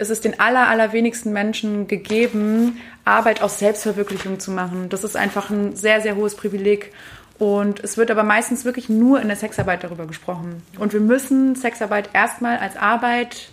Es 0.00 0.10
ist 0.10 0.24
den 0.24 0.38
aller, 0.38 0.68
allerwenigsten 0.68 1.32
Menschen 1.32 1.88
gegeben, 1.88 2.80
Arbeit 3.04 3.42
aus 3.42 3.58
Selbstverwirklichung 3.58 4.38
zu 4.38 4.52
machen. 4.52 4.88
Das 4.88 5.02
ist 5.02 5.16
einfach 5.16 5.50
ein 5.50 5.74
sehr, 5.74 6.00
sehr 6.00 6.14
hohes 6.14 6.36
Privileg. 6.36 6.92
Und 7.38 7.80
es 7.80 7.96
wird 7.96 8.12
aber 8.12 8.22
meistens 8.22 8.64
wirklich 8.64 8.88
nur 8.88 9.20
in 9.20 9.26
der 9.26 9.36
Sexarbeit 9.36 9.82
darüber 9.82 10.06
gesprochen. 10.06 10.62
Und 10.78 10.92
wir 10.92 11.00
müssen 11.00 11.56
Sexarbeit 11.56 12.10
erstmal 12.12 12.58
als 12.58 12.76
Arbeit 12.76 13.50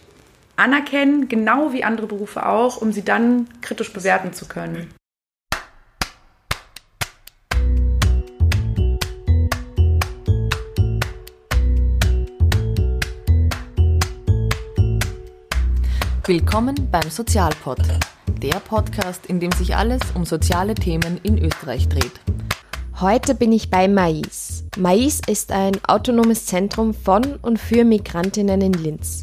anerkennen, 0.56 1.28
genau 1.30 1.74
wie 1.74 1.84
andere 1.84 2.08
Berufe 2.08 2.46
auch, 2.46 2.78
um 2.78 2.92
sie 2.92 3.04
dann 3.04 3.48
kritisch 3.62 3.92
bewerten 3.92 4.34
zu 4.34 4.48
können. 4.48 4.92
Willkommen 16.28 16.90
beim 16.90 17.08
Sozialpod, 17.12 17.78
der 18.42 18.60
Podcast, 18.60 19.28
in 19.28 19.40
dem 19.40 19.52
sich 19.52 19.76
alles 19.76 20.02
um 20.16 20.26
soziale 20.26 20.74
Themen 20.74 21.20
in 21.22 21.38
Österreich 21.38 21.88
dreht. 21.88 22.20
Heute 23.00 23.36
bin 23.36 23.52
ich 23.52 23.70
bei 23.70 23.88
Mais. 23.88 24.64
Mais 24.76 25.22
ist 25.28 25.52
ein 25.52 25.74
autonomes 25.88 26.48
Zentrum 26.48 26.96
von 26.96 27.36
und 27.44 27.60
für 27.60 27.86
Migrantinnen 27.86 28.60
in 28.62 28.74
Linz. 28.74 29.22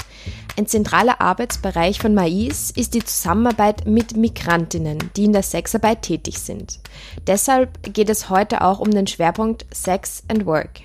Ein 0.56 0.68
zentraler 0.68 1.20
Arbeitsbereich 1.20 1.98
von 1.98 2.14
Mais 2.14 2.70
ist 2.70 2.94
die 2.94 3.04
Zusammenarbeit 3.04 3.84
mit 3.84 4.16
Migrantinnen, 4.16 4.98
die 5.16 5.24
in 5.24 5.32
der 5.32 5.42
Sexarbeit 5.42 6.02
tätig 6.02 6.38
sind. 6.38 6.78
Deshalb 7.26 7.92
geht 7.92 8.10
es 8.10 8.30
heute 8.30 8.62
auch 8.62 8.78
um 8.78 8.92
den 8.92 9.08
Schwerpunkt 9.08 9.66
Sex 9.74 10.22
and 10.28 10.46
Work. 10.46 10.82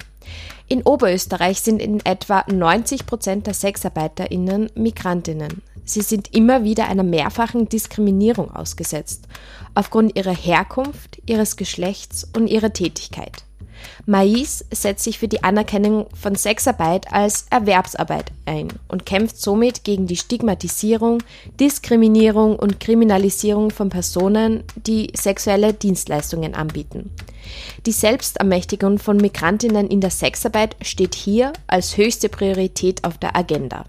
In 0.68 0.82
Oberösterreich 0.82 1.62
sind 1.62 1.80
in 1.80 2.04
etwa 2.04 2.44
90 2.52 3.06
Prozent 3.06 3.46
der 3.46 3.54
SexarbeiterInnen 3.54 4.72
Migrantinnen. 4.74 5.62
Sie 5.88 6.02
sind 6.02 6.36
immer 6.36 6.66
wieder 6.66 6.90
einer 6.90 7.04
mehrfachen 7.04 7.70
Diskriminierung 7.70 8.52
ausgesetzt, 8.52 9.24
aufgrund 9.74 10.18
ihrer 10.18 10.36
Herkunft, 10.36 11.22
ihres 11.26 11.56
Geschlechts 11.56 12.28
und 12.36 12.48
ihrer 12.48 12.74
Tätigkeit. 12.74 13.44
Mais 14.06 14.66
setzt 14.72 15.06
sich 15.06 15.18
für 15.18 15.30
die 15.30 15.44
Anerkennung 15.44 16.08
von 16.14 16.36
Sexarbeit 16.36 17.14
als 17.14 17.46
Erwerbsarbeit 17.52 18.32
ein 18.46 18.68
und 18.90 19.06
kämpft 19.06 19.40
somit 19.40 19.86
gegen 19.86 20.08
die 20.08 20.18
Stigmatisierung, 20.18 21.24
Diskriminierung 21.60 22.58
und 22.58 22.82
Kriminalisierung 22.82 23.72
von 23.72 23.90
Personen, 23.90 24.64
die 24.76 25.12
sexuelle 25.16 25.74
Dienstleistungen 25.74 26.54
anbieten. 26.54 27.12
Die 27.86 27.94
Selbstermächtigung 27.94 29.00
von 29.00 29.18
Migrantinnen 29.18 29.88
in 29.88 30.02
der 30.02 30.12
Sexarbeit 30.12 30.76
steht 30.82 31.16
hier 31.16 31.54
als 31.68 31.96
höchste 31.96 32.28
Priorität 32.28 33.06
auf 33.06 33.18
der 33.18 33.38
Agenda. 33.38 33.86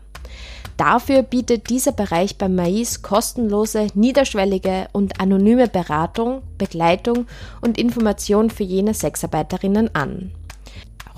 Dafür 0.78 1.24
bietet 1.24 1.70
dieser 1.70 1.90
Bereich 1.90 2.38
beim 2.38 2.54
Mais 2.54 3.02
kostenlose, 3.02 3.88
niederschwellige 3.94 4.86
und 4.92 5.20
anonyme 5.20 5.66
Beratung, 5.66 6.42
Begleitung 6.56 7.26
und 7.60 7.76
Information 7.76 8.48
für 8.48 8.62
jene 8.62 8.94
Sexarbeiterinnen 8.94 9.92
an. 9.96 10.30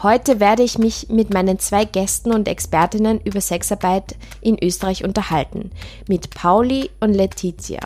Heute 0.02 0.40
werde 0.40 0.62
ich 0.62 0.78
mich 0.78 1.10
mit 1.10 1.34
meinen 1.34 1.58
zwei 1.58 1.84
Gästen 1.84 2.32
und 2.32 2.48
Expertinnen 2.48 3.20
über 3.20 3.42
Sexarbeit 3.42 4.16
in 4.40 4.56
Österreich 4.58 5.04
unterhalten, 5.04 5.72
mit 6.08 6.30
Pauli 6.30 6.88
und 7.00 7.12
Letizia. 7.12 7.80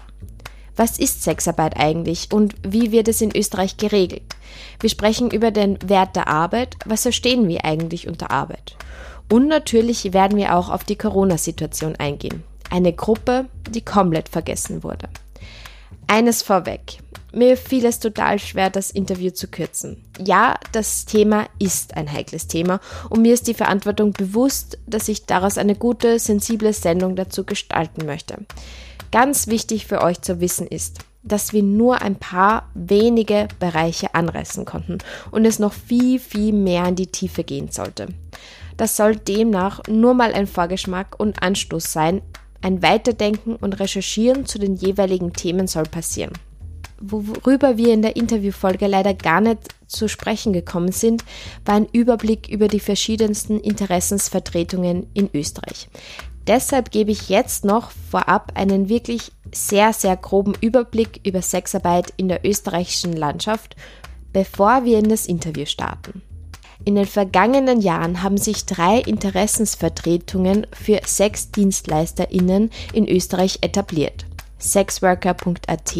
Was 0.76 1.00
ist 1.00 1.24
Sexarbeit 1.24 1.76
eigentlich 1.76 2.28
und 2.32 2.54
wie 2.62 2.92
wird 2.92 3.08
es 3.08 3.20
in 3.20 3.34
Österreich 3.34 3.78
geregelt? 3.78 4.22
Wir 4.78 4.90
sprechen 4.90 5.28
über 5.32 5.50
den 5.50 5.76
Wert 5.84 6.14
der 6.14 6.28
Arbeit, 6.28 6.76
was 6.84 7.02
verstehen 7.02 7.48
wir 7.48 7.64
eigentlich 7.64 8.06
unter 8.06 8.30
Arbeit? 8.30 8.76
Und 9.30 9.48
natürlich 9.48 10.12
werden 10.12 10.38
wir 10.38 10.54
auch 10.54 10.68
auf 10.68 10.84
die 10.84 10.96
Corona-Situation 10.96 11.96
eingehen. 11.96 12.42
Eine 12.70 12.92
Gruppe, 12.92 13.46
die 13.70 13.82
komplett 13.82 14.28
vergessen 14.28 14.82
wurde. 14.82 15.08
Eines 16.06 16.42
vorweg. 16.42 16.98
Mir 17.32 17.56
fiel 17.56 17.84
es 17.84 17.98
total 17.98 18.38
schwer, 18.38 18.70
das 18.70 18.92
Interview 18.92 19.30
zu 19.30 19.48
kürzen. 19.48 20.04
Ja, 20.24 20.56
das 20.70 21.04
Thema 21.04 21.46
ist 21.58 21.96
ein 21.96 22.12
heikles 22.12 22.46
Thema 22.46 22.80
und 23.10 23.22
mir 23.22 23.34
ist 23.34 23.48
die 23.48 23.54
Verantwortung 23.54 24.12
bewusst, 24.12 24.78
dass 24.86 25.08
ich 25.08 25.26
daraus 25.26 25.58
eine 25.58 25.74
gute, 25.74 26.20
sensible 26.20 26.72
Sendung 26.72 27.16
dazu 27.16 27.44
gestalten 27.44 28.06
möchte. 28.06 28.36
Ganz 29.10 29.48
wichtig 29.48 29.86
für 29.86 30.00
euch 30.00 30.20
zu 30.20 30.40
wissen 30.40 30.66
ist, 30.66 31.00
dass 31.24 31.52
wir 31.52 31.62
nur 31.64 32.02
ein 32.02 32.16
paar 32.16 32.70
wenige 32.74 33.48
Bereiche 33.58 34.14
anreißen 34.14 34.64
konnten 34.64 34.98
und 35.32 35.44
es 35.44 35.58
noch 35.58 35.72
viel, 35.72 36.20
viel 36.20 36.52
mehr 36.52 36.86
in 36.86 36.96
die 36.96 37.08
Tiefe 37.08 37.42
gehen 37.42 37.70
sollte. 37.70 38.08
Das 38.76 38.96
soll 38.96 39.16
demnach 39.16 39.80
nur 39.88 40.14
mal 40.14 40.32
ein 40.32 40.46
Vorgeschmack 40.46 41.18
und 41.18 41.42
Anstoß 41.42 41.92
sein. 41.92 42.22
Ein 42.60 42.82
Weiterdenken 42.82 43.56
und 43.56 43.78
Recherchieren 43.78 44.46
zu 44.46 44.58
den 44.58 44.74
jeweiligen 44.74 45.32
Themen 45.32 45.66
soll 45.66 45.84
passieren. 45.84 46.32
Worüber 47.00 47.76
wir 47.76 47.92
in 47.92 48.02
der 48.02 48.16
Interviewfolge 48.16 48.86
leider 48.86 49.14
gar 49.14 49.40
nicht 49.40 49.58
zu 49.86 50.08
sprechen 50.08 50.52
gekommen 50.52 50.92
sind, 50.92 51.24
war 51.64 51.74
ein 51.74 51.88
Überblick 51.92 52.48
über 52.48 52.68
die 52.68 52.80
verschiedensten 52.80 53.60
Interessensvertretungen 53.60 55.08
in 55.12 55.28
Österreich. 55.34 55.88
Deshalb 56.46 56.90
gebe 56.90 57.10
ich 57.10 57.28
jetzt 57.28 57.64
noch 57.64 57.90
vorab 58.10 58.52
einen 58.54 58.88
wirklich 58.88 59.32
sehr, 59.52 59.92
sehr 59.92 60.16
groben 60.16 60.54
Überblick 60.60 61.20
über 61.24 61.42
Sexarbeit 61.42 62.12
in 62.16 62.28
der 62.28 62.44
österreichischen 62.44 63.14
Landschaft, 63.14 63.76
bevor 64.32 64.84
wir 64.84 64.98
in 64.98 65.08
das 65.08 65.26
Interview 65.26 65.66
starten. 65.66 66.22
In 66.84 66.96
den 66.96 67.06
vergangenen 67.06 67.80
Jahren 67.80 68.22
haben 68.22 68.38
sich 68.38 68.66
drei 68.66 69.00
Interessensvertretungen 69.00 70.66
für 70.72 71.00
SexdienstleisterInnen 71.04 72.70
in 72.92 73.08
Österreich 73.08 73.58
etabliert. 73.60 74.26
Sexworker.at, 74.58 75.96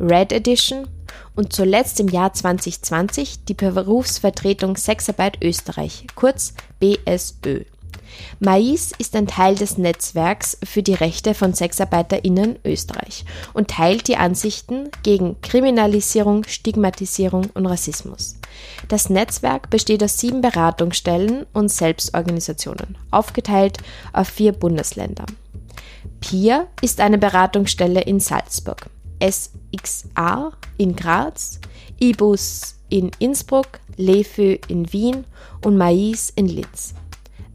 Red 0.00 0.32
Edition 0.32 0.88
und 1.36 1.52
zuletzt 1.52 2.00
im 2.00 2.08
Jahr 2.08 2.32
2020 2.32 3.44
die 3.44 3.54
Berufsvertretung 3.54 4.76
Sexarbeit 4.76 5.38
Österreich, 5.42 6.06
kurz 6.14 6.54
BSÖ. 6.80 7.64
Mais 8.40 8.92
ist 8.98 9.16
ein 9.16 9.26
Teil 9.26 9.54
des 9.54 9.78
Netzwerks 9.78 10.58
für 10.62 10.82
die 10.82 10.94
Rechte 10.94 11.34
von 11.34 11.54
SexarbeiterInnen 11.54 12.58
Österreich 12.64 13.24
und 13.52 13.68
teilt 13.68 14.08
die 14.08 14.16
Ansichten 14.16 14.88
gegen 15.02 15.40
Kriminalisierung, 15.40 16.44
Stigmatisierung 16.44 17.50
und 17.54 17.66
Rassismus. 17.66 18.36
Das 18.88 19.10
Netzwerk 19.10 19.70
besteht 19.70 20.02
aus 20.02 20.18
sieben 20.18 20.40
Beratungsstellen 20.40 21.46
und 21.52 21.70
Selbstorganisationen, 21.70 22.98
aufgeteilt 23.10 23.78
auf 24.12 24.28
vier 24.28 24.52
Bundesländer. 24.52 25.26
PIR 26.20 26.68
ist 26.80 27.00
eine 27.00 27.18
Beratungsstelle 27.18 28.00
in 28.00 28.20
Salzburg, 28.20 28.86
SXA 29.22 30.52
in 30.76 30.96
Graz, 30.96 31.60
IBUS 32.00 32.76
in 32.88 33.10
Innsbruck, 33.18 33.80
LEFÖ 33.96 34.58
in 34.68 34.92
Wien 34.92 35.24
und 35.64 35.76
Mais 35.76 36.32
in 36.34 36.46
Linz. 36.46 36.94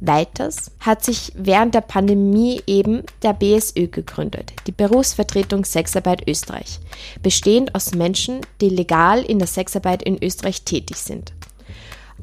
Weiters 0.02 0.72
hat 0.80 1.04
sich 1.04 1.34
während 1.36 1.76
der 1.76 1.82
Pandemie 1.82 2.62
eben 2.68 3.04
der 3.22 3.34
BSÖ 3.34 3.88
gegründet, 3.88 4.54
die 4.66 4.72
Berufsvertretung 4.72 5.66
Sexarbeit 5.66 6.28
Österreich, 6.28 6.80
bestehend 7.22 7.76
aus 7.76 7.94
Menschen, 7.94 8.40
die 8.62 8.70
legal 8.70 9.24
in 9.24 9.40
der 9.40 9.48
Sexarbeit 9.48 10.02
in 10.04 10.22
Österreich 10.24 10.64
tätig 10.64 10.98
sind. 10.98 11.34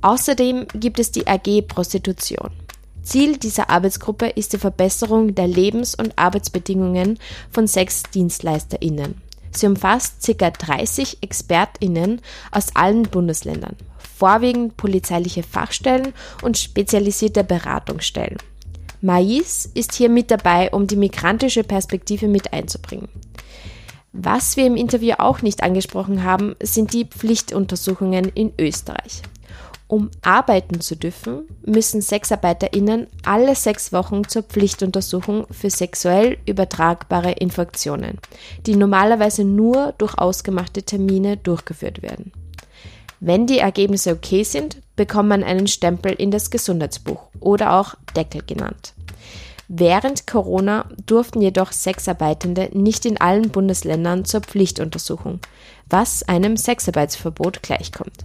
Außerdem 0.01 0.67
gibt 0.75 0.99
es 0.99 1.13
die 1.13 1.27
AG 1.27 1.63
Prostitution. 1.69 2.51
Ziel 3.03 3.37
dieser 3.37 3.71
Arbeitsgruppe 3.71 4.27
ist 4.27 4.53
die 4.53 4.59
Verbesserung 4.59 5.35
der 5.35 5.47
Lebens- 5.47 5.95
und 5.95 6.19
Arbeitsbedingungen 6.19 7.19
von 7.51 7.69
Sexdienstleisterinnen. 7.69 9.21
Sie 9.53 9.67
umfasst 9.67 10.27
ca. 10.39 10.51
30 10.51 11.19
Expertinnen 11.23 12.21
aus 12.51 12.75
allen 12.75 13.05
Bundesländern, 13.05 13.77
vorwiegend 14.17 14.77
polizeiliche 14.77 15.43
Fachstellen 15.43 16.13
und 16.43 16.57
spezialisierte 16.59 17.45
Beratungsstellen. 17.45 18.39
Mais 19.01 19.67
ist 19.75 19.95
hier 19.95 20.09
mit 20.09 20.31
dabei, 20.31 20.71
um 20.71 20.87
die 20.87 20.97
migrantische 20.97 21.65
Perspektive 21.65 22.29
mit 22.29 22.53
einzubringen. 22.53 23.09
Was 24.13 24.57
wir 24.57 24.67
im 24.67 24.77
Interview 24.77 25.15
auch 25.19 25.43
nicht 25.43 25.63
angesprochen 25.63 26.25
haben, 26.25 26.57
sind 26.63 26.95
die 26.95 27.05
Pflichtuntersuchungen 27.05 28.31
in 28.35 28.53
Österreich. 28.59 29.23
Um 29.89 30.11
arbeiten 30.23 30.81
zu 30.81 30.97
dürfen, 30.97 31.47
müssen 31.65 32.01
SexarbeiterInnen 32.01 33.07
alle 33.25 33.55
sechs 33.55 33.93
Wochen 33.93 34.27
zur 34.27 34.43
Pflichtuntersuchung 34.43 35.47
für 35.51 35.71
sexuell 35.71 36.39
übertragbare 36.47 37.33
Infektionen, 37.33 38.19
die 38.67 38.75
normalerweise 38.75 39.45
nur 39.45 39.95
durch 39.99 40.19
ausgemachte 40.19 40.83
Termine 40.83 41.37
durchgeführt 41.37 42.03
werden. 42.03 42.33
Wenn 43.21 43.47
die 43.47 43.59
Ergebnisse 43.59 44.13
okay 44.13 44.43
sind, 44.43 44.79
bekommt 44.97 45.29
man 45.29 45.43
einen 45.43 45.67
Stempel 45.67 46.13
in 46.13 46.31
das 46.31 46.51
Gesundheitsbuch 46.51 47.29
oder 47.41 47.75
auch 47.75 47.95
Deckel 48.15 48.43
genannt. 48.47 48.93
Während 49.69 50.27
Corona 50.29 50.89
durften 51.07 51.43
jedoch 51.43 51.73
Sexarbeitende 51.73 52.71
nicht 52.73 53.05
in 53.05 53.21
allen 53.21 53.51
Bundesländern 53.51 54.25
zur 54.25 54.41
Pflichtuntersuchung, 54.41 55.41
was 55.89 56.23
einem 56.29 56.57
Sexarbeitsverbot 56.57 57.63
gleichkommt. 57.63 58.25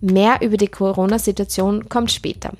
Mehr 0.00 0.40
über 0.40 0.56
die 0.56 0.68
Corona-Situation 0.68 1.88
kommt 1.88 2.10
später. 2.10 2.52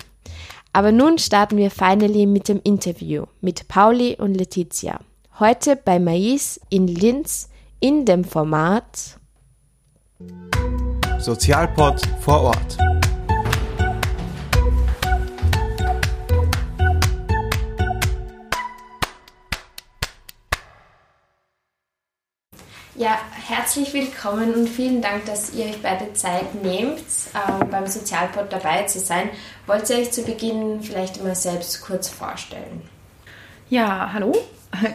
Aber 0.71 0.91
nun 0.91 1.17
starten 1.17 1.57
wir 1.57 1.69
finally 1.69 2.25
mit 2.25 2.47
dem 2.47 2.61
Interview 2.63 3.25
mit 3.41 3.67
Pauli 3.67 4.15
und 4.15 4.35
Letizia. 4.35 4.99
Heute 5.39 5.75
bei 5.75 5.99
Mais 5.99 6.59
in 6.69 6.87
Linz 6.87 7.49
in 7.79 8.05
dem 8.05 8.23
Format 8.23 9.19
Sozialpod 11.23 12.01
vor 12.19 12.41
Ort. 12.41 12.77
Ja, 22.95 23.17
herzlich 23.47 23.93
willkommen 23.93 24.53
und 24.53 24.67
vielen 24.67 25.01
Dank, 25.01 25.25
dass 25.25 25.53
ihr 25.53 25.65
euch 25.65 25.81
beide 25.81 26.11
Zeit 26.11 26.61
nehmt, 26.61 26.99
ähm, 27.33 27.69
beim 27.71 27.87
Sozialpod 27.87 28.51
dabei 28.51 28.83
zu 28.83 28.99
sein. 28.99 29.29
Wollt 29.65 29.89
ihr 29.89 29.99
euch 29.99 30.11
zu 30.11 30.23
Beginn 30.23 30.81
vielleicht 30.81 31.23
mal 31.23 31.35
selbst 31.35 31.81
kurz 31.81 32.09
vorstellen? 32.09 32.81
Ja, 33.69 34.11
hallo, 34.11 34.33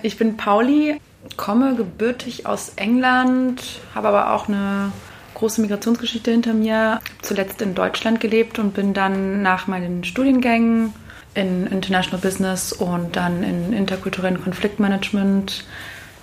ich 0.02 0.18
bin 0.18 0.36
Pauli, 0.36 1.00
komme 1.38 1.74
gebürtig 1.74 2.44
aus 2.44 2.72
England, 2.76 3.62
habe 3.94 4.08
aber 4.08 4.34
auch 4.34 4.48
eine 4.48 4.92
große 5.38 5.60
Migrationsgeschichte 5.60 6.30
hinter 6.30 6.52
mir, 6.52 7.00
zuletzt 7.22 7.62
in 7.62 7.74
Deutschland 7.74 8.20
gelebt 8.20 8.58
und 8.58 8.74
bin 8.74 8.92
dann 8.92 9.40
nach 9.42 9.66
meinen 9.66 10.04
Studiengängen 10.04 10.92
in 11.34 11.66
International 11.68 12.20
Business 12.20 12.72
und 12.72 13.16
dann 13.16 13.44
in 13.44 13.72
interkulturellen 13.72 14.42
Konfliktmanagement 14.42 15.64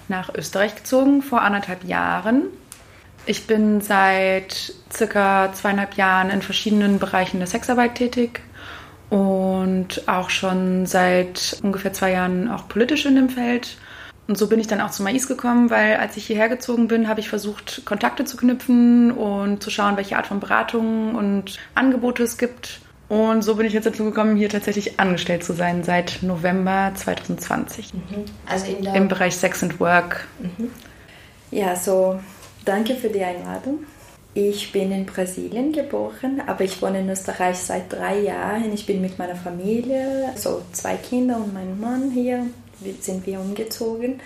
nach 0.09 0.33
Österreich 0.35 0.75
gezogen 0.75 1.21
vor 1.21 1.41
anderthalb 1.41 1.83
Jahren. 1.85 2.44
Ich 3.25 3.47
bin 3.47 3.81
seit 3.81 4.73
circa 4.94 5.51
zweieinhalb 5.53 5.95
Jahren 5.95 6.29
in 6.29 6.41
verschiedenen 6.41 7.00
Bereichen 7.00 7.39
der 7.39 7.47
Sexarbeit 7.47 7.95
tätig 7.95 8.41
und 9.09 10.07
auch 10.07 10.29
schon 10.29 10.85
seit 10.85 11.57
ungefähr 11.63 11.94
zwei 11.94 12.12
Jahren 12.12 12.51
auch 12.51 12.67
politisch 12.67 13.06
in 13.06 13.15
dem 13.15 13.29
Feld. 13.29 13.77
Und 14.27 14.38
so 14.38 14.48
bin 14.48 14.60
ich 14.60 14.68
dann 14.68 14.81
auch 14.81 14.89
zu 14.89 15.04
Mais 15.04 15.27
gekommen, 15.27 15.69
weil 15.69 15.98
als 15.98 16.18
ich 16.18 16.25
hierher 16.25 16.50
gezogen 16.50 16.88
bin, 16.88 17.07
habe 17.07 17.19
ich 17.19 17.30
versucht, 17.30 17.83
Kontakte 17.86 18.25
zu 18.25 18.38
knüpfen 18.38 19.12
und 19.12 19.62
zu 19.62 19.69
schauen, 19.69 19.98
welche 19.98 20.18
Art 20.18 20.27
von 20.27 20.39
Beratungen 20.39 21.16
und 21.16 21.60
Angebote 21.75 22.24
es 22.24 22.38
gibt. 22.38 22.80
Und 23.07 23.44
so 23.44 23.56
bin 23.56 23.68
ich 23.68 23.74
jetzt 23.74 23.86
dazu 23.86 24.04
gekommen, 24.04 24.36
hier 24.36 24.50
tatsächlich 24.50 25.00
angestellt 25.00 25.44
zu 25.44 25.54
sein 25.54 25.83
seit 25.83 26.24
November 26.24 26.92
2020. 26.95 27.94
Mhm. 27.94 28.00
Also 28.48 28.66
im 28.94 29.07
Bereich 29.07 29.38
Sex 29.38 29.62
and 29.62 29.80
Work. 29.80 30.27
Mhm. 30.39 30.72
Ja, 31.51 31.75
so 31.75 32.19
danke 32.66 32.95
für 32.95 33.10
die 33.10 33.24
Einladung. 33.24 33.83
Ich 34.33 34.72
bin 34.74 34.92
in 34.92 35.06
Brasilien 35.06 35.72
geboren, 35.72 36.42
aber 36.45 36.66
ich 36.66 36.81
wohne 36.81 37.00
in 37.00 37.10
Österreich 37.10 37.57
seit 37.57 37.94
drei 37.94 38.19
Jahren. 38.19 38.74
Ich 38.74 38.86
bin 38.86 39.01
mit 39.01 39.18
meiner 39.18 39.36
Familie, 39.36 40.31
so 40.36 40.62
zwei 40.74 40.95
Kinder 40.95 41.38
und 41.38 41.54
meinem 41.54 41.80
Mann 41.80 42.12
hier, 42.12 42.45
sind 43.01 43.25
wir 43.25 43.39
umgezogen. 43.39 44.22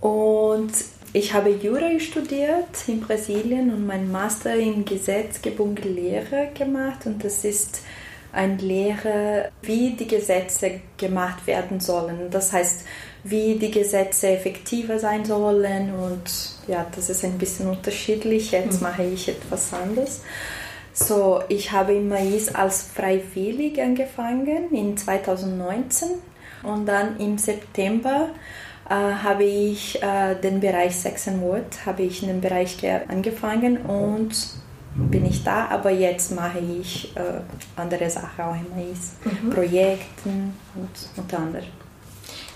Und 0.00 0.72
ich 1.12 1.32
habe 1.32 1.50
Jura 1.50 1.98
studiert 2.00 2.88
in 2.88 3.00
Brasilien 3.00 3.72
und 3.72 3.86
meinen 3.86 4.10
Master 4.10 4.56
in 4.56 4.84
Gesetzgebung 4.84 5.76
Lehre 5.76 6.48
gemacht. 6.54 7.06
Und 7.06 7.24
das 7.24 7.44
ist 7.44 7.80
eine 8.32 8.56
Lehre, 8.56 9.50
wie 9.62 9.90
die 9.90 10.08
Gesetze 10.08 10.80
gemacht 10.96 11.46
werden 11.46 11.80
sollen. 11.80 12.30
Das 12.30 12.52
heißt, 12.52 12.84
wie 13.22 13.54
die 13.54 13.70
Gesetze 13.70 14.28
effektiver 14.28 14.98
sein 14.98 15.24
sollen 15.24 15.94
und 15.94 16.22
ja, 16.68 16.86
das 16.94 17.08
ist 17.08 17.24
ein 17.24 17.38
bisschen 17.38 17.68
unterschiedlich. 17.68 18.50
Jetzt 18.50 18.80
mhm. 18.80 18.88
mache 18.88 19.04
ich 19.04 19.28
etwas 19.28 19.72
anderes. 19.72 20.20
So, 20.92 21.42
ich 21.48 21.72
habe 21.72 21.94
im 21.94 22.08
Mais 22.08 22.54
als 22.54 22.82
freiwillig 22.82 23.80
angefangen 23.80 24.72
in 24.72 24.96
2019 24.96 26.08
und 26.64 26.86
dann 26.86 27.18
im 27.18 27.38
September 27.38 28.30
äh, 28.88 28.94
habe 28.94 29.44
ich 29.44 30.02
äh, 30.02 30.34
den 30.34 30.60
Bereich 30.60 30.96
Sex 30.96 31.28
and 31.28 31.40
Word 31.40 31.86
habe 31.86 32.02
ich 32.02 32.22
in 32.22 32.28
dem 32.28 32.40
Bereich 32.40 32.76
angefangen 33.08 33.78
und 33.78 34.34
bin 34.94 35.26
ich 35.26 35.42
da, 35.42 35.66
aber 35.68 35.90
jetzt 35.90 36.32
mache 36.34 36.60
ich 36.60 37.14
äh, 37.16 37.40
andere 37.76 38.08
Sachen 38.08 38.44
auch 38.44 38.54
im 38.54 38.66
Mais, 38.76 39.14
mhm. 39.24 39.50
Projekten 39.50 40.54
und 40.74 40.90
unter 41.16 41.38
anderem. 41.38 41.66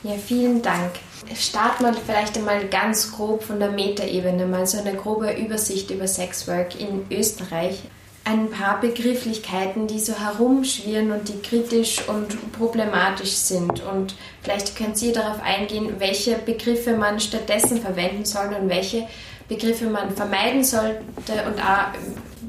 Ja, 0.04 0.12
vielen 0.12 0.62
Dank. 0.62 0.92
Starten 1.34 1.84
wir 1.84 1.92
vielleicht 1.92 2.36
einmal 2.36 2.68
ganz 2.68 3.10
grob 3.10 3.42
von 3.42 3.58
der 3.58 3.72
Metaebene, 3.72 4.46
mal 4.46 4.66
so 4.66 4.78
eine 4.78 4.94
grobe 4.94 5.32
Übersicht 5.32 5.90
über 5.90 6.06
Sexwork 6.06 6.78
in 6.78 7.04
Österreich. 7.10 7.82
Ein 8.24 8.50
paar 8.50 8.80
Begrifflichkeiten, 8.80 9.86
die 9.86 10.00
so 10.00 10.12
herumschwirren 10.12 11.12
und 11.12 11.28
die 11.28 11.40
kritisch 11.40 12.06
und 12.08 12.52
problematisch 12.52 13.32
sind. 13.32 13.82
Und 13.82 14.14
vielleicht 14.42 14.76
können 14.76 14.94
Sie 14.94 15.12
darauf 15.12 15.42
eingehen, 15.42 15.94
welche 15.98 16.36
Begriffe 16.36 16.96
man 16.96 17.20
stattdessen 17.20 17.80
verwenden 17.80 18.26
soll 18.26 18.54
und 18.60 18.68
welche 18.68 19.08
Begriffe 19.48 19.86
man 19.86 20.14
vermeiden 20.14 20.62
sollte 20.62 21.00
und 21.46 21.58
auch, 21.58 21.92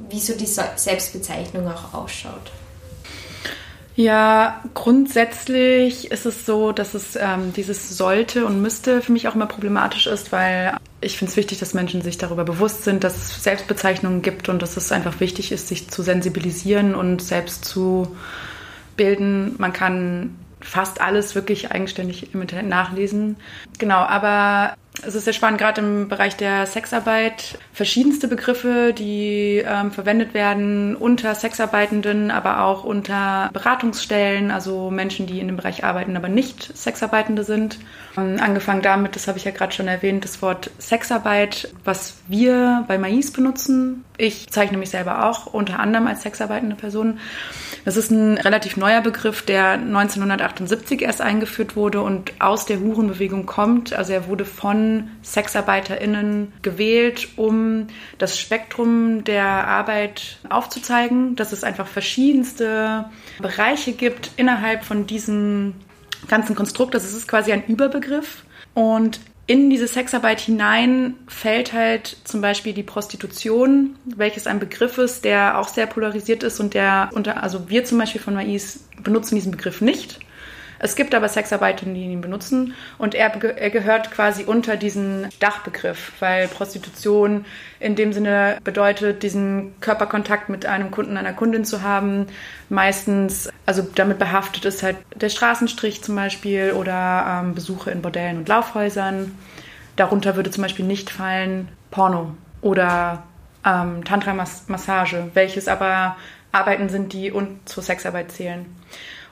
wie 0.09 0.19
so 0.19 0.33
die 0.33 0.45
Selbstbezeichnung 0.45 1.67
auch 1.67 1.93
ausschaut. 1.93 2.51
Ja, 3.95 4.63
grundsätzlich 4.75 6.09
ist 6.09 6.25
es 6.25 6.45
so, 6.45 6.71
dass 6.71 6.93
es 6.93 7.17
ähm, 7.17 7.51
dieses 7.53 7.97
sollte 7.97 8.45
und 8.45 8.61
müsste 8.61 9.01
für 9.01 9.11
mich 9.11 9.27
auch 9.27 9.35
immer 9.35 9.45
problematisch 9.45 10.07
ist, 10.07 10.31
weil 10.31 10.77
ich 11.01 11.17
finde 11.17 11.31
es 11.31 11.37
wichtig, 11.37 11.59
dass 11.59 11.73
Menschen 11.73 12.01
sich 12.01 12.17
darüber 12.17 12.43
bewusst 12.43 12.83
sind, 12.83 13.03
dass 13.03 13.15
es 13.15 13.43
Selbstbezeichnungen 13.43 14.21
gibt 14.21 14.49
und 14.49 14.61
dass 14.61 14.77
es 14.77 14.91
einfach 14.91 15.19
wichtig 15.19 15.51
ist, 15.51 15.67
sich 15.67 15.89
zu 15.89 16.01
sensibilisieren 16.01 16.95
und 16.95 17.21
selbst 17.21 17.65
zu 17.65 18.15
bilden. 18.97 19.55
Man 19.57 19.71
kann 19.71 20.35
fast 20.61 20.99
alles 20.99 21.35
wirklich 21.35 21.71
eigenständig 21.71 22.33
im 22.33 22.41
Internet 22.41 22.67
nachlesen. 22.67 23.37
Genau, 23.77 23.99
aber 23.99 24.75
es 25.05 25.15
ist 25.15 25.25
sehr 25.25 25.33
spannend, 25.33 25.59
gerade 25.59 25.81
im 25.81 26.07
Bereich 26.07 26.35
der 26.35 26.65
Sexarbeit. 26.65 27.57
Verschiedenste 27.73 28.27
Begriffe, 28.27 28.93
die 28.97 29.63
ähm, 29.65 29.91
verwendet 29.91 30.33
werden 30.33 30.95
unter 30.95 31.35
Sexarbeitenden, 31.35 32.31
aber 32.31 32.63
auch 32.63 32.83
unter 32.83 33.49
Beratungsstellen, 33.53 34.51
also 34.51 34.89
Menschen, 34.91 35.27
die 35.27 35.39
in 35.39 35.47
dem 35.47 35.57
Bereich 35.57 35.83
arbeiten, 35.83 36.17
aber 36.17 36.29
nicht 36.29 36.75
Sexarbeitende 36.77 37.43
sind. 37.43 37.79
Ähm, 38.17 38.37
angefangen 38.39 38.81
damit, 38.81 39.15
das 39.15 39.27
habe 39.27 39.37
ich 39.37 39.45
ja 39.45 39.51
gerade 39.51 39.73
schon 39.73 39.87
erwähnt, 39.87 40.23
das 40.23 40.41
Wort 40.41 40.71
Sexarbeit, 40.77 41.73
was 41.83 42.15
wir 42.27 42.83
bei 42.87 42.97
Mais 42.97 43.31
benutzen. 43.31 44.03
Ich 44.19 44.49
zeichne 44.49 44.77
mich 44.77 44.89
selber 44.89 45.25
auch 45.29 45.45
unter 45.45 45.79
anderem 45.79 46.05
als 46.05 46.23
sexarbeitende 46.23 46.75
Person. 46.75 47.19
Das 47.85 47.95
ist 47.95 48.11
ein 48.11 48.37
relativ 48.37 48.75
neuer 48.75 48.99
Begriff, 48.99 49.43
der 49.43 49.71
1978 49.71 51.01
erst 51.01 51.21
eingeführt 51.21 51.77
wurde 51.77 52.01
und 52.01 52.33
aus 52.39 52.65
der 52.65 52.81
Hurenbewegung 52.81 53.45
kommt. 53.45 53.93
Also 53.93 54.11
er 54.11 54.27
wurde 54.27 54.43
von 54.43 55.09
SexarbeiterInnen 55.23 56.51
gewählt, 56.61 57.29
um 57.37 57.87
das 58.17 58.37
Spektrum 58.37 59.23
der 59.23 59.45
Arbeit 59.45 60.39
aufzuzeigen, 60.49 61.37
dass 61.37 61.53
es 61.53 61.63
einfach 61.63 61.87
verschiedenste 61.87 63.05
Bereiche 63.41 63.93
gibt 63.93 64.31
innerhalb 64.35 64.83
von 64.83 65.07
diesem 65.07 65.75
ganzen 66.27 66.55
Konstrukt. 66.55 66.93
Das 66.93 67.05
ist 67.05 67.25
quasi 67.25 67.53
ein 67.53 67.63
Überbegriff. 67.65 68.43
Und 68.73 69.21
in 69.49 69.71
diese 69.71 69.87
Sexarbeit 69.87 70.41
hinein 70.41 71.15
fällt 71.27 71.73
halt 71.73 72.17
zum 72.23 72.39
Beispiel 72.39 72.71
die 72.73 72.83
Prostitution, 72.83 73.95
welches 74.05 74.45
ein 74.45 74.59
Begriff 74.59 74.99
ist, 74.99 75.25
der 75.25 75.57
auch 75.57 75.69
sehr 75.69 75.87
polarisiert 75.87 76.43
ist 76.43 76.59
und 76.59 76.75
der 76.75 77.09
unter, 77.13 77.41
also 77.41 77.67
wir 77.67 77.83
zum 77.83 77.97
Beispiel 77.97 78.21
von 78.21 78.35
Mais 78.35 78.83
benutzen 79.01 79.33
diesen 79.33 79.51
Begriff 79.51 79.81
nicht. 79.81 80.19
Es 80.79 80.95
gibt 80.95 81.13
aber 81.13 81.27
Sexarbeiter, 81.27 81.85
die 81.85 82.05
ihn 82.05 82.21
benutzen 82.21 82.73
und 82.97 83.13
er, 83.13 83.35
er, 83.43 83.69
gehört 83.69 84.11
quasi 84.11 84.45
unter 84.45 84.77
diesen 84.77 85.27
Dachbegriff, 85.39 86.13
weil 86.21 86.47
Prostitution 86.47 87.45
in 87.81 87.95
dem 87.95 88.13
Sinne 88.13 88.57
bedeutet, 88.63 89.21
diesen 89.21 89.79
Körperkontakt 89.81 90.47
mit 90.47 90.65
einem 90.65 90.89
Kunden, 90.89 91.17
einer 91.17 91.33
Kundin 91.33 91.65
zu 91.65 91.81
haben. 91.81 92.27
Meistens, 92.69 93.49
also 93.65 93.85
damit 93.95 94.19
behaftet 94.19 94.63
ist 94.63 94.81
halt 94.81 94.95
der 95.15 95.29
Straßenstrich 95.29 96.01
zum 96.01 96.15
Beispiel 96.15 96.71
oder 96.71 97.41
ähm, 97.43 97.55
Besuche 97.55 97.91
in 97.91 98.01
Bordellen 98.01 98.37
und 98.37 98.47
Laufhäusern. 98.47 99.37
Darunter 99.97 100.37
würde 100.37 100.49
zum 100.49 100.63
Beispiel 100.63 100.85
nicht 100.85 101.09
fallen 101.09 101.67
Porno 101.91 102.35
oder 102.61 103.23
ähm, 103.65 104.05
Tantra-Massage, 104.05 105.29
welches 105.33 105.67
aber 105.67 106.15
Arbeiten 106.53 106.87
sind, 106.87 107.11
die 107.11 107.31
und 107.31 107.67
zur 107.67 107.83
Sexarbeit 107.83 108.31
zählen. 108.31 108.65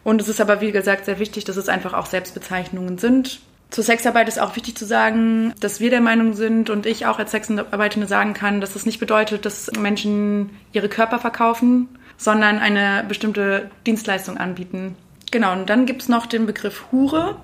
Und 0.07 0.21
es 0.21 0.29
ist 0.29 0.39
aber, 0.39 0.61
wie 0.61 0.71
gesagt, 0.71 1.03
sehr 1.03 1.19
wichtig, 1.19 1.43
dass 1.43 1.57
es 1.57 1.67
einfach 1.67 1.93
auch 1.93 2.05
Selbstbezeichnungen 2.05 2.97
sind. 2.97 3.41
Zur 3.71 3.83
Sexarbeit 3.83 4.29
ist 4.29 4.39
auch 4.39 4.55
wichtig 4.55 4.77
zu 4.77 4.85
sagen, 4.85 5.53
dass 5.59 5.81
wir 5.81 5.89
der 5.89 5.99
Meinung 5.99 6.31
sind 6.31 6.69
und 6.69 6.85
ich 6.85 7.05
auch 7.07 7.19
als 7.19 7.31
Sexarbeitende 7.31 8.07
sagen 8.07 8.33
kann, 8.33 8.61
dass 8.61 8.71
das 8.71 8.85
nicht 8.85 9.01
bedeutet, 9.01 9.43
dass 9.45 9.69
Menschen 9.77 10.51
ihre 10.71 10.87
Körper 10.87 11.19
verkaufen, 11.19 11.89
sondern 12.15 12.57
eine 12.57 13.03
bestimmte 13.05 13.69
Dienstleistung 13.85 14.37
anbieten. 14.37 14.95
Genau, 15.29 15.51
und 15.51 15.69
dann 15.69 15.85
gibt 15.85 16.03
es 16.03 16.07
noch 16.07 16.25
den 16.25 16.45
Begriff 16.45 16.85
Hure. 16.93 17.35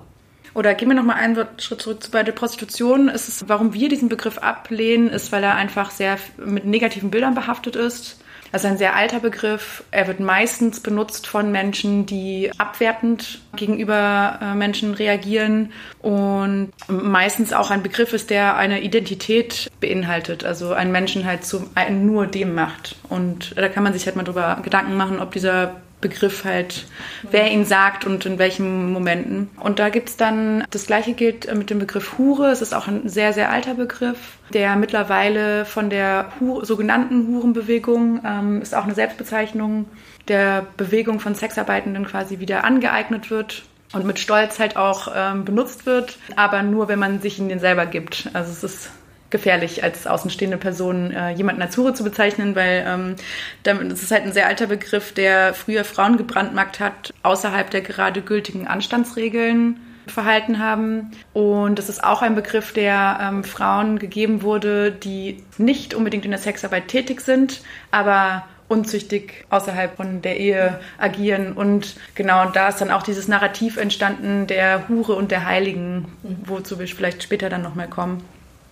Oder 0.54 0.72
gehen 0.72 0.88
wir 0.88 0.94
nochmal 0.94 1.16
einen 1.16 1.36
Schritt 1.58 1.82
zurück 1.82 1.98
bei 2.12 2.22
der 2.22 2.32
Prostitution. 2.32 3.10
Ist 3.10 3.28
es, 3.28 3.46
warum 3.46 3.74
wir 3.74 3.90
diesen 3.90 4.08
Begriff 4.08 4.38
ablehnen, 4.38 5.10
ist, 5.10 5.32
weil 5.32 5.44
er 5.44 5.56
einfach 5.56 5.90
sehr 5.90 6.16
mit 6.38 6.64
negativen 6.64 7.10
Bildern 7.10 7.34
behaftet 7.34 7.76
ist. 7.76 8.23
Ist 8.54 8.64
ein 8.64 8.78
sehr 8.78 8.94
alter 8.94 9.18
Begriff. 9.18 9.82
Er 9.90 10.06
wird 10.06 10.20
meistens 10.20 10.78
benutzt 10.78 11.26
von 11.26 11.50
Menschen, 11.50 12.06
die 12.06 12.52
abwertend 12.56 13.40
gegenüber 13.56 14.38
äh, 14.40 14.54
Menschen 14.54 14.94
reagieren 14.94 15.72
und 16.00 16.70
meistens 16.86 17.52
auch 17.52 17.72
ein 17.72 17.82
Begriff 17.82 18.12
ist, 18.12 18.30
der 18.30 18.56
eine 18.56 18.82
Identität 18.82 19.72
beinhaltet, 19.80 20.44
also 20.44 20.72
einen 20.72 20.92
Menschen 20.92 21.24
halt 21.24 21.44
zu 21.44 21.68
nur 21.90 22.28
dem 22.28 22.54
macht. 22.54 22.94
Und 23.08 23.58
da 23.58 23.68
kann 23.68 23.82
man 23.82 23.92
sich 23.92 24.06
halt 24.06 24.14
mal 24.14 24.22
drüber 24.22 24.60
Gedanken 24.62 24.96
machen, 24.96 25.18
ob 25.18 25.32
dieser 25.32 25.74
Begriff 26.04 26.44
halt, 26.44 26.84
wer 27.30 27.50
ihn 27.50 27.64
sagt 27.64 28.04
und 28.04 28.26
in 28.26 28.38
welchen 28.38 28.92
Momenten. 28.92 29.48
Und 29.58 29.78
da 29.78 29.88
gibt 29.88 30.10
es 30.10 30.16
dann, 30.18 30.64
das 30.70 30.86
gleiche 30.86 31.14
gilt 31.14 31.52
mit 31.54 31.70
dem 31.70 31.78
Begriff 31.78 32.18
Hure. 32.18 32.50
Es 32.50 32.60
ist 32.60 32.74
auch 32.74 32.86
ein 32.86 33.08
sehr, 33.08 33.32
sehr 33.32 33.50
alter 33.50 33.74
Begriff, 33.74 34.18
der 34.52 34.76
mittlerweile 34.76 35.64
von 35.64 35.88
der 35.88 36.30
Hure, 36.38 36.66
sogenannten 36.66 37.26
Hurenbewegung, 37.28 38.20
ähm, 38.22 38.60
ist 38.60 38.74
auch 38.74 38.84
eine 38.84 38.94
Selbstbezeichnung, 38.94 39.86
der 40.28 40.66
Bewegung 40.76 41.20
von 41.20 41.34
Sexarbeitenden 41.34 42.04
quasi 42.04 42.38
wieder 42.38 42.64
angeeignet 42.64 43.30
wird 43.30 43.62
und 43.94 44.04
mit 44.04 44.18
Stolz 44.18 44.58
halt 44.58 44.76
auch 44.76 45.08
ähm, 45.14 45.46
benutzt 45.46 45.86
wird, 45.86 46.18
aber 46.36 46.62
nur, 46.62 46.88
wenn 46.88 46.98
man 46.98 47.22
sich 47.22 47.38
ihn 47.38 47.48
den 47.48 47.60
selber 47.60 47.86
gibt. 47.86 48.28
Also 48.34 48.52
es 48.52 48.62
ist 48.62 48.90
gefährlich, 49.34 49.82
als 49.82 50.06
außenstehende 50.06 50.58
Person 50.58 51.10
äh, 51.10 51.30
jemanden 51.30 51.60
als 51.60 51.76
Hure 51.76 51.92
zu 51.92 52.04
bezeichnen, 52.04 52.54
weil 52.54 52.84
ähm, 52.86 53.16
das 53.64 54.00
ist 54.00 54.12
halt 54.12 54.22
ein 54.22 54.32
sehr 54.32 54.46
alter 54.46 54.68
Begriff, 54.68 55.12
der 55.12 55.54
früher 55.54 55.82
Frauen 55.82 56.16
gebrandmarkt 56.16 56.78
hat, 56.78 57.12
außerhalb 57.24 57.68
der 57.68 57.80
gerade 57.80 58.22
gültigen 58.22 58.68
Anstandsregeln 58.68 59.80
verhalten 60.06 60.60
haben. 60.60 61.10
Und 61.32 61.80
das 61.80 61.88
ist 61.88 62.04
auch 62.04 62.22
ein 62.22 62.36
Begriff, 62.36 62.72
der 62.72 63.18
ähm, 63.20 63.42
Frauen 63.42 63.98
gegeben 63.98 64.42
wurde, 64.42 64.92
die 64.92 65.42
nicht 65.58 65.94
unbedingt 65.94 66.24
in 66.24 66.30
der 66.30 66.38
Sexarbeit 66.38 66.86
tätig 66.86 67.20
sind, 67.20 67.62
aber 67.90 68.44
unzüchtig 68.68 69.46
außerhalb 69.50 69.96
von 69.96 70.22
der 70.22 70.38
Ehe 70.38 70.78
agieren. 70.98 71.54
Und 71.54 71.96
genau, 72.14 72.44
da 72.50 72.68
ist 72.68 72.80
dann 72.80 72.92
auch 72.92 73.02
dieses 73.02 73.26
Narrativ 73.26 73.78
entstanden 73.78 74.46
der 74.46 74.88
Hure 74.88 75.14
und 75.14 75.32
der 75.32 75.44
Heiligen, 75.44 76.06
wozu 76.44 76.78
wir 76.78 76.86
vielleicht 76.86 77.24
später 77.24 77.48
dann 77.48 77.62
nochmal 77.62 77.88
kommen. 77.88 78.22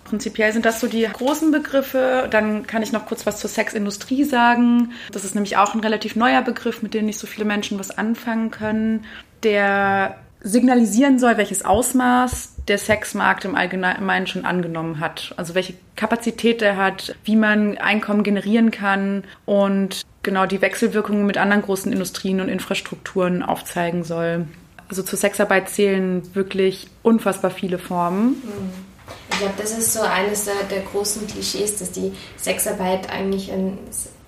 Prinzipiell 0.04 0.52
sind 0.52 0.64
das 0.66 0.80
so 0.80 0.87
die 0.87 1.04
großen 1.04 1.50
Begriffe. 1.50 2.28
Dann 2.30 2.66
kann 2.66 2.82
ich 2.82 2.92
noch 2.92 3.06
kurz 3.06 3.25
was 3.25 3.40
zur 3.40 3.49
Sexindustrie 3.49 4.25
sagen. 4.25 4.92
Das 5.11 5.25
ist 5.25 5.35
nämlich 5.35 5.56
auch 5.56 5.75
ein 5.75 5.80
relativ 5.80 6.16
neuer 6.16 6.42
Begriff, 6.42 6.82
mit 6.82 6.94
dem 6.94 7.06
nicht 7.06 7.18
so 7.18 7.26
viele 7.26 7.44
Menschen 7.44 7.78
was 7.78 7.97
anfangen 7.97 8.50
können, 8.50 9.04
der 9.42 10.16
signalisieren 10.42 11.18
soll, 11.18 11.37
welches 11.37 11.64
Ausmaß 11.64 12.56
der 12.68 12.78
Sexmarkt 12.78 13.44
im 13.44 13.54
Allgemeinen 13.54 14.26
schon 14.26 14.44
angenommen 14.44 15.00
hat. 15.00 15.35
Also 15.37 15.54
welche 15.54 15.75
Kapazität 15.97 16.62
er 16.62 16.76
hat, 16.76 17.14
wie 17.25 17.37
man 17.37 17.78
Einkommen 17.78 18.23
generieren 18.23 18.71
kann 18.71 19.25
und 19.47 20.02
genau 20.23 20.47
die 20.47 20.61
Wechselwirkungen 20.61 21.26
mit 21.26 21.38
anderen 21.38 21.62
großen 21.62 21.92
Industrien 21.92 22.40
und 22.40 22.49
Infrastrukturen 22.49 23.42
aufzeigen 23.42 24.04
soll. 24.04 24.47
Also 24.88 25.02
zur 25.02 25.18
Sexarbeit 25.18 25.68
zählen 25.71 26.23
wirklich 26.35 26.88
unfassbar 27.02 27.50
viele 27.50 27.78
Formen. 27.78 28.30
Mhm. 28.30 28.91
Ich 29.30 29.38
glaube, 29.38 29.54
das 29.56 29.76
ist 29.76 29.92
so 29.92 30.00
eines 30.00 30.44
der, 30.44 30.54
der, 30.71 30.82
großen 30.82 31.26
Klischees, 31.26 31.78
dass 31.78 31.90
die 31.90 32.12
Sexarbeit 32.37 33.11
eigentlich 33.11 33.50
ein, 33.50 33.78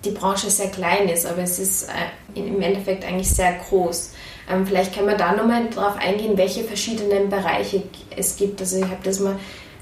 die 0.03 0.11
Branche 0.11 0.49
sehr 0.49 0.69
klein 0.69 1.07
ist, 1.09 1.25
aber 1.25 1.43
es 1.43 1.59
ist 1.59 1.89
äh, 1.89 2.39
im 2.39 2.61
Endeffekt 2.61 3.05
eigentlich 3.05 3.29
sehr 3.29 3.53
groß. 3.53 4.11
Ähm, 4.51 4.65
vielleicht 4.65 4.93
können 4.93 5.07
wir 5.07 5.17
da 5.17 5.33
nochmal 5.33 5.69
darauf 5.69 5.97
eingehen, 5.97 6.37
welche 6.37 6.63
verschiedenen 6.63 7.29
Bereiche 7.29 7.83
es 8.15 8.35
gibt. 8.35 8.59
Also 8.61 8.77
ich 8.77 8.83
habe 8.83 9.03
das 9.03 9.19
mal 9.19 9.37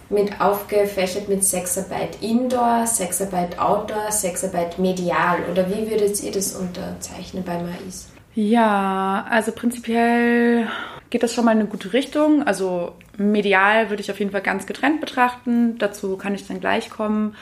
mit 0.09 0.39
aufgefächert 0.39 1.27
mit 1.27 1.43
Sexarbeit 1.43 2.21
Indoor, 2.21 2.85
Sexarbeit 2.85 3.59
Outdoor, 3.59 4.11
Sexarbeit 4.11 4.79
medial. 4.79 5.39
Oder 5.51 5.69
wie 5.69 5.89
würdet 5.89 6.21
ihr 6.21 6.31
das 6.31 6.53
unterzeichnen 6.53 7.43
bei 7.43 7.57
Mais? 7.61 8.09
Ja, 8.35 9.25
also 9.29 9.51
prinzipiell 9.51 10.67
geht 11.09 11.23
das 11.23 11.33
schon 11.33 11.45
mal 11.45 11.51
in 11.51 11.59
eine 11.59 11.67
gute 11.67 11.93
Richtung. 11.93 12.43
Also 12.43 12.93
medial 13.17 13.89
würde 13.89 14.01
ich 14.01 14.11
auf 14.11 14.19
jeden 14.19 14.31
Fall 14.31 14.41
ganz 14.41 14.65
getrennt 14.65 15.01
betrachten. 15.01 15.77
Dazu 15.77 16.17
kann 16.17 16.35
ich 16.35 16.47
dann 16.47 16.59
gleich 16.59 16.89
kommen. 16.89 17.35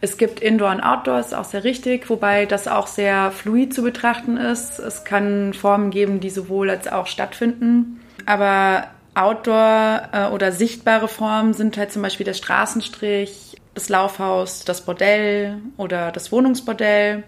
Es 0.00 0.18
gibt 0.18 0.40
Indoor 0.40 0.70
und 0.70 0.80
Outdoor, 0.80 1.18
ist 1.18 1.34
auch 1.34 1.44
sehr 1.44 1.64
richtig, 1.64 2.10
wobei 2.10 2.44
das 2.44 2.68
auch 2.68 2.86
sehr 2.86 3.30
fluid 3.30 3.72
zu 3.72 3.82
betrachten 3.82 4.36
ist. 4.36 4.78
Es 4.78 5.04
kann 5.04 5.54
Formen 5.54 5.90
geben, 5.90 6.20
die 6.20 6.30
sowohl 6.30 6.68
als 6.68 6.88
auch 6.88 7.06
stattfinden. 7.06 8.00
Aber 8.26 8.88
Outdoor 9.14 10.08
äh, 10.12 10.26
oder 10.26 10.52
sichtbare 10.52 11.08
Formen 11.08 11.54
sind 11.54 11.78
halt 11.78 11.92
zum 11.92 12.02
Beispiel 12.02 12.24
der 12.24 12.34
Straßenstrich, 12.34 13.56
das 13.74 13.88
Laufhaus, 13.88 14.64
das 14.64 14.82
Bordell 14.82 15.58
oder 15.76 16.12
das 16.12 16.32
Wohnungsbordell. 16.32 17.22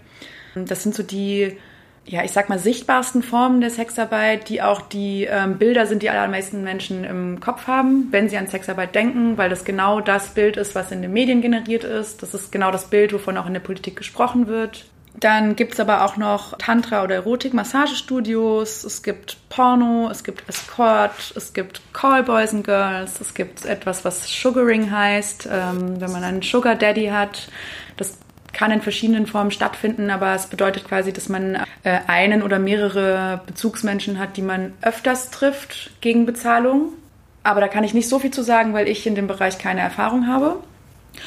Das 0.55 0.83
sind 0.83 0.95
so 0.95 1.03
die 1.03 1.59
ja, 2.06 2.22
ich 2.22 2.30
sag 2.30 2.48
mal, 2.48 2.58
sichtbarsten 2.58 3.22
Formen 3.22 3.60
der 3.60 3.70
Sexarbeit, 3.70 4.48
die 4.48 4.62
auch 4.62 4.80
die 4.80 5.25
ähm, 5.25 5.58
Bilder 5.58 5.86
sind, 5.86 6.02
die 6.02 6.10
allermeisten 6.10 6.62
Menschen 6.62 7.02
im 7.02 7.40
Kopf 7.40 7.66
haben, 7.66 8.08
wenn 8.12 8.28
sie 8.28 8.36
an 8.36 8.46
Sexarbeit 8.46 8.94
denken, 8.94 9.36
weil 9.36 9.50
das 9.50 9.64
genau 9.64 10.00
das 10.00 10.28
Bild 10.28 10.56
ist, 10.56 10.76
was 10.76 10.92
in 10.92 11.02
den 11.02 11.12
Medien 11.12 11.42
generiert 11.42 11.82
ist. 11.82 12.22
Das 12.22 12.32
ist 12.32 12.52
genau 12.52 12.70
das 12.70 12.90
Bild, 12.90 13.12
wovon 13.12 13.36
auch 13.36 13.46
in 13.46 13.54
der 13.54 13.60
Politik 13.60 13.96
gesprochen 13.96 14.46
wird. 14.46 14.86
Dann 15.18 15.56
gibt's 15.56 15.80
aber 15.80 16.04
auch 16.04 16.16
noch 16.16 16.58
Tantra- 16.58 17.02
oder 17.02 17.14
Erotik-Massagestudios, 17.16 18.84
es 18.84 19.02
gibt 19.02 19.38
Porno, 19.48 20.10
es 20.10 20.22
gibt 20.22 20.46
Escort, 20.46 21.32
es 21.34 21.54
gibt 21.54 21.80
Callboys 21.94 22.52
and 22.52 22.64
Girls, 22.64 23.20
es 23.20 23.32
gibt 23.32 23.64
etwas, 23.64 24.04
was 24.04 24.28
Sugaring 24.28 24.90
heißt, 24.90 25.48
ähm, 25.50 26.00
wenn 26.00 26.12
man 26.12 26.22
einen 26.22 26.42
Sugar 26.42 26.75
Daddy 26.75 27.06
hat. 27.06 27.48
Das 27.96 28.18
kann 28.56 28.70
in 28.70 28.80
verschiedenen 28.80 29.26
Formen 29.26 29.50
stattfinden, 29.50 30.08
aber 30.10 30.34
es 30.34 30.46
bedeutet 30.46 30.88
quasi, 30.88 31.12
dass 31.12 31.28
man 31.28 31.56
äh, 31.84 31.98
einen 32.06 32.42
oder 32.42 32.58
mehrere 32.58 33.42
Bezugsmenschen 33.46 34.18
hat, 34.18 34.38
die 34.38 34.42
man 34.42 34.72
öfters 34.80 35.30
trifft 35.30 35.90
gegen 36.00 36.25
Bezahlung. 36.25 36.94
Aber 37.42 37.60
da 37.60 37.68
kann 37.68 37.84
ich 37.84 37.92
nicht 37.92 38.08
so 38.08 38.18
viel 38.18 38.30
zu 38.30 38.42
sagen, 38.42 38.72
weil 38.72 38.88
ich 38.88 39.06
in 39.06 39.14
dem 39.14 39.26
Bereich 39.26 39.58
keine 39.58 39.80
Erfahrung 39.80 40.26
habe. 40.26 40.56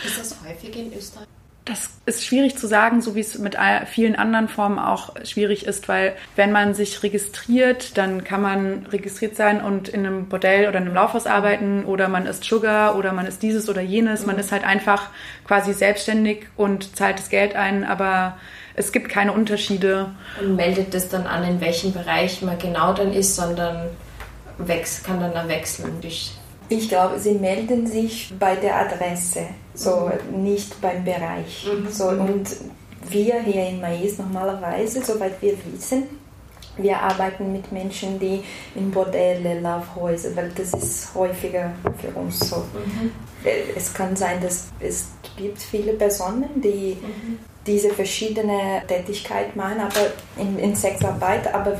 Ist 0.03 0.19
das 0.19 0.37
häufig 0.43 0.75
in 0.75 0.91
Österreich? 0.91 1.27
Das 1.69 1.91
ist 2.07 2.25
schwierig 2.25 2.57
zu 2.57 2.65
sagen, 2.65 2.99
so 3.03 3.13
wie 3.13 3.19
es 3.19 3.37
mit 3.37 3.55
vielen 3.85 4.15
anderen 4.15 4.47
Formen 4.47 4.79
auch 4.79 5.15
schwierig 5.23 5.67
ist, 5.67 5.87
weil 5.87 6.15
wenn 6.35 6.51
man 6.51 6.73
sich 6.73 7.03
registriert, 7.03 7.95
dann 7.95 8.23
kann 8.23 8.41
man 8.41 8.87
registriert 8.87 9.35
sein 9.35 9.61
und 9.61 9.87
in 9.87 10.03
einem 10.03 10.29
Bordell 10.29 10.67
oder 10.67 10.79
in 10.79 10.85
einem 10.85 10.95
Laufhaus 10.95 11.27
arbeiten 11.27 11.85
oder 11.85 12.07
man 12.07 12.25
ist 12.25 12.43
Sugar 12.43 12.97
oder 12.97 13.13
man 13.13 13.27
ist 13.27 13.43
dieses 13.43 13.69
oder 13.69 13.81
jenes. 13.81 14.25
Man 14.25 14.37
mhm. 14.37 14.41
ist 14.41 14.51
halt 14.51 14.63
einfach 14.63 15.09
quasi 15.45 15.73
selbstständig 15.73 16.47
und 16.57 16.95
zahlt 16.95 17.19
das 17.19 17.29
Geld 17.29 17.55
ein, 17.55 17.83
aber 17.83 18.37
es 18.75 18.91
gibt 18.91 19.09
keine 19.09 19.33
Unterschiede. 19.33 20.09
Und 20.41 20.55
meldet 20.55 20.95
das 20.95 21.07
dann 21.07 21.27
an, 21.27 21.43
in 21.43 21.61
welchem 21.61 21.93
Bereich 21.93 22.41
man 22.41 22.57
genau 22.57 22.93
dann 22.93 23.13
ist, 23.13 23.35
sondern 23.35 23.89
kann 25.03 25.19
dann 25.19 25.33
da 25.33 25.47
wechseln. 25.47 26.01
Ich 26.69 26.89
glaube, 26.89 27.19
sie 27.19 27.33
melden 27.33 27.87
sich 27.87 28.33
bei 28.39 28.55
der 28.55 28.75
Adresse, 28.75 29.47
so 29.79 30.11
nicht 30.31 30.79
beim 30.81 31.03
Bereich. 31.03 31.67
Mhm. 31.67 31.89
So, 31.89 32.09
und 32.09 32.47
wir 33.09 33.41
hier 33.41 33.69
in 33.69 33.81
Mais 33.81 34.17
normalerweise, 34.17 35.03
soweit 35.03 35.41
wir 35.41 35.53
wissen, 35.73 36.03
wir 36.77 36.97
arbeiten 36.97 37.51
mit 37.51 37.71
Menschen, 37.71 38.19
die 38.19 38.41
in 38.75 38.91
Bordelle, 38.91 39.59
Laufhäuser, 39.59 40.35
weil 40.35 40.51
das 40.55 40.73
ist 40.73 41.13
häufiger 41.13 41.71
für 41.99 42.17
uns 42.17 42.39
so. 42.39 42.57
Mhm. 42.57 43.11
Es 43.75 43.93
kann 43.93 44.15
sein, 44.15 44.41
dass 44.41 44.67
es 44.79 45.07
gibt 45.37 45.61
viele 45.61 45.93
Personen, 45.93 46.61
die 46.61 46.97
mhm. 47.01 47.39
diese 47.65 47.89
verschiedene 47.89 48.81
Tätigkeit 48.87 49.55
machen, 49.55 49.79
aber 49.79 50.11
in, 50.37 50.57
in 50.59 50.75
Sexarbeit, 50.75 51.53
aber 51.53 51.77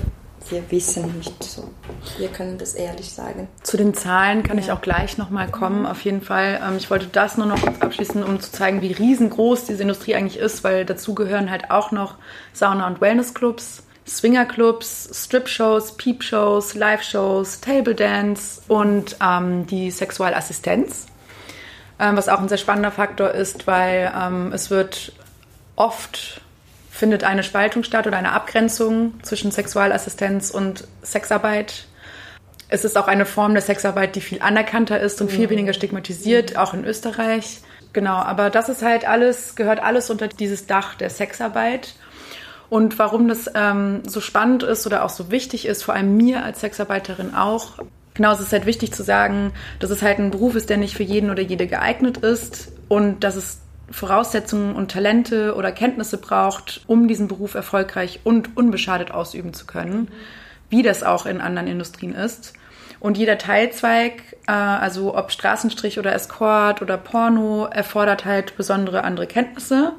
wir 0.50 0.72
wissen 0.72 1.18
nicht 1.18 1.44
so. 1.44 1.70
Wir 2.18 2.30
können 2.30 2.58
das 2.58 2.74
ehrlich 2.74 3.12
sagen. 3.12 3.48
Zu 3.64 3.78
den 3.78 3.94
Zahlen 3.94 4.44
kann 4.44 4.58
ja. 4.58 4.64
ich 4.64 4.72
auch 4.72 4.82
gleich 4.82 5.18
nochmal 5.18 5.50
kommen, 5.50 5.86
auf 5.86 6.02
jeden 6.02 6.22
Fall. 6.22 6.60
Ähm, 6.66 6.78
ich 6.78 6.90
wollte 6.90 7.08
das 7.08 7.38
nur 7.38 7.46
noch 7.46 7.62
kurz 7.62 7.82
abschließen, 7.82 8.24
um 8.24 8.40
zu 8.40 8.52
zeigen, 8.52 8.82
wie 8.82 8.92
riesengroß 8.92 9.66
diese 9.66 9.82
Industrie 9.82 10.16
eigentlich 10.16 10.38
ist, 10.38 10.64
weil 10.64 10.86
dazu 10.86 11.14
gehören 11.14 11.52
halt 11.52 11.72
auch 11.72 11.92
noch 11.92 12.16
Sauna- 12.54 12.88
und 12.88 13.02
Wellnessclubs, 13.02 13.84
Swingerclubs, 14.08 15.10
Strip-Shows, 15.14 15.98
Peep-Shows, 15.98 16.74
Live-Shows, 16.74 17.62
Table 17.62 17.96
Dance 17.96 18.62
und 18.68 19.18
ähm, 19.22 19.68
die 19.68 19.92
Sexualassistenz. 19.92 21.08
Ähm, 22.00 22.16
was 22.16 22.30
auch 22.30 22.40
ein 22.40 22.50
sehr 22.50 22.58
spannender 22.58 22.92
Faktor 22.92 23.32
ist, 23.32 23.68
weil 23.68 24.12
ähm, 24.18 24.52
es 24.54 24.70
wird 24.70 25.12
oft 25.76 26.42
findet 27.00 27.24
eine 27.24 27.44
Spaltung 27.44 27.84
statt 27.84 28.06
oder 28.06 28.18
eine 28.18 28.34
Abgrenzung 28.34 29.14
zwischen 29.24 29.52
Sexualassistenz 29.52 30.52
und 30.52 30.84
Sexarbeit. 31.02 31.86
Es 32.68 32.86
ist 32.86 32.98
auch 32.98 33.08
eine 33.08 33.26
Form 33.26 33.54
der 33.54 33.64
Sexarbeit, 33.64 34.16
die 34.16 34.22
viel 34.22 34.42
anerkannter 34.42 35.00
ist 35.00 35.22
und 35.22 35.32
viel 35.32 35.48
mhm. 35.48 35.52
weniger 35.52 35.74
stigmatisiert, 35.74 36.58
auch 36.58 36.74
in 36.74 36.86
Österreich. 36.86 37.62
Genau, 37.94 38.18
aber 38.18 38.50
das 38.52 38.70
ist 38.70 38.84
halt 38.84 39.08
alles, 39.08 39.56
gehört 39.56 39.82
alles 39.82 40.10
unter 40.10 40.28
dieses 40.28 40.68
Dach 40.68 40.94
der 40.94 41.10
Sexarbeit. 41.10 41.96
Und 42.70 43.00
warum 43.00 43.28
das 43.28 43.50
ähm, 43.56 44.04
so 44.06 44.22
spannend 44.22 44.62
ist 44.62 44.86
oder 44.86 45.04
auch 45.04 45.10
so 45.10 45.32
wichtig 45.32 45.66
ist, 45.66 45.84
vor 45.84 45.96
allem 45.96 46.18
mir 46.18 46.44
als 46.44 46.60
Sexarbeiterin 46.60 47.34
auch, 47.34 47.80
genau, 48.14 48.32
es 48.34 48.42
ist 48.42 48.52
halt 48.52 48.68
wichtig 48.68 48.94
zu 48.94 49.02
sagen, 49.02 49.54
dass 49.80 49.90
es 49.90 50.04
halt 50.04 50.20
ein 50.20 50.30
Beruf 50.30 50.54
ist, 50.54 50.70
der 50.70 50.78
nicht 50.78 50.96
für 50.96 51.04
jeden 51.04 51.32
oder 51.32 51.42
jede 51.42 51.66
geeignet 51.66 52.18
ist 52.18 52.72
und 52.90 53.24
dass 53.24 53.36
es 53.36 53.62
Voraussetzungen 53.92 54.76
und 54.76 54.92
Talente 54.92 55.56
oder 55.56 55.72
Kenntnisse 55.72 56.18
braucht, 56.18 56.82
um 56.88 57.08
diesen 57.08 57.28
Beruf 57.28 57.56
erfolgreich 57.56 58.20
und 58.24 58.56
unbeschadet 58.58 59.12
ausüben 59.12 59.54
zu 59.54 59.66
können, 59.66 60.10
wie 60.70 60.84
das 60.84 61.04
auch 61.04 61.26
in 61.26 61.42
anderen 61.42 61.68
Industrien 61.68 62.14
ist. 62.14 62.54
Und 63.00 63.18
jeder 63.18 63.38
Teilzweig, 63.38 64.36
äh, 64.48 64.52
also 64.52 65.16
ob 65.16 65.32
Straßenstrich 65.32 66.00
oder 66.00 66.14
Escort 66.14 66.82
oder 66.82 66.98
Porno, 66.98 67.66
erfordert 67.66 68.26
halt 68.26 68.58
besondere 68.58 69.04
andere 69.04 69.28
Kenntnisse. 69.28 69.94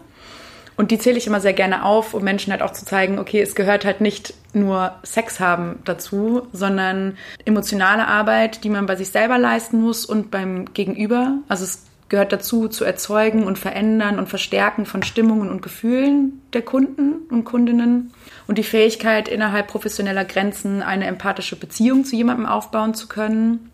Und 0.77 0.91
die 0.91 0.99
zähle 0.99 1.19
ich 1.19 1.27
immer 1.27 1.41
sehr 1.41 1.53
gerne 1.53 1.85
auf, 1.85 2.15
um 2.15 2.25
Menschen 2.25 2.53
halt 2.53 2.63
auch 2.63 2.73
zu 2.73 2.87
zeigen, 2.87 3.19
okay, 3.19 3.43
es 3.43 3.55
gehört 3.55 3.85
halt 3.85 4.01
nicht 4.01 4.33
nur 4.55 4.95
Sex 5.03 5.39
haben 5.39 5.81
dazu, 5.85 6.49
sondern 6.53 7.19
emotionale 7.45 8.07
Arbeit, 8.07 8.65
die 8.65 8.71
man 8.71 8.87
bei 8.87 8.97
sich 8.97 9.11
selber 9.11 9.37
leisten 9.39 9.81
muss 9.81 10.07
und 10.07 10.31
beim 10.31 10.73
Gegenüber. 10.73 11.39
Also 11.49 11.65
es 11.65 11.90
gehört 12.11 12.33
dazu, 12.33 12.69
zu 12.69 12.85
erzeugen 12.85 13.45
und 13.45 13.59
verändern 13.59 14.19
und 14.19 14.29
verstärken 14.29 14.85
von 14.85 15.03
Stimmungen 15.03 15.49
und 15.49 15.63
Gefühlen 15.63 16.43
der 16.53 16.63
Kunden 16.63 17.13
und 17.31 17.45
Kundinnen 17.45 18.13
und 18.47 18.59
die 18.59 18.65
Fähigkeit, 18.65 19.29
innerhalb 19.29 19.69
professioneller 19.69 20.25
Grenzen 20.25 20.83
eine 20.83 21.07
empathische 21.07 21.57
Beziehung 21.57 22.05
zu 22.05 22.17
jemandem 22.17 22.47
aufbauen 22.47 22.95
zu 22.95 23.07
können. 23.07 23.71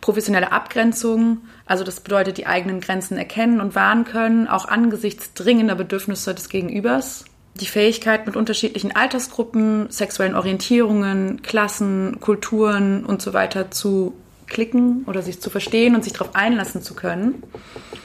Professionelle 0.00 0.52
Abgrenzung, 0.52 1.38
also 1.66 1.82
das 1.82 2.00
bedeutet 2.00 2.38
die 2.38 2.46
eigenen 2.46 2.80
Grenzen 2.80 3.18
erkennen 3.18 3.60
und 3.60 3.74
wahren 3.74 4.04
können, 4.04 4.46
auch 4.46 4.68
angesichts 4.68 5.34
dringender 5.34 5.74
Bedürfnisse 5.74 6.34
des 6.34 6.48
Gegenübers. 6.48 7.24
Die 7.56 7.66
Fähigkeit, 7.66 8.24
mit 8.24 8.36
unterschiedlichen 8.36 8.94
Altersgruppen, 8.94 9.90
sexuellen 9.90 10.36
Orientierungen, 10.36 11.42
Klassen, 11.42 12.18
Kulturen 12.20 13.04
und 13.04 13.20
so 13.20 13.34
weiter 13.34 13.72
zu 13.72 14.14
klicken 14.52 15.04
oder 15.06 15.22
sich 15.22 15.40
zu 15.40 15.50
verstehen 15.50 15.96
und 15.96 16.04
sich 16.04 16.12
darauf 16.12 16.34
einlassen 16.34 16.82
zu 16.82 16.94
können. 16.94 17.42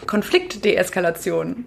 Konfliktdeeskalation. 0.07 1.65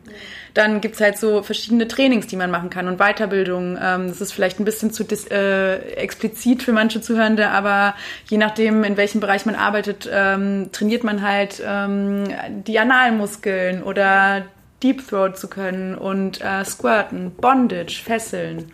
Dann 0.54 0.80
gibt 0.80 0.96
es 0.96 1.00
halt 1.00 1.18
so 1.18 1.42
verschiedene 1.42 1.86
Trainings, 1.86 2.26
die 2.26 2.36
man 2.36 2.50
machen 2.50 2.70
kann 2.70 2.88
und 2.88 2.98
Weiterbildung. 2.98 3.78
Ähm, 3.80 4.08
das 4.08 4.20
ist 4.20 4.32
vielleicht 4.32 4.58
ein 4.58 4.64
bisschen 4.64 4.90
zu 4.90 5.04
äh, 5.30 5.76
explizit 5.94 6.62
für 6.62 6.72
manche 6.72 7.00
Zuhörende, 7.00 7.48
aber 7.48 7.94
je 8.28 8.38
nachdem, 8.38 8.82
in 8.82 8.96
welchem 8.96 9.20
Bereich 9.20 9.46
man 9.46 9.54
arbeitet, 9.54 10.08
ähm, 10.12 10.70
trainiert 10.72 11.04
man 11.04 11.22
halt 11.22 11.62
ähm, 11.64 12.24
die 12.66 12.78
Analmuskeln 12.78 13.82
oder 13.82 14.46
Deep 14.82 15.06
Throat 15.06 15.36
zu 15.36 15.48
können 15.48 15.94
und 15.94 16.40
äh, 16.40 16.64
Squirten, 16.64 17.32
Bondage, 17.32 18.02
Fesseln, 18.02 18.72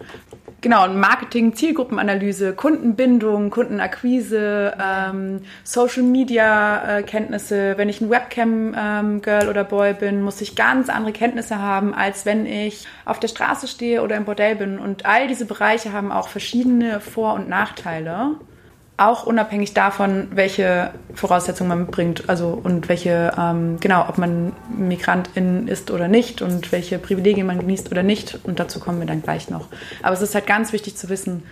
genau, 0.60 0.88
Marketing, 0.88 1.54
Zielgruppenanalyse, 1.54 2.54
Kundenbindung, 2.54 3.50
Kundenakquise, 3.50 4.76
ähm, 4.82 5.42
Social 5.64 6.02
Media 6.02 6.98
äh, 6.98 7.02
Kenntnisse. 7.02 7.74
Wenn 7.76 7.88
ich 7.88 8.00
ein 8.00 8.10
Webcam 8.10 8.74
ähm, 8.78 9.22
Girl 9.22 9.48
oder 9.48 9.64
Boy 9.64 9.94
bin, 9.94 10.22
muss 10.22 10.40
ich 10.40 10.56
ganz 10.56 10.88
andere 10.88 11.12
Kenntnisse 11.12 11.58
haben, 11.58 11.94
als 11.94 12.26
wenn 12.26 12.46
ich 12.46 12.86
auf 13.04 13.20
der 13.20 13.28
Straße 13.28 13.68
stehe 13.68 14.02
oder 14.02 14.16
im 14.16 14.24
Bordell 14.24 14.56
bin. 14.56 14.78
Und 14.78 15.06
all 15.06 15.28
diese 15.28 15.46
Bereiche 15.46 15.92
haben 15.92 16.12
auch 16.12 16.28
verschiedene 16.28 17.00
Vor- 17.00 17.34
und 17.34 17.48
Nachteile 17.48 18.36
auch 18.98 19.26
unabhängig 19.26 19.74
davon, 19.74 20.28
welche 20.30 20.90
Voraussetzungen 21.14 21.68
man 21.68 21.80
mitbringt, 21.80 22.24
also 22.28 22.58
und 22.62 22.88
welche, 22.88 23.32
ähm, 23.38 23.78
genau, 23.80 24.08
ob 24.08 24.16
man 24.16 24.52
Migrantin 24.74 25.68
ist 25.68 25.90
oder 25.90 26.08
nicht 26.08 26.40
und 26.40 26.72
welche 26.72 26.98
Privilegien 26.98 27.46
man 27.46 27.58
genießt 27.58 27.90
oder 27.90 28.02
nicht. 28.02 28.38
Und 28.44 28.58
dazu 28.58 28.80
kommen 28.80 29.00
wir 29.00 29.06
dann 29.06 29.22
gleich 29.22 29.50
noch. 29.50 29.68
Aber 30.02 30.14
es 30.14 30.22
ist 30.22 30.34
halt 30.34 30.46
ganz 30.46 30.72
wichtig 30.72 30.96
zu 30.96 31.10
wissen, 31.10 31.42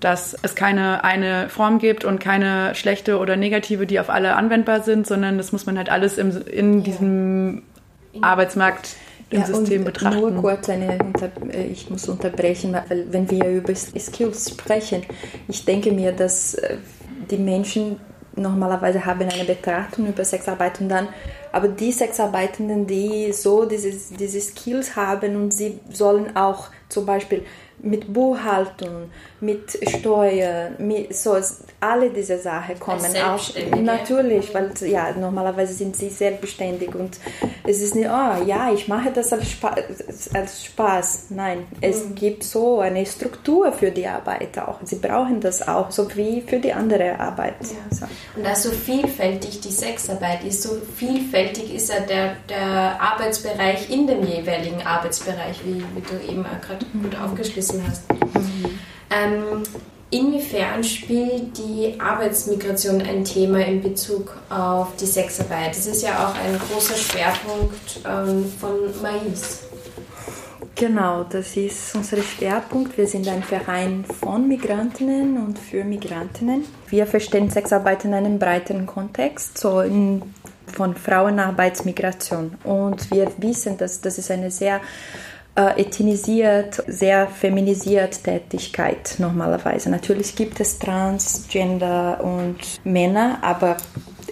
dass 0.00 0.36
es 0.42 0.54
keine 0.54 1.04
eine 1.04 1.48
Form 1.48 1.78
gibt 1.78 2.04
und 2.04 2.18
keine 2.18 2.74
schlechte 2.74 3.18
oder 3.18 3.36
negative, 3.36 3.86
die 3.86 4.00
auf 4.00 4.10
alle 4.10 4.36
anwendbar 4.36 4.82
sind, 4.82 5.06
sondern 5.06 5.38
das 5.38 5.52
muss 5.52 5.64
man 5.64 5.78
halt 5.78 5.90
alles 5.90 6.18
im, 6.18 6.46
in 6.46 6.82
diesem 6.82 7.62
Arbeitsmarkt 8.20 8.88
im 8.88 8.96
ja, 9.40 9.46
System 9.46 9.84
betrachten. 9.84 10.20
Nur 10.20 10.34
kurz 10.34 10.68
eine, 10.68 10.98
äh, 11.52 11.64
ich 11.66 11.90
muss 11.90 12.08
unterbrechen, 12.08 12.72
weil 12.72 13.06
wenn 13.10 13.30
wir 13.30 13.46
über 13.46 13.74
Skills 13.74 14.50
sprechen, 14.50 15.02
ich 15.48 15.64
denke 15.64 15.92
mir, 15.92 16.12
dass 16.12 16.54
äh, 16.54 16.76
die 17.30 17.38
Menschen 17.38 18.00
normalerweise 18.34 19.04
haben 19.04 19.28
eine 19.28 19.44
Betrachtung 19.44 20.06
über 20.06 20.24
Sexarbeit 20.24 20.80
und 20.80 20.88
dann, 20.88 21.08
aber 21.52 21.68
die 21.68 21.92
Sexarbeitenden, 21.92 22.86
die 22.86 23.32
so 23.32 23.66
diese, 23.66 23.92
diese 24.16 24.40
Skills 24.40 24.96
haben 24.96 25.36
und 25.36 25.52
sie 25.52 25.80
sollen 25.90 26.34
auch 26.36 26.68
zum 26.88 27.04
Beispiel 27.04 27.44
mit 27.82 28.12
Buchhaltung, 28.12 29.10
mit 29.40 29.76
Steuern, 29.88 30.76
mit 30.78 31.14
so 31.14 31.36
alle 31.80 32.10
diese 32.10 32.38
Sachen 32.38 32.78
kommen 32.78 33.04
auch 33.16 33.40
natürlich, 33.76 34.54
weil 34.54 34.70
ja 34.82 35.12
normalerweise 35.12 35.74
sind 35.74 35.96
sie 35.96 36.08
selbstständig 36.08 36.94
und 36.94 37.18
es 37.66 37.82
ist 37.82 37.96
nicht, 37.96 38.08
oh 38.08 38.44
ja, 38.44 38.72
ich 38.72 38.86
mache 38.86 39.10
das 39.10 39.32
als, 39.32 39.50
Spa 39.50 39.74
als 40.34 40.64
Spaß. 40.64 41.26
Nein, 41.30 41.66
es 41.80 42.04
mhm. 42.04 42.14
gibt 42.14 42.44
so 42.44 42.80
eine 42.80 43.04
Struktur 43.04 43.72
für 43.72 43.90
die 43.90 44.06
Arbeit 44.06 44.56
auch. 44.58 44.78
Sie 44.84 44.96
brauchen 44.96 45.40
das 45.40 45.66
auch, 45.66 45.90
so 45.90 46.08
wie 46.14 46.40
für 46.42 46.60
die 46.60 46.72
andere 46.72 47.18
Arbeit. 47.18 47.56
Ja. 47.62 47.96
So. 47.96 48.06
Und 48.36 48.46
da 48.46 48.54
so 48.54 48.70
vielfältig 48.70 49.60
die 49.60 49.72
Sexarbeit 49.72 50.44
ist, 50.44 50.62
so 50.62 50.76
vielfältig 50.96 51.74
ist 51.74 51.92
ja 51.92 52.00
der, 52.00 52.36
der 52.48 53.00
Arbeitsbereich 53.00 53.90
in 53.90 54.06
dem 54.06 54.24
jeweiligen 54.24 54.82
Arbeitsbereich, 54.82 55.60
wie, 55.64 55.82
wie 55.94 56.00
du 56.00 56.32
eben 56.32 56.44
gerade 56.44 56.86
mhm. 56.92 57.02
gut 57.02 57.20
aufgeschlüsselt 57.20 57.71
hast. 57.86 58.02
Mhm. 58.34 58.78
Ähm, 59.10 59.62
inwiefern 60.10 60.82
spielt 60.82 61.56
die 61.56 61.94
Arbeitsmigration 61.98 63.00
ein 63.02 63.24
Thema 63.24 63.64
in 63.64 63.82
Bezug 63.82 64.36
auf 64.50 64.96
die 64.96 65.06
Sexarbeit? 65.06 65.70
Das 65.70 65.86
ist 65.86 66.02
ja 66.02 66.26
auch 66.26 66.34
ein 66.34 66.58
großer 66.58 66.96
Schwerpunkt 66.96 68.00
ähm, 68.06 68.50
von 68.60 69.02
Mais. 69.02 69.60
Genau, 70.74 71.24
das 71.24 71.56
ist 71.56 71.94
unser 71.94 72.22
Schwerpunkt. 72.22 72.96
Wir 72.96 73.06
sind 73.06 73.28
ein 73.28 73.42
Verein 73.42 74.04
von 74.04 74.48
Migrantinnen 74.48 75.36
und 75.44 75.58
für 75.58 75.84
Migrantinnen. 75.84 76.64
Wir 76.88 77.06
verstehen 77.06 77.50
Sexarbeit 77.50 78.04
in 78.04 78.14
einem 78.14 78.38
breiteren 78.38 78.86
Kontext, 78.86 79.58
so 79.58 79.80
in, 79.80 80.22
von 80.66 80.96
Frauenarbeitsmigration. 80.96 82.56
Und 82.64 83.10
wir 83.10 83.30
wissen, 83.36 83.76
dass 83.76 84.00
das 84.00 84.18
ist 84.18 84.30
eine 84.30 84.50
sehr 84.50 84.80
äh, 85.54 85.80
ethnisiert, 85.80 86.82
sehr 86.86 87.26
feminisiert 87.26 88.24
Tätigkeit 88.24 89.16
normalerweise. 89.18 89.90
Natürlich 89.90 90.34
gibt 90.34 90.60
es 90.60 90.78
Transgender 90.78 92.22
und 92.22 92.56
Männer, 92.84 93.38
aber 93.42 93.76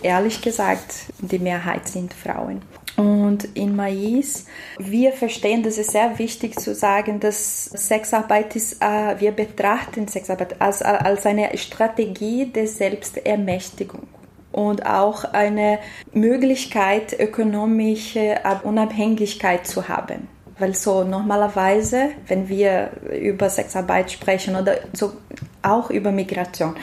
ehrlich 0.03 0.41
gesagt, 0.41 0.95
die 1.19 1.39
Mehrheit 1.39 1.89
sind 1.89 2.15
Frauen. 2.15 2.63
Und 2.97 3.45
in 3.55 3.77
Mais, 3.77 4.47
wir 4.79 5.13
verstehen, 5.13 5.63
das 5.63 5.79
ist 5.79 5.93
sehr 5.93 6.19
wichtig 6.19 6.59
zu 6.59 6.75
sagen, 6.75 7.21
dass 7.21 7.65
Sexarbeit 7.65 8.57
ist, 8.57 8.83
äh, 8.83 9.19
wir 9.19 9.33
betrachten 9.33 10.09
Sexarbeit 10.09 10.61
als, 10.61 10.83
als 10.83 11.25
eine 11.25 11.57
Strategie 11.57 12.47
der 12.47 12.67
Selbstermächtigung 12.67 14.07
und 14.53 14.85
auch 14.85 15.25
eine 15.25 15.79
Möglichkeit, 16.13 17.19
ökonomische 17.19 18.41
Unabhängigkeit 18.65 19.67
zu 19.67 19.89
haben. 19.89 20.29
Weil 20.61 20.75
so 20.75 21.03
normalerweise, 21.03 22.11
wenn 22.29 22.49
wir 22.49 22.91
über 23.11 23.51
Sexarbeit 23.51 24.13
sprechen 24.13 24.55
oder 24.55 24.77
so 24.93 25.13
auch 25.63 25.91
über 25.91 26.13
Migration, 26.13 26.77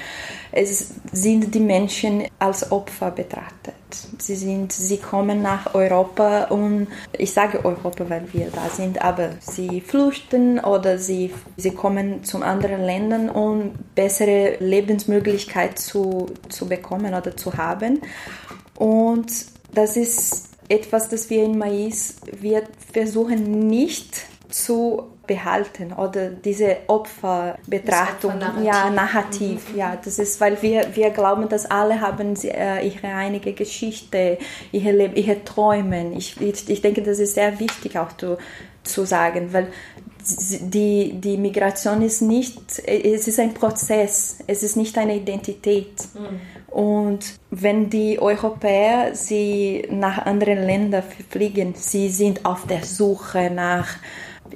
es 0.51 0.95
sind 1.11 1.53
die 1.53 1.59
Menschen 1.59 2.23
als 2.39 2.71
Opfer 2.71 3.11
betrachtet. 3.11 3.75
Sie 4.17 4.35
sind, 4.35 4.73
sie 4.73 4.97
kommen 4.97 5.41
nach 5.41 5.75
Europa 5.75 6.45
und 6.45 6.87
ich 7.13 7.31
sage 7.31 7.63
Europa, 7.63 8.09
weil 8.09 8.23
wir 8.33 8.49
da 8.49 8.67
sind, 8.69 9.01
aber 9.01 9.29
sie 9.39 9.81
flüchten 9.81 10.59
oder 10.59 10.97
sie, 10.97 11.33
sie 11.57 11.71
kommen 11.71 12.23
zu 12.23 12.41
anderen 12.41 12.81
Ländern, 12.81 13.29
um 13.29 13.73
bessere 13.95 14.57
Lebensmöglichkeiten 14.59 15.77
zu, 15.77 16.27
zu 16.49 16.67
bekommen 16.67 17.13
oder 17.13 17.37
zu 17.37 17.53
haben. 17.53 18.01
Und 18.75 19.31
das 19.73 19.95
ist 19.95 20.56
etwas, 20.69 21.09
das 21.09 21.29
wir 21.29 21.43
in 21.43 21.57
Mais, 21.57 22.15
wir 22.39 22.63
versuchen 22.91 23.67
nicht 23.67 24.25
zu 24.49 25.03
behalten 25.27 25.91
oder 25.91 26.29
diese 26.29 26.77
Opferbetrachtung, 26.87 28.37
narrativ. 28.39 28.65
ja, 28.65 28.89
narrativ, 28.89 29.73
mhm. 29.73 29.77
ja, 29.77 29.97
das 30.03 30.19
ist, 30.19 30.39
weil 30.39 30.61
wir, 30.61 30.95
wir 30.95 31.09
glauben, 31.09 31.49
dass 31.49 31.69
alle 31.69 31.99
haben 31.99 32.35
äh, 32.43 32.87
ihre 32.87 33.07
einige 33.07 33.51
Geschichte, 33.53 34.37
ihre, 34.71 34.91
Leben, 34.91 35.15
ihre 35.15 35.43
Träume. 35.43 36.13
Ich, 36.15 36.39
ich, 36.39 36.69
ich 36.69 36.81
denke, 36.81 37.03
das 37.03 37.19
ist 37.19 37.35
sehr 37.35 37.59
wichtig 37.59 37.99
auch 37.99 38.15
zu, 38.15 38.37
zu 38.83 39.05
sagen, 39.05 39.51
weil 39.51 39.67
die, 40.61 41.13
die 41.13 41.37
Migration 41.37 42.01
ist 42.01 42.21
nicht, 42.21 42.79
es 42.85 43.27
ist 43.27 43.39
ein 43.39 43.53
Prozess, 43.53 44.39
es 44.47 44.63
ist 44.63 44.75
nicht 44.75 44.97
eine 44.97 45.15
Identität. 45.15 46.07
Mhm. 46.13 46.73
Und 46.73 47.39
wenn 47.49 47.89
die 47.89 48.19
Europäer 48.19 49.15
sie 49.15 49.87
nach 49.89 50.25
anderen 50.25 50.63
Ländern 50.65 51.03
fliegen, 51.29 51.73
sie 51.75 52.09
sind 52.09 52.45
auf 52.45 52.67
der 52.67 52.83
Suche 52.83 53.49
nach 53.49 53.97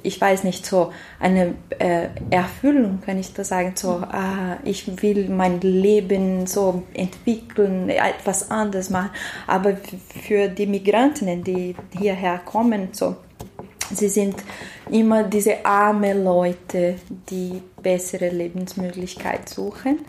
ich 0.02 0.20
weiß 0.20 0.44
nicht, 0.44 0.64
so 0.64 0.92
eine 1.20 1.54
äh, 1.78 2.08
Erfüllung, 2.30 3.00
kann 3.04 3.18
ich 3.18 3.32
da 3.34 3.44
sagen, 3.44 3.72
so, 3.74 3.90
ah, 3.90 4.56
ich 4.64 5.02
will 5.02 5.28
mein 5.28 5.60
Leben 5.60 6.46
so 6.46 6.82
entwickeln, 6.94 7.88
etwas 7.88 8.50
anderes 8.50 8.90
machen. 8.90 9.10
Aber 9.46 9.76
für 10.26 10.48
die 10.48 10.66
Migrantinnen, 10.66 11.44
die 11.44 11.76
hierher 11.98 12.38
kommen, 12.38 12.88
so, 12.92 13.16
sie 13.94 14.08
sind 14.08 14.36
immer 14.90 15.24
diese 15.24 15.64
arme 15.64 16.12
Leute, 16.14 16.96
die 17.30 17.62
bessere 17.82 18.28
Lebensmöglichkeit 18.28 19.48
suchen. 19.48 20.00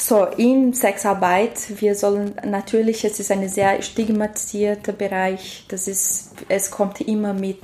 So, 0.00 0.24
in 0.24 0.72
Sexarbeit, 0.72 1.80
wir 1.80 1.94
sollen 1.94 2.34
natürlich, 2.44 3.04
es 3.04 3.20
ist 3.20 3.30
ein 3.30 3.48
sehr 3.48 3.82
stigmatisierter 3.82 4.92
Bereich, 4.92 5.64
das 5.68 5.86
ist, 5.86 6.32
es 6.48 6.70
kommt 6.70 7.00
immer 7.02 7.34
mit 7.34 7.60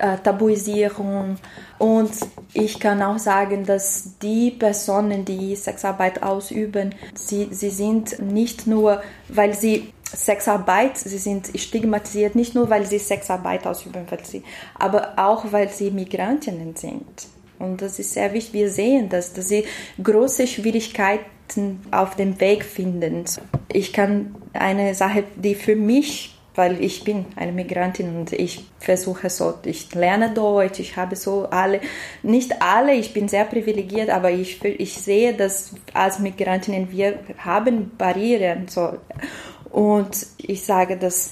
äh, 0.00 0.16
Tabuisierung. 0.18 1.36
Und 1.78 2.10
ich 2.52 2.80
kann 2.80 3.02
auch 3.02 3.18
sagen, 3.18 3.64
dass 3.64 4.18
die 4.18 4.50
Personen, 4.50 5.24
die 5.24 5.54
Sexarbeit 5.56 6.22
ausüben, 6.22 6.94
sie, 7.14 7.48
sie 7.50 7.70
sind 7.70 8.20
nicht 8.20 8.66
nur, 8.66 9.02
weil 9.28 9.54
sie 9.54 9.92
Sexarbeit, 10.16 10.98
sie 10.98 11.18
sind 11.18 11.50
stigmatisiert 11.54 12.34
nicht 12.34 12.54
nur, 12.54 12.68
weil 12.70 12.86
sie 12.86 12.98
Sexarbeit 12.98 13.66
ausüben, 13.66 14.06
weil 14.08 14.24
sie, 14.24 14.42
aber 14.78 15.14
auch, 15.16 15.52
weil 15.52 15.68
sie 15.68 15.90
Migrantinnen 15.90 16.76
sind. 16.76 17.28
Und 17.58 17.82
das 17.82 17.98
ist 17.98 18.14
sehr 18.14 18.32
wichtig. 18.32 18.54
Wir 18.54 18.70
sehen 18.70 19.08
das, 19.08 19.32
dass 19.32 19.48
sie 19.48 19.64
große 20.02 20.46
Schwierigkeiten 20.46 21.80
auf 21.90 22.16
dem 22.16 22.40
Weg 22.40 22.64
finden. 22.64 23.24
Ich 23.70 23.92
kann 23.92 24.34
eine 24.54 24.94
Sache, 24.94 25.24
die 25.36 25.54
für 25.54 25.76
mich 25.76 26.34
weil 26.54 26.82
ich 26.82 27.04
bin 27.04 27.26
eine 27.36 27.52
Migrantin 27.52 28.16
und 28.16 28.32
ich 28.32 28.66
versuche 28.78 29.30
so, 29.30 29.54
ich 29.64 29.94
lerne 29.94 30.34
Deutsch, 30.34 30.80
ich 30.80 30.96
habe 30.96 31.16
so 31.16 31.46
alle, 31.50 31.80
nicht 32.22 32.60
alle, 32.60 32.94
ich 32.94 33.14
bin 33.14 33.28
sehr 33.28 33.44
privilegiert, 33.44 34.10
aber 34.10 34.30
ich, 34.30 34.62
ich 34.64 34.94
sehe, 34.94 35.32
dass 35.32 35.74
als 35.94 36.18
Migrantinnen 36.18 36.90
wir 36.90 37.20
haben 37.38 37.92
Barrieren 37.96 38.68
so 38.68 38.98
und 39.70 40.26
ich 40.38 40.64
sage, 40.64 40.96
dass 40.96 41.30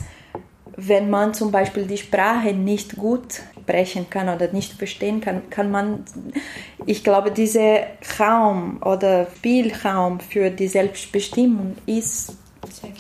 wenn 0.77 1.11
man 1.11 1.35
zum 1.35 1.51
Beispiel 1.51 1.87
die 1.87 1.98
Sprache 1.98 2.53
nicht 2.53 2.96
gut 2.96 3.40
sprechen 3.59 4.09
kann 4.09 4.29
oder 4.29 4.53
nicht 4.53 4.74
verstehen 4.74 5.20
kann, 5.20 5.51
kann 5.51 5.70
man, 5.70 6.05
ich 6.87 7.03
glaube, 7.03 7.33
dieser 7.33 7.81
Raum 8.20 8.81
oder 8.85 9.27
Spielraum 9.37 10.20
für 10.20 10.51
die 10.51 10.68
Selbstbestimmung 10.68 11.77
ist 11.87 12.37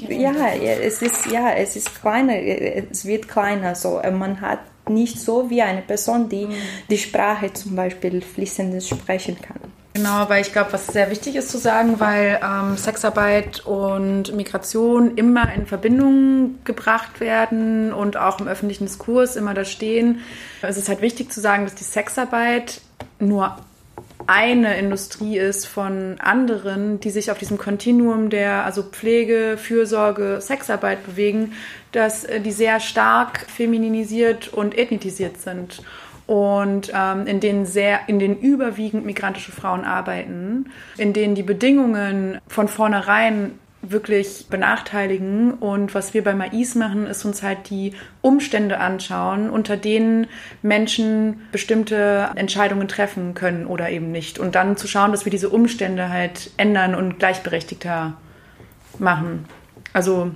ja, 0.08 0.32
es 0.54 1.02
ist, 1.02 1.26
ja, 1.26 1.50
es 1.52 1.76
ist 1.76 2.00
kleiner, 2.00 2.34
es 2.36 3.04
wird 3.04 3.28
kleiner. 3.28 3.74
So. 3.74 4.00
Man 4.12 4.40
hat 4.40 4.60
nicht 4.88 5.18
so 5.18 5.50
wie 5.50 5.62
eine 5.62 5.82
Person, 5.82 6.28
die 6.28 6.46
mhm. 6.46 6.54
die 6.88 6.98
Sprache 6.98 7.52
zum 7.52 7.76
Beispiel 7.76 8.22
fließend 8.22 8.82
sprechen 8.82 9.36
kann. 9.40 9.60
Genau, 9.98 10.28
weil 10.28 10.42
ich 10.42 10.52
glaube, 10.52 10.72
was 10.72 10.86
sehr 10.86 11.10
wichtig 11.10 11.34
ist 11.34 11.50
zu 11.50 11.58
sagen, 11.58 11.98
weil 11.98 12.38
ähm, 12.40 12.76
Sexarbeit 12.76 13.66
und 13.66 14.32
Migration 14.32 15.16
immer 15.16 15.52
in 15.52 15.66
Verbindung 15.66 16.60
gebracht 16.62 17.18
werden 17.18 17.92
und 17.92 18.16
auch 18.16 18.38
im 18.38 18.46
öffentlichen 18.46 18.86
Diskurs 18.86 19.34
immer 19.34 19.54
da 19.54 19.64
stehen. 19.64 20.20
Es 20.62 20.76
ist 20.76 20.88
halt 20.88 21.00
wichtig 21.00 21.32
zu 21.32 21.40
sagen, 21.40 21.64
dass 21.64 21.74
die 21.74 21.82
Sexarbeit 21.82 22.80
nur 23.18 23.56
eine 24.28 24.78
Industrie 24.78 25.36
ist 25.36 25.66
von 25.66 26.20
anderen, 26.20 27.00
die 27.00 27.10
sich 27.10 27.32
auf 27.32 27.38
diesem 27.38 27.58
Kontinuum 27.58 28.30
der 28.30 28.64
also 28.64 28.84
Pflege, 28.84 29.58
Fürsorge, 29.58 30.40
Sexarbeit 30.40 31.04
bewegen, 31.04 31.54
dass 31.90 32.22
äh, 32.22 32.40
die 32.40 32.52
sehr 32.52 32.78
stark 32.78 33.46
femininisiert 33.48 34.46
und 34.46 34.78
ethnisiert 34.78 35.40
sind 35.40 35.82
und 36.28 36.92
ähm, 36.94 37.26
in 37.26 37.40
denen 37.40 37.64
sehr, 37.64 38.00
in 38.06 38.18
denen 38.18 38.38
überwiegend 38.38 39.06
migrantische 39.06 39.50
Frauen 39.50 39.86
arbeiten, 39.86 40.66
in 40.98 41.14
denen 41.14 41.34
die 41.34 41.42
Bedingungen 41.42 42.38
von 42.46 42.68
vornherein 42.68 43.52
wirklich 43.80 44.46
benachteiligen. 44.50 45.54
Und 45.54 45.94
was 45.94 46.12
wir 46.12 46.22
bei 46.22 46.34
Mais 46.34 46.74
machen, 46.74 47.06
ist 47.06 47.24
uns 47.24 47.42
halt 47.42 47.70
die 47.70 47.94
Umstände 48.20 48.78
anschauen, 48.78 49.48
unter 49.48 49.78
denen 49.78 50.26
Menschen 50.60 51.40
bestimmte 51.50 52.28
Entscheidungen 52.34 52.88
treffen 52.88 53.32
können 53.32 53.66
oder 53.66 53.88
eben 53.88 54.12
nicht. 54.12 54.38
Und 54.38 54.54
dann 54.54 54.76
zu 54.76 54.86
schauen, 54.86 55.12
dass 55.12 55.24
wir 55.24 55.30
diese 55.30 55.48
Umstände 55.48 56.10
halt 56.10 56.50
ändern 56.58 56.94
und 56.94 57.18
gleichberechtigter 57.18 58.18
machen. 58.98 59.46
Also 59.94 60.32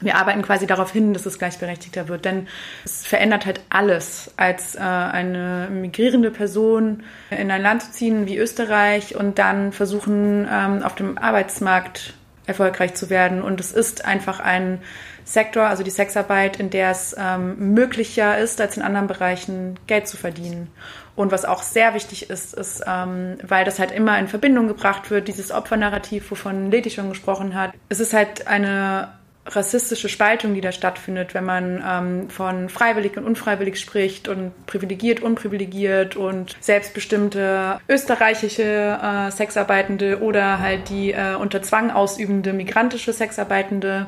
wir 0.00 0.16
arbeiten 0.16 0.42
quasi 0.42 0.66
darauf 0.66 0.92
hin, 0.92 1.12
dass 1.12 1.26
es 1.26 1.38
gleichberechtigter 1.38 2.08
wird, 2.08 2.24
denn 2.24 2.46
es 2.84 3.06
verändert 3.06 3.46
halt 3.46 3.60
alles, 3.68 4.30
als 4.36 4.74
äh, 4.76 4.78
eine 4.80 5.68
migrierende 5.70 6.30
Person 6.30 7.02
in 7.30 7.50
ein 7.50 7.62
Land 7.62 7.82
zu 7.82 7.90
ziehen 7.92 8.26
wie 8.26 8.36
Österreich 8.36 9.16
und 9.16 9.38
dann 9.38 9.72
versuchen, 9.72 10.48
ähm, 10.50 10.82
auf 10.82 10.94
dem 10.94 11.18
Arbeitsmarkt 11.18 12.14
erfolgreich 12.46 12.94
zu 12.94 13.10
werden. 13.10 13.42
Und 13.42 13.60
es 13.60 13.72
ist 13.72 14.04
einfach 14.04 14.40
ein 14.40 14.80
Sektor, 15.24 15.64
also 15.64 15.82
die 15.82 15.90
Sexarbeit, 15.90 16.58
in 16.58 16.70
der 16.70 16.90
es 16.90 17.14
ähm, 17.18 17.74
möglicher 17.74 18.38
ist, 18.38 18.60
als 18.60 18.76
in 18.76 18.82
anderen 18.82 19.08
Bereichen 19.08 19.78
Geld 19.86 20.08
zu 20.08 20.16
verdienen. 20.16 20.68
Und 21.16 21.32
was 21.32 21.44
auch 21.44 21.62
sehr 21.62 21.94
wichtig 21.94 22.30
ist, 22.30 22.54
ist, 22.54 22.82
ähm, 22.86 23.36
weil 23.42 23.64
das 23.64 23.78
halt 23.78 23.90
immer 23.90 24.18
in 24.18 24.28
Verbindung 24.28 24.68
gebracht 24.68 25.10
wird, 25.10 25.28
dieses 25.28 25.50
Opfernarrativ, 25.50 26.30
wovon 26.30 26.70
Leti 26.70 26.90
schon 26.90 27.10
gesprochen 27.10 27.54
hat. 27.54 27.72
Es 27.88 28.00
ist 28.00 28.14
halt 28.14 28.46
eine 28.46 29.17
rassistische 29.48 30.08
Spaltung, 30.08 30.54
die 30.54 30.60
da 30.60 30.72
stattfindet, 30.72 31.34
wenn 31.34 31.44
man 31.44 31.82
ähm, 31.86 32.30
von 32.30 32.68
freiwillig 32.68 33.16
und 33.16 33.24
unfreiwillig 33.24 33.80
spricht 33.80 34.28
und 34.28 34.52
privilegiert, 34.66 35.20
unprivilegiert 35.20 36.16
und 36.16 36.56
selbstbestimmte 36.60 37.80
österreichische 37.88 38.98
äh, 39.02 39.30
Sexarbeitende 39.30 40.22
oder 40.22 40.60
halt 40.60 40.88
die 40.88 41.12
äh, 41.12 41.34
unter 41.34 41.62
Zwang 41.62 41.90
ausübende 41.90 42.52
migrantische 42.52 43.12
Sexarbeitende. 43.12 44.06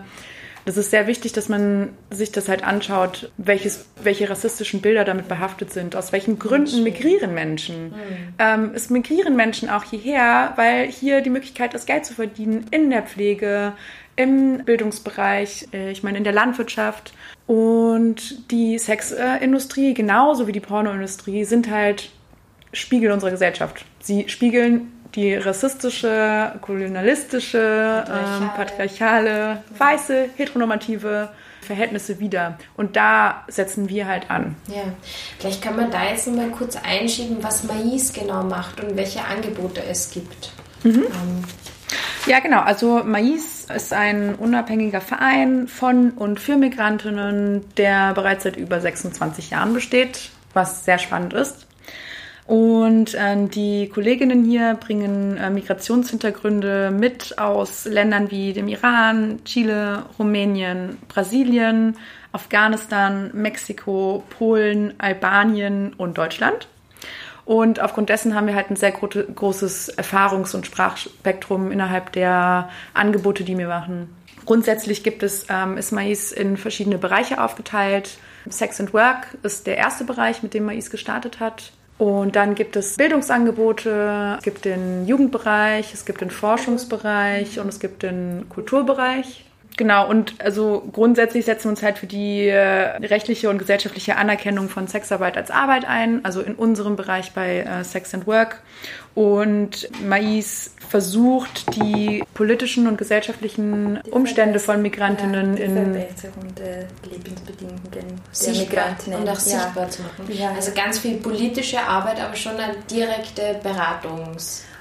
Das 0.67 0.77
ist 0.77 0.91
sehr 0.91 1.07
wichtig, 1.07 1.33
dass 1.33 1.49
man 1.49 1.91
sich 2.11 2.33
das 2.33 2.49
halt 2.49 2.65
anschaut, 2.65 3.33
welches, 3.39 3.87
welche 4.03 4.29
rassistischen 4.29 4.83
Bilder 4.83 5.05
damit 5.05 5.27
behaftet 5.27 5.73
sind. 5.73 5.97
Aus 5.97 6.13
welchen 6.13 6.39
Gründen 6.39 6.83
migrieren 6.83 7.33
Menschen? 7.33 7.87
Mhm. 7.87 8.35
Ähm, 8.39 8.71
es 8.75 8.91
migrieren 8.91 9.37
Menschen 9.37 9.71
auch 9.71 9.85
hierher, 9.85 10.53
weil 10.57 10.87
hier 10.87 11.23
die 11.23 11.31
Möglichkeit 11.31 11.73
ist, 11.73 11.87
Geld 11.87 12.05
zu 12.05 12.15
verdienen 12.15 12.67
in 12.71 12.91
der 12.91 13.03
Pflege, 13.03 13.73
im 14.17 14.65
Bildungsbereich, 14.65 15.69
äh, 15.73 15.91
ich 15.91 16.03
meine 16.03 16.19
in 16.19 16.25
der 16.25 16.33
Landwirtschaft. 16.33 17.13
Und 17.47 18.51
die 18.51 18.79
Sexindustrie, 18.79 19.95
genauso 19.95 20.47
wie 20.47 20.53
die 20.53 20.61
Pornoindustrie, 20.61 21.45
sind 21.45 21.71
halt 21.71 22.11
Spiegel 22.73 23.11
unserer 23.11 23.31
Gesellschaft. 23.31 23.85
Sie 24.01 24.29
spiegeln 24.29 24.93
die 25.15 25.35
rassistische, 25.35 26.53
kolonialistische, 26.61 28.05
patriarchale, 28.07 28.43
ähm, 28.43 28.51
patriarchale 28.55 29.65
weiße, 29.77 30.29
heteronormative 30.37 31.31
Verhältnisse 31.63 32.21
wieder. 32.21 32.59
Und 32.77 32.97
da 32.97 33.45
setzen 33.49 33.89
wir 33.89 34.07
halt 34.07 34.31
an. 34.31 34.57
Ja, 34.69 34.83
vielleicht 35.39 35.63
kann 35.63 35.77
man 35.77 35.91
da 35.91 36.05
jetzt 36.05 36.27
noch 36.27 36.35
mal 36.35 36.51
kurz 36.51 36.77
einschieben, 36.77 37.39
was 37.43 37.65
Mais 37.65 38.13
genau 38.13 38.43
macht 38.45 38.83
und 38.83 38.97
welche 38.97 39.25
Angebote 39.25 39.83
es 39.83 40.11
gibt. 40.11 40.53
Mhm. 40.85 41.05
Ähm. 41.05 41.45
Ja, 42.27 42.41
genau. 42.41 42.61
Also 42.61 43.03
Mais 43.05 43.60
ist 43.75 43.93
ein 43.93 44.35
unabhängiger 44.35 45.01
Verein 45.01 45.69
von 45.69 46.11
und 46.11 46.41
für 46.41 46.57
Migrantinnen, 46.57 47.65
der 47.77 48.13
bereits 48.15 48.45
seit 48.45 48.57
über 48.57 48.81
26 48.81 49.51
Jahren 49.51 49.75
besteht, 49.75 50.31
was 50.53 50.85
sehr 50.85 50.99
spannend 50.99 51.33
ist. 51.33 51.67
Und 52.47 53.15
äh, 53.15 53.47
die 53.47 53.89
Kolleginnen 53.89 54.45
hier 54.45 54.75
bringen 54.75 55.37
äh, 55.37 55.51
Migrationshintergründe 55.51 56.91
mit 56.91 57.39
aus 57.39 57.85
Ländern 57.85 58.33
wie 58.33 58.53
dem 58.53 58.67
Iran, 58.67 59.39
Chile, 59.45 60.05
Rumänien, 60.19 60.99
Brasilien, 61.07 61.97
Afghanistan, 62.33 63.31
Mexiko, 63.35 64.25
Polen, 64.31 64.95
Albanien 64.99 65.93
und 65.97 66.19
Deutschland. 66.19 66.67
Und 67.51 67.81
aufgrund 67.81 68.11
dessen 68.11 68.37
haben 68.37 68.47
wir 68.47 68.55
halt 68.55 68.71
ein 68.71 68.77
sehr 68.77 68.93
gro 68.93 69.09
großes 69.09 69.99
Erfahrungs- 69.99 70.55
und 70.55 70.67
Sprachspektrum 70.67 71.73
innerhalb 71.73 72.13
der 72.13 72.69
Angebote, 72.95 73.43
die 73.43 73.59
wir 73.59 73.67
machen. 73.67 74.15
Grundsätzlich 74.47 75.03
gibt 75.03 75.25
es, 75.25 75.47
ähm, 75.49 75.77
ist 75.77 75.91
Mais 75.91 76.31
in 76.31 76.57
verschiedene 76.57 76.97
Bereiche 76.97 77.43
aufgeteilt. 77.43 78.19
Sex 78.49 78.79
and 78.79 78.95
Work 78.95 79.37
ist 79.43 79.67
der 79.67 79.79
erste 79.79 80.05
Bereich, 80.05 80.45
mit 80.45 80.55
dem 80.55 80.65
Mais 80.65 80.91
gestartet 80.91 81.41
hat. 81.41 81.73
Und 81.99 82.37
dann 82.37 82.55
gibt 82.55 82.77
es 82.77 82.97
Bildungsangebote, 82.97 84.37
es 84.39 84.45
gibt 84.45 84.65
den 84.65 85.09
Jugendbereich, 85.09 85.93
es 85.93 86.05
gibt 86.05 86.21
den 86.21 86.31
Forschungsbereich 86.31 87.59
und 87.59 87.67
es 87.67 87.81
gibt 87.81 88.05
den 88.05 88.49
Kulturbereich. 88.49 89.50
Genau, 89.81 90.07
und 90.07 90.35
also 90.45 90.87
grundsätzlich 90.93 91.47
setzen 91.47 91.65
wir 91.65 91.71
uns 91.71 91.83
halt 91.83 91.97
für 91.97 92.07
die 92.07 92.49
äh, 92.49 92.59
rechtliche 92.99 93.49
und 93.49 93.57
gesellschaftliche 93.57 94.17
Anerkennung 94.17 94.69
von 94.69 94.87
Sexarbeit 94.89 95.39
als 95.39 95.51
Arbeit 95.51 95.87
ein, 95.87 96.23
also 96.23 96.43
in 96.43 96.55
unserem 96.55 96.97
Bereich 96.97 97.33
bei 97.33 97.61
äh, 97.61 97.83
Sex 97.83 98.13
and 98.13 98.27
Work. 98.27 98.61
Und 99.15 99.89
Mais 100.07 100.75
versucht, 100.87 101.75
die 101.77 102.23
politischen 102.35 102.89
und 102.89 102.99
gesellschaftlichen 102.99 104.01
die 104.05 104.11
Umstände 104.11 104.59
von 104.59 104.83
Migrantinnen 104.83 105.57
ja, 105.57 105.57
die 105.57 105.63
in 105.63 105.75
Verbesserung 105.75 106.55
der 106.57 106.87
Lebensbedingungen 107.11 107.81
der 107.91 108.53
Migrantinnen 108.53 109.21
und 109.21 109.29
auch 109.31 109.41
sichtbar 109.41 109.85
ja. 109.85 109.89
zu 109.89 110.03
machen. 110.03 110.27
Ja. 110.29 110.53
Also 110.55 110.73
ganz 110.73 110.99
viel 110.99 111.17
politische 111.17 111.81
Arbeit, 111.81 112.21
aber 112.21 112.37
schon 112.37 112.57
eine 112.59 112.75
direkte 112.91 113.59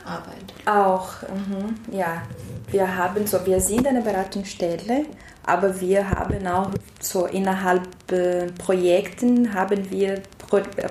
Beratungsarbeit. 0.03 0.53
Auch, 0.65 1.07
mhm. 1.23 1.75
ja. 1.95 2.21
Wir 2.71 2.95
haben 2.95 3.25
so, 3.25 3.43
wir 3.45 3.59
sind 3.59 3.88
eine 3.88 4.01
Beratungsstelle, 4.01 5.05
aber 5.45 5.79
wir 5.81 6.09
haben 6.09 6.45
auch 6.45 6.69
so 6.99 7.25
innerhalb 7.25 8.12
äh, 8.12 8.47
Projekten 8.51 9.53
haben 9.53 9.89
wir 9.89 10.21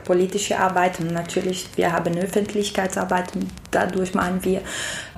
politische 0.04 0.58
Arbeit 0.58 1.00
und 1.00 1.12
natürlich 1.12 1.68
wir 1.74 1.92
haben 1.92 2.16
Öffentlichkeitsarbeit 2.16 3.34
und 3.34 3.48
dadurch 3.72 4.14
machen 4.14 4.44
wir 4.44 4.60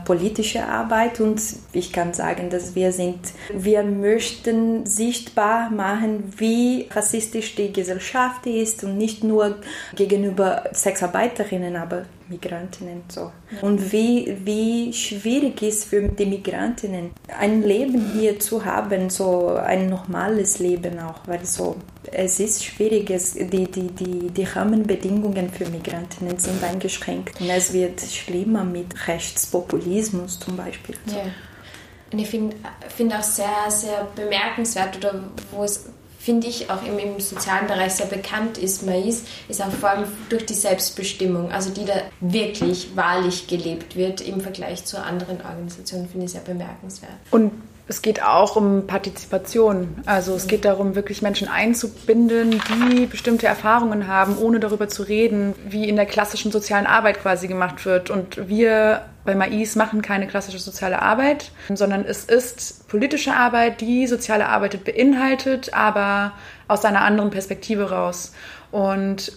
politische 0.04 0.66
Arbeit 0.66 1.20
und 1.20 1.40
ich 1.72 1.92
kann 1.92 2.12
sagen, 2.12 2.50
dass 2.50 2.74
wir 2.74 2.92
sind, 2.92 3.18
wir 3.52 3.82
möchten 3.82 4.86
sichtbar 4.86 5.70
machen, 5.70 6.32
wie 6.36 6.88
rassistisch 6.90 7.54
die 7.54 7.72
Gesellschaft 7.72 8.46
ist 8.46 8.84
und 8.84 8.98
nicht 8.98 9.22
nur 9.22 9.56
gegenüber 9.94 10.64
Sexarbeiterinnen, 10.72 11.76
aber 11.76 12.06
Migrantinnen 12.28 13.02
so. 13.08 13.32
Und 13.60 13.92
wie, 13.92 14.36
wie 14.44 14.92
schwierig 14.92 15.62
ist 15.62 15.86
für 15.86 16.02
die 16.02 16.26
Migrantinnen 16.26 17.10
ein 17.38 17.62
Leben 17.62 18.12
hier 18.12 18.38
zu 18.38 18.64
haben, 18.64 19.10
so 19.10 19.48
ein 19.48 19.88
normales 19.88 20.60
Leben 20.60 20.98
auch, 21.00 21.26
weil 21.26 21.44
so 21.44 21.76
es 22.12 22.40
ist 22.40 22.64
schwierig, 22.64 23.10
es, 23.10 23.34
die, 23.34 23.46
die, 23.46 23.88
die, 23.88 24.30
die 24.30 24.44
Rahmenbedingungen 24.44 25.50
für 25.50 25.68
Migrantinnen 25.68 26.38
sind 26.38 26.62
eingeschränkt 26.62 27.40
und 27.40 27.50
es 27.50 27.72
wird 27.72 28.00
schlimmer 28.00 28.64
mit 28.64 29.06
Rechtspopulismus 29.06 30.38
zum 30.38 30.56
Beispiel. 30.56 30.96
Ja. 31.06 31.24
Und 32.12 32.18
ich 32.18 32.28
finde 32.28 32.56
find 32.88 33.14
auch 33.14 33.22
sehr, 33.22 33.70
sehr 33.70 34.08
bemerkenswert 34.16 34.96
oder 34.96 35.22
wo 35.52 35.64
es 35.64 35.86
finde 36.20 36.48
ich, 36.48 36.68
auch 36.68 36.84
im, 36.84 36.98
im, 36.98 37.18
sozialen 37.18 37.66
Bereich 37.66 37.94
sehr 37.94 38.06
bekannt 38.06 38.58
ist, 38.58 38.84
Mais, 38.84 39.22
ist 39.48 39.62
auch 39.62 39.70
vor 39.70 39.88
allem 39.88 40.04
durch 40.28 40.44
die 40.44 40.54
Selbstbestimmung, 40.54 41.50
also 41.50 41.70
die 41.70 41.86
da 41.86 41.94
wirklich 42.20 42.94
wahrlich 42.94 43.46
gelebt 43.46 43.96
wird 43.96 44.20
im 44.20 44.42
Vergleich 44.42 44.84
zu 44.84 45.02
anderen 45.02 45.40
Organisationen, 45.40 46.06
finde 46.10 46.26
ich 46.26 46.32
sehr 46.32 46.42
bemerkenswert. 46.42 47.14
Und 47.30 47.52
es 47.88 48.02
geht 48.02 48.22
auch 48.22 48.56
um 48.56 48.86
Partizipation. 48.86 49.96
Also 50.06 50.34
es 50.34 50.46
geht 50.46 50.64
darum, 50.64 50.94
wirklich 50.94 51.22
Menschen 51.22 51.48
einzubinden, 51.48 52.60
die 52.68 53.06
bestimmte 53.06 53.46
Erfahrungen 53.46 54.06
haben, 54.06 54.38
ohne 54.38 54.60
darüber 54.60 54.88
zu 54.88 55.02
reden, 55.02 55.54
wie 55.68 55.88
in 55.88 55.96
der 55.96 56.06
klassischen 56.06 56.52
sozialen 56.52 56.86
Arbeit 56.86 57.20
quasi 57.20 57.48
gemacht 57.48 57.84
wird. 57.84 58.10
Und 58.10 58.48
wir 58.48 59.06
bei 59.24 59.34
Mais 59.34 59.76
machen 59.76 60.02
keine 60.02 60.26
klassische 60.26 60.58
soziale 60.58 61.02
Arbeit, 61.02 61.50
sondern 61.72 62.04
es 62.04 62.24
ist 62.24 62.88
politische 62.88 63.34
Arbeit, 63.34 63.80
die 63.80 64.06
soziale 64.06 64.48
Arbeit 64.48 64.84
beinhaltet, 64.84 65.74
aber 65.74 66.32
aus 66.68 66.84
einer 66.84 67.02
anderen 67.02 67.30
Perspektive 67.30 67.90
raus. 67.90 68.32
Und 68.70 69.32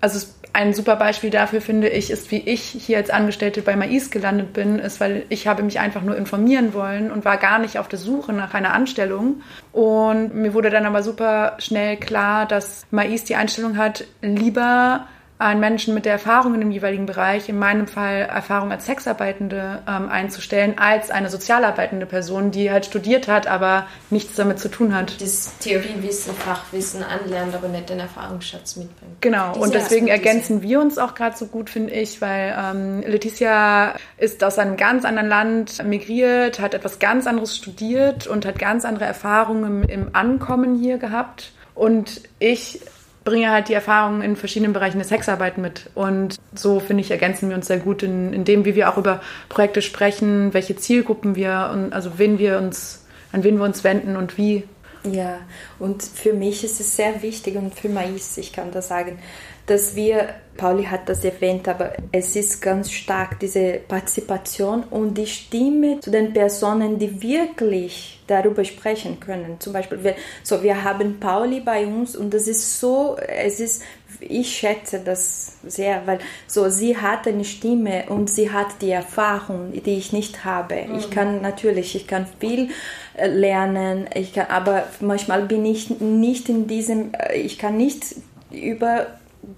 also 0.00 0.18
es 0.18 0.34
ein 0.54 0.72
super 0.72 0.94
Beispiel 0.94 1.30
dafür 1.30 1.60
finde 1.60 1.88
ich, 1.88 2.10
ist, 2.10 2.30
wie 2.30 2.38
ich 2.38 2.62
hier 2.62 2.98
als 2.98 3.10
Angestellte 3.10 3.60
bei 3.60 3.74
Mais 3.74 4.10
gelandet 4.10 4.52
bin, 4.52 4.78
ist, 4.78 5.00
weil 5.00 5.26
ich 5.28 5.48
habe 5.48 5.64
mich 5.64 5.80
einfach 5.80 6.02
nur 6.02 6.16
informieren 6.16 6.74
wollen 6.74 7.10
und 7.10 7.24
war 7.24 7.38
gar 7.38 7.58
nicht 7.58 7.78
auf 7.78 7.88
der 7.88 7.98
Suche 7.98 8.32
nach 8.32 8.54
einer 8.54 8.72
Anstellung. 8.72 9.42
Und 9.72 10.32
mir 10.32 10.54
wurde 10.54 10.70
dann 10.70 10.86
aber 10.86 11.02
super 11.02 11.56
schnell 11.58 11.96
klar, 11.96 12.46
dass 12.46 12.86
Mais 12.92 13.24
die 13.24 13.34
Einstellung 13.34 13.76
hat, 13.76 14.04
lieber 14.22 15.08
einen 15.38 15.58
Menschen 15.58 15.94
mit 15.94 16.04
der 16.04 16.12
Erfahrung 16.12 16.54
in 16.54 16.60
dem 16.60 16.70
jeweiligen 16.70 17.06
Bereich, 17.06 17.48
in 17.48 17.58
meinem 17.58 17.88
Fall 17.88 18.20
Erfahrung 18.22 18.70
als 18.70 18.86
Sexarbeitende 18.86 19.82
ähm, 19.88 20.08
einzustellen, 20.08 20.78
als 20.78 21.10
eine 21.10 21.28
sozialarbeitende 21.28 22.06
Person, 22.06 22.52
die 22.52 22.70
halt 22.70 22.86
studiert 22.86 23.26
hat, 23.26 23.48
aber 23.48 23.86
nichts 24.10 24.36
damit 24.36 24.60
zu 24.60 24.68
tun 24.68 24.94
hat. 24.94 25.20
Das 25.20 25.58
Theoriewissen, 25.58 26.34
Fachwissen 26.34 27.02
anlernt, 27.02 27.52
aber 27.52 27.66
nicht 27.66 27.90
den 27.90 27.98
Erfahrungsschatz 27.98 28.76
mitbringt. 28.76 29.20
Genau, 29.22 29.52
Diese 29.54 29.64
und 29.64 29.74
deswegen 29.74 30.06
ergänzen 30.06 30.62
wir 30.62 30.80
uns 30.80 30.98
auch 30.98 31.16
gerade 31.16 31.36
so 31.36 31.46
gut, 31.46 31.68
finde 31.68 31.92
ich, 31.92 32.20
weil 32.22 32.54
ähm, 32.56 33.00
Leticia 33.00 33.94
ist 34.18 34.44
aus 34.44 34.58
einem 34.58 34.76
ganz 34.76 35.04
anderen 35.04 35.28
Land 35.28 35.84
migriert, 35.84 36.60
hat 36.60 36.74
etwas 36.74 37.00
ganz 37.00 37.26
anderes 37.26 37.56
studiert 37.56 38.28
und 38.28 38.46
hat 38.46 38.60
ganz 38.60 38.84
andere 38.84 39.06
Erfahrungen 39.06 39.82
im, 39.82 39.88
im 39.88 40.10
Ankommen 40.14 40.78
hier 40.78 40.98
gehabt. 40.98 41.52
Und 41.74 42.22
ich 42.38 42.80
bringe 43.24 43.50
halt 43.50 43.68
die 43.68 43.74
Erfahrungen 43.74 44.22
in 44.22 44.36
verschiedenen 44.36 44.72
Bereichen 44.72 44.98
der 44.98 45.06
Sexarbeit 45.06 45.58
mit. 45.58 45.90
Und 45.94 46.36
so, 46.54 46.78
finde 46.80 47.02
ich, 47.02 47.10
ergänzen 47.10 47.48
wir 47.48 47.56
uns 47.56 47.66
sehr 47.66 47.78
gut 47.78 48.02
in, 48.02 48.32
in 48.32 48.44
dem, 48.44 48.64
wie 48.64 48.74
wir 48.74 48.90
auch 48.90 48.98
über 48.98 49.20
Projekte 49.48 49.82
sprechen, 49.82 50.54
welche 50.54 50.76
Zielgruppen 50.76 51.34
wir 51.34 51.70
und 51.72 51.92
also 51.92 52.18
wen 52.18 52.38
wir 52.38 52.58
uns, 52.58 53.04
an 53.32 53.42
wen 53.42 53.56
wir 53.56 53.64
uns 53.64 53.82
wenden 53.82 54.16
und 54.16 54.36
wie. 54.36 54.64
Ja, 55.10 55.38
und 55.78 56.02
für 56.02 56.32
mich 56.32 56.64
ist 56.64 56.80
es 56.80 56.96
sehr 56.96 57.22
wichtig 57.22 57.56
und 57.56 57.74
für 57.74 57.88
Mais, 57.88 58.38
ich 58.38 58.52
kann 58.52 58.70
das 58.72 58.88
sagen, 58.88 59.18
dass 59.66 59.96
wir, 59.96 60.28
Pauli 60.56 60.84
hat 60.84 61.08
das 61.08 61.24
erwähnt, 61.24 61.66
aber 61.68 61.94
es 62.12 62.36
ist 62.36 62.60
ganz 62.60 62.90
stark 62.90 63.40
diese 63.40 63.80
Partizipation 63.88 64.84
und 64.84 65.16
die 65.16 65.26
Stimme 65.26 66.00
zu 66.00 66.10
den 66.10 66.32
Personen, 66.32 66.98
die 66.98 67.22
wirklich 67.22 68.22
darüber 68.26 68.64
sprechen 68.64 69.18
können. 69.20 69.56
Zum 69.58 69.72
Beispiel, 69.72 70.04
wir, 70.04 70.14
so, 70.42 70.62
wir 70.62 70.84
haben 70.84 71.18
Pauli 71.18 71.60
bei 71.60 71.86
uns 71.86 72.14
und 72.14 72.32
das 72.32 72.46
ist 72.46 72.78
so, 72.78 73.16
es 73.16 73.58
ist, 73.58 73.82
ich 74.20 74.56
schätze 74.56 75.00
das 75.04 75.56
sehr, 75.66 76.06
weil 76.06 76.18
so, 76.46 76.68
sie 76.68 76.96
hat 76.96 77.26
eine 77.26 77.44
Stimme 77.44 78.04
und 78.08 78.30
sie 78.30 78.52
hat 78.52 78.80
die 78.80 78.90
Erfahrung, 78.90 79.72
die 79.72 79.96
ich 79.96 80.12
nicht 80.12 80.44
habe. 80.44 80.76
Mhm. 80.86 80.98
Ich 80.98 81.10
kann 81.10 81.42
natürlich, 81.42 81.96
ich 81.96 82.06
kann 82.06 82.26
viel 82.38 82.68
äh, 83.16 83.26
lernen, 83.26 84.08
ich 84.14 84.34
kann, 84.34 84.46
aber 84.48 84.84
manchmal 85.00 85.42
bin 85.42 85.64
ich 85.64 85.90
nicht 86.00 86.48
in 86.48 86.66
diesem, 86.66 87.12
äh, 87.14 87.34
ich 87.34 87.58
kann 87.58 87.76
nicht 87.76 88.14
über 88.50 89.06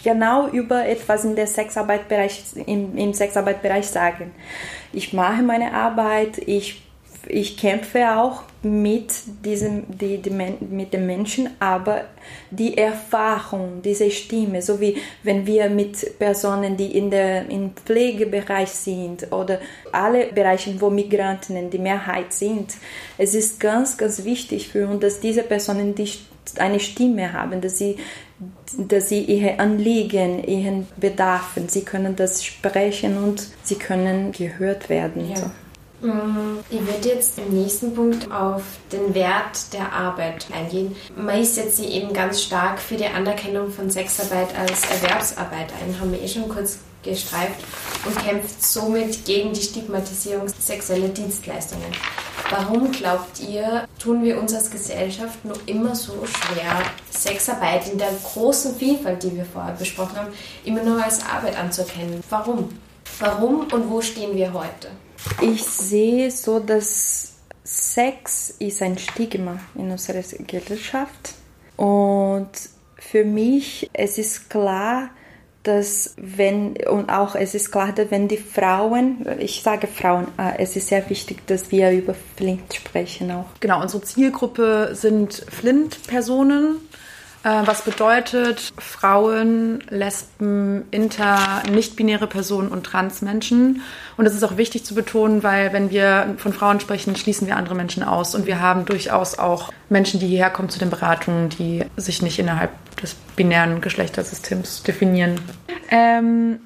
genau 0.02 0.48
über 0.48 0.86
etwas 0.86 1.24
in 1.24 1.36
der 1.36 1.46
Sexarbeitbereich, 1.46 2.42
im, 2.66 2.96
im 2.96 3.14
Sexarbeitbereich 3.14 3.86
sagen. 3.86 4.32
Ich 4.92 5.12
mache 5.12 5.42
meine 5.42 5.72
Arbeit, 5.72 6.38
ich, 6.38 6.82
ich 7.28 7.56
kämpfe 7.56 8.16
auch 8.16 8.42
mit, 8.62 9.12
diesem, 9.44 9.84
die, 9.88 10.18
die, 10.18 10.30
mit 10.30 10.92
den 10.92 11.06
Menschen, 11.06 11.50
aber 11.60 12.04
die 12.50 12.76
Erfahrung, 12.76 13.80
diese 13.82 14.10
Stimme, 14.10 14.62
so 14.62 14.80
wie 14.80 14.96
wenn 15.22 15.46
wir 15.46 15.68
mit 15.70 16.18
Personen, 16.18 16.76
die 16.76 16.96
in 16.96 17.10
der, 17.10 17.48
im 17.48 17.70
Pflegebereich 17.72 18.70
sind 18.70 19.32
oder 19.32 19.60
alle 19.92 20.26
Bereiche, 20.26 20.80
wo 20.80 20.90
Migranten 20.90 21.70
die 21.70 21.78
Mehrheit 21.78 22.32
sind, 22.32 22.74
es 23.18 23.34
ist 23.34 23.60
ganz, 23.60 23.96
ganz 23.96 24.24
wichtig 24.24 24.68
für 24.68 24.88
uns, 24.88 25.00
dass 25.00 25.20
diese 25.20 25.42
Personen 25.42 25.94
die 25.94 26.10
eine 26.58 26.80
Stimme 26.80 27.32
haben, 27.32 27.60
dass 27.60 27.78
sie 27.78 27.96
dass 28.76 29.08
sie 29.08 29.20
ihr 29.20 29.58
Anliegen, 29.60 30.44
ihren 30.44 30.86
Bedarfen, 30.96 31.68
sie 31.68 31.82
können 31.82 32.16
das 32.16 32.44
sprechen 32.44 33.16
und 33.16 33.48
sie 33.62 33.76
können 33.76 34.32
gehört 34.32 34.88
werden. 34.88 35.30
Ja. 35.30 35.36
So. 35.36 35.46
Mm, 36.06 36.58
ich 36.70 36.86
werde 36.86 37.08
jetzt 37.08 37.38
im 37.38 37.54
nächsten 37.54 37.94
Punkt 37.94 38.30
auf 38.30 38.62
den 38.92 39.14
Wert 39.14 39.72
der 39.72 39.92
Arbeit 39.92 40.46
eingehen. 40.52 40.94
Man 41.16 41.42
setzt 41.42 41.78
sich 41.78 41.90
eben 41.90 42.12
ganz 42.12 42.42
stark 42.42 42.78
für 42.78 42.96
die 42.96 43.06
Anerkennung 43.06 43.70
von 43.70 43.88
Sexarbeit 43.90 44.48
als 44.58 44.82
Erwerbsarbeit 44.90 45.72
ein, 45.82 45.98
haben 45.98 46.12
wir 46.12 46.20
eh 46.20 46.28
schon 46.28 46.48
kurz 46.48 46.78
gestreift, 47.06 47.64
und 48.06 48.16
kämpft 48.18 48.62
somit 48.62 49.24
gegen 49.24 49.52
die 49.52 49.62
Stigmatisierung 49.62 50.48
sexueller 50.48 51.08
Dienstleistungen. 51.08 51.92
Warum 52.50 52.92
glaubt 52.92 53.40
ihr, 53.40 53.88
tun 53.98 54.22
wir 54.22 54.38
uns 54.38 54.54
als 54.54 54.70
Gesellschaft 54.70 55.44
noch 55.44 55.58
immer 55.66 55.94
so 55.96 56.24
schwer, 56.24 56.82
Sexarbeit 57.10 57.90
in 57.90 57.98
der 57.98 58.12
großen 58.22 58.76
Vielfalt, 58.76 59.22
die 59.22 59.34
wir 59.34 59.44
vorher 59.44 59.74
besprochen 59.74 60.16
haben, 60.16 60.32
immer 60.64 60.82
noch 60.82 61.02
als 61.02 61.24
Arbeit 61.26 61.58
anzuerkennen? 61.58 62.22
Warum? 62.30 62.68
Warum 63.18 63.66
und 63.72 63.90
wo 63.90 64.00
stehen 64.00 64.36
wir 64.36 64.52
heute? 64.52 64.88
Ich 65.40 65.64
sehe 65.64 66.30
so, 66.30 66.60
dass 66.60 67.32
Sex 67.64 68.54
ist 68.60 68.80
ein 68.82 68.96
Stigma 68.96 69.58
in 69.74 69.90
unserer 69.90 70.22
Gesellschaft 70.22 71.34
und 71.76 72.48
für 72.96 73.24
mich 73.24 73.90
es 73.92 74.18
ist 74.18 74.48
klar, 74.50 75.10
dass 75.66 76.14
wenn, 76.16 76.76
und 76.88 77.10
auch 77.10 77.34
es 77.34 77.54
ist 77.54 77.72
klar, 77.72 77.92
dass 77.92 78.10
wenn 78.10 78.28
die 78.28 78.36
Frauen, 78.36 79.26
ich 79.38 79.62
sage 79.62 79.86
Frauen, 79.86 80.28
äh, 80.38 80.58
es 80.58 80.76
ist 80.76 80.88
sehr 80.88 81.08
wichtig, 81.10 81.46
dass 81.46 81.72
wir 81.72 81.90
über 81.90 82.14
Flint 82.36 82.72
sprechen 82.72 83.30
auch. 83.32 83.46
Genau, 83.60 83.82
unsere 83.82 84.02
Zielgruppe 84.02 84.90
sind 84.92 85.44
Flint-Personen, 85.50 86.76
was 87.48 87.82
bedeutet 87.82 88.72
Frauen, 88.76 89.78
Lesben, 89.88 90.84
Inter, 90.90 91.62
nicht-binäre 91.70 92.26
Personen 92.26 92.68
und 92.68 92.84
Transmenschen. 92.84 93.82
Und 94.16 94.24
das 94.24 94.34
ist 94.34 94.42
auch 94.42 94.56
wichtig 94.56 94.84
zu 94.84 94.96
betonen, 94.96 95.44
weil 95.44 95.72
wenn 95.72 95.90
wir 95.90 96.34
von 96.38 96.52
Frauen 96.52 96.80
sprechen, 96.80 97.14
schließen 97.14 97.46
wir 97.46 97.56
andere 97.56 97.76
Menschen 97.76 98.02
aus. 98.02 98.34
Und 98.34 98.46
wir 98.46 98.60
haben 98.60 98.84
durchaus 98.84 99.38
auch 99.38 99.72
Menschen, 99.88 100.18
die 100.18 100.26
hierher 100.26 100.50
kommen 100.50 100.70
zu 100.70 100.80
den 100.80 100.90
Beratungen, 100.90 101.50
die 101.50 101.84
sich 101.96 102.20
nicht 102.20 102.40
innerhalb 102.40 102.72
des 102.96 103.14
binären 103.14 103.80
Geschlechtersystems 103.80 104.82
definieren. 104.82 105.40
Ähm, 105.90 106.58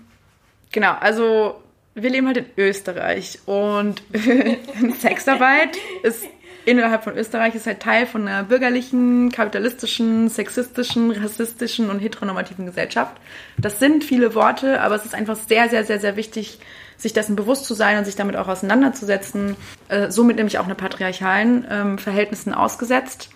genau, 0.73 0.95
also 0.99 1.61
wir 1.95 2.09
leben 2.09 2.27
halt 2.27 2.39
in 2.39 2.47
Österreich 2.57 3.41
und 3.45 4.03
Sexarbeit 5.01 5.77
ist 6.03 6.25
innerhalb 6.71 7.03
von 7.03 7.17
Österreich 7.17 7.57
ist 7.57 7.67
halt 7.67 7.81
Teil 7.81 8.07
von 8.07 8.29
einer 8.29 8.45
bürgerlichen, 8.45 9.33
kapitalistischen, 9.33 10.29
sexistischen, 10.29 11.11
rassistischen 11.11 11.91
und 11.91 11.99
heteronormativen 11.99 12.65
Gesellschaft. 12.65 13.17
Das 13.59 13.81
sind 13.81 14.05
viele 14.05 14.35
Worte, 14.37 14.81
aber 14.81 14.95
es 14.95 15.05
ist 15.05 15.15
einfach 15.15 15.37
sehr, 15.37 15.69
sehr, 15.69 15.85
sehr, 15.85 15.99
sehr 15.99 16.15
wichtig, 16.15 16.61
sich 16.97 17.13
dessen 17.13 17.35
bewusst 17.35 17.65
zu 17.65 17.75
sein 17.75 17.99
und 17.99 18.05
sich 18.05 18.15
damit 18.15 18.37
auch 18.37 18.47
auseinanderzusetzen. 18.47 19.57
Äh, 19.89 20.11
somit 20.11 20.37
nämlich 20.37 20.59
auch 20.59 20.65
eine 20.65 20.77
patriarchalen 20.77 21.67
ähm, 21.69 21.99
Verhältnissen 21.99 22.55
ausgesetzt. 22.55 23.31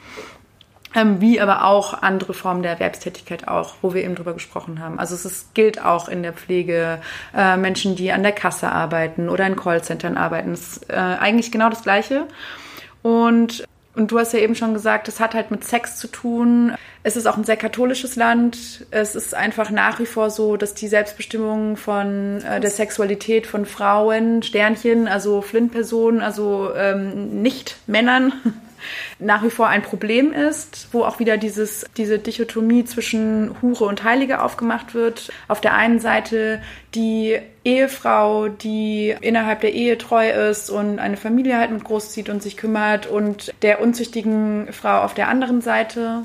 Ähm, 0.94 1.20
wie 1.20 1.40
aber 1.40 1.64
auch 1.64 2.03
andere 2.03 2.35
Formen 2.35 2.62
der 2.62 2.70
Erwerbstätigkeit 2.70 3.49
auch, 3.49 3.75
wo 3.83 3.94
wir 3.94 4.05
eben 4.05 4.14
drüber 4.14 4.33
gesprochen 4.33 4.79
haben. 4.79 5.01
Also 5.01 5.16
es 5.16 5.25
ist, 5.25 5.53
gilt 5.53 5.85
auch 5.85 6.09
in 6.09 6.23
der 6.23 6.33
Pflege, 6.33 7.01
äh, 7.37 7.57
Menschen, 7.57 7.97
die 7.97 8.12
an 8.12 8.23
der 8.23 8.31
Kasse 8.31 8.70
arbeiten 8.70 9.29
oder 9.29 9.44
in 9.44 9.57
Callcentern 9.57 10.16
arbeiten. 10.16 10.53
Es 10.53 10.77
ist 10.77 10.90
äh, 10.90 10.94
eigentlich 10.94 11.51
genau 11.51 11.68
das 11.68 11.83
Gleiche. 11.83 12.29
Und, 13.05 13.64
und 13.95 14.11
du 14.11 14.19
hast 14.19 14.33
ja 14.33 14.38
eben 14.38 14.55
schon 14.55 14.73
gesagt, 14.73 15.09
es 15.09 15.21
hat 15.21 15.35
halt 15.35 15.51
mit 15.51 15.62
Sex 15.62 15.99
zu 15.99 16.09
tun. 16.09 16.73
Es 17.03 17.17
ist 17.17 17.27
auch 17.27 17.37
ein 17.37 17.45
sehr 17.45 17.59
katholisches 17.59 18.17
Land. 18.17 18.87
Es 18.90 19.14
ist 19.14 19.35
einfach 19.35 19.71
nach 19.71 20.01
wie 20.01 20.07
vor 20.07 20.31
so, 20.31 20.57
dass 20.57 20.73
die 20.73 20.88
Selbstbestimmung 20.88 21.77
von 21.77 22.43
äh, 22.43 22.61
der 22.61 22.71
Sexualität 22.71 23.47
von 23.47 23.67
Frauen, 23.67 24.43
Sternchen, 24.43 25.07
also 25.07 25.43
Flint-Personen, 25.43 26.23
also 26.23 26.71
ähm, 26.75 27.43
nicht 27.43 27.77
Männern, 27.87 28.33
nach 29.18 29.42
wie 29.42 29.51
vor 29.51 29.68
ein 29.68 29.83
Problem 29.83 30.33
ist, 30.33 30.88
wo 30.92 31.03
auch 31.05 31.18
wieder 31.18 31.37
dieses, 31.37 31.87
diese 31.97 32.18
Dichotomie 32.18 32.85
zwischen 32.85 33.55
Hure 33.62 33.85
und 33.85 34.05
Heilige 34.05 34.42
aufgemacht 34.42 34.94
wird. 34.94 35.31
Auf 35.49 35.61
der 35.61 35.75
einen 35.75 36.01
Seite 36.01 36.62
die 36.94 37.38
Ehefrau, 37.64 38.49
die 38.49 39.14
innerhalb 39.20 39.61
der 39.61 39.73
Ehe 39.73 39.99
treu 39.99 40.31
ist 40.31 40.70
und 40.70 40.99
eine 40.99 41.16
Familie 41.16 41.59
halt 41.59 41.70
mit 41.70 41.85
großzieht 41.85 42.29
und 42.29 42.42
sich 42.42 42.57
kümmert 42.57 43.07
und 43.07 43.55
der 43.62 43.81
unzüchtigen 43.81 44.73
Frau 44.73 45.03
auf 45.03 45.14
der 45.14 45.29
anderen 45.29 45.61
Seite. 45.61 46.23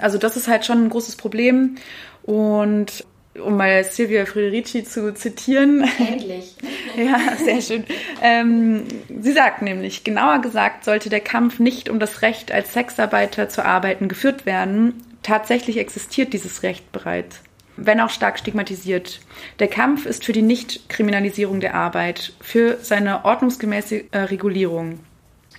Also 0.00 0.18
das 0.18 0.36
ist 0.36 0.48
halt 0.48 0.64
schon 0.64 0.84
ein 0.84 0.90
großes 0.90 1.16
Problem. 1.16 1.76
Und 2.24 3.04
um 3.42 3.56
mal 3.56 3.84
Silvia 3.84 4.26
Frederici 4.26 4.84
zu 4.84 5.12
zitieren. 5.14 5.88
Endlich. 5.98 6.54
ja, 6.96 7.18
sehr 7.36 7.60
schön. 7.60 7.84
Ähm, 8.22 8.84
sie 9.20 9.32
sagt 9.32 9.62
nämlich, 9.62 10.04
genauer 10.04 10.40
gesagt 10.40 10.84
sollte 10.84 11.10
der 11.10 11.20
Kampf 11.20 11.58
nicht 11.58 11.88
um 11.88 11.98
das 11.98 12.22
Recht, 12.22 12.52
als 12.52 12.72
Sexarbeiter 12.72 13.48
zu 13.48 13.64
arbeiten, 13.64 14.08
geführt 14.08 14.46
werden. 14.46 15.02
Tatsächlich 15.22 15.78
existiert 15.78 16.32
dieses 16.32 16.62
Recht 16.62 16.92
bereits, 16.92 17.40
wenn 17.76 18.00
auch 18.00 18.10
stark 18.10 18.38
stigmatisiert. 18.38 19.20
Der 19.58 19.68
Kampf 19.68 20.06
ist 20.06 20.24
für 20.24 20.32
die 20.32 20.42
Nichtkriminalisierung 20.42 21.60
der 21.60 21.74
Arbeit, 21.74 22.34
für 22.40 22.78
seine 22.82 23.24
ordnungsgemäße 23.24 24.04
äh, 24.12 24.18
Regulierung. 24.18 25.00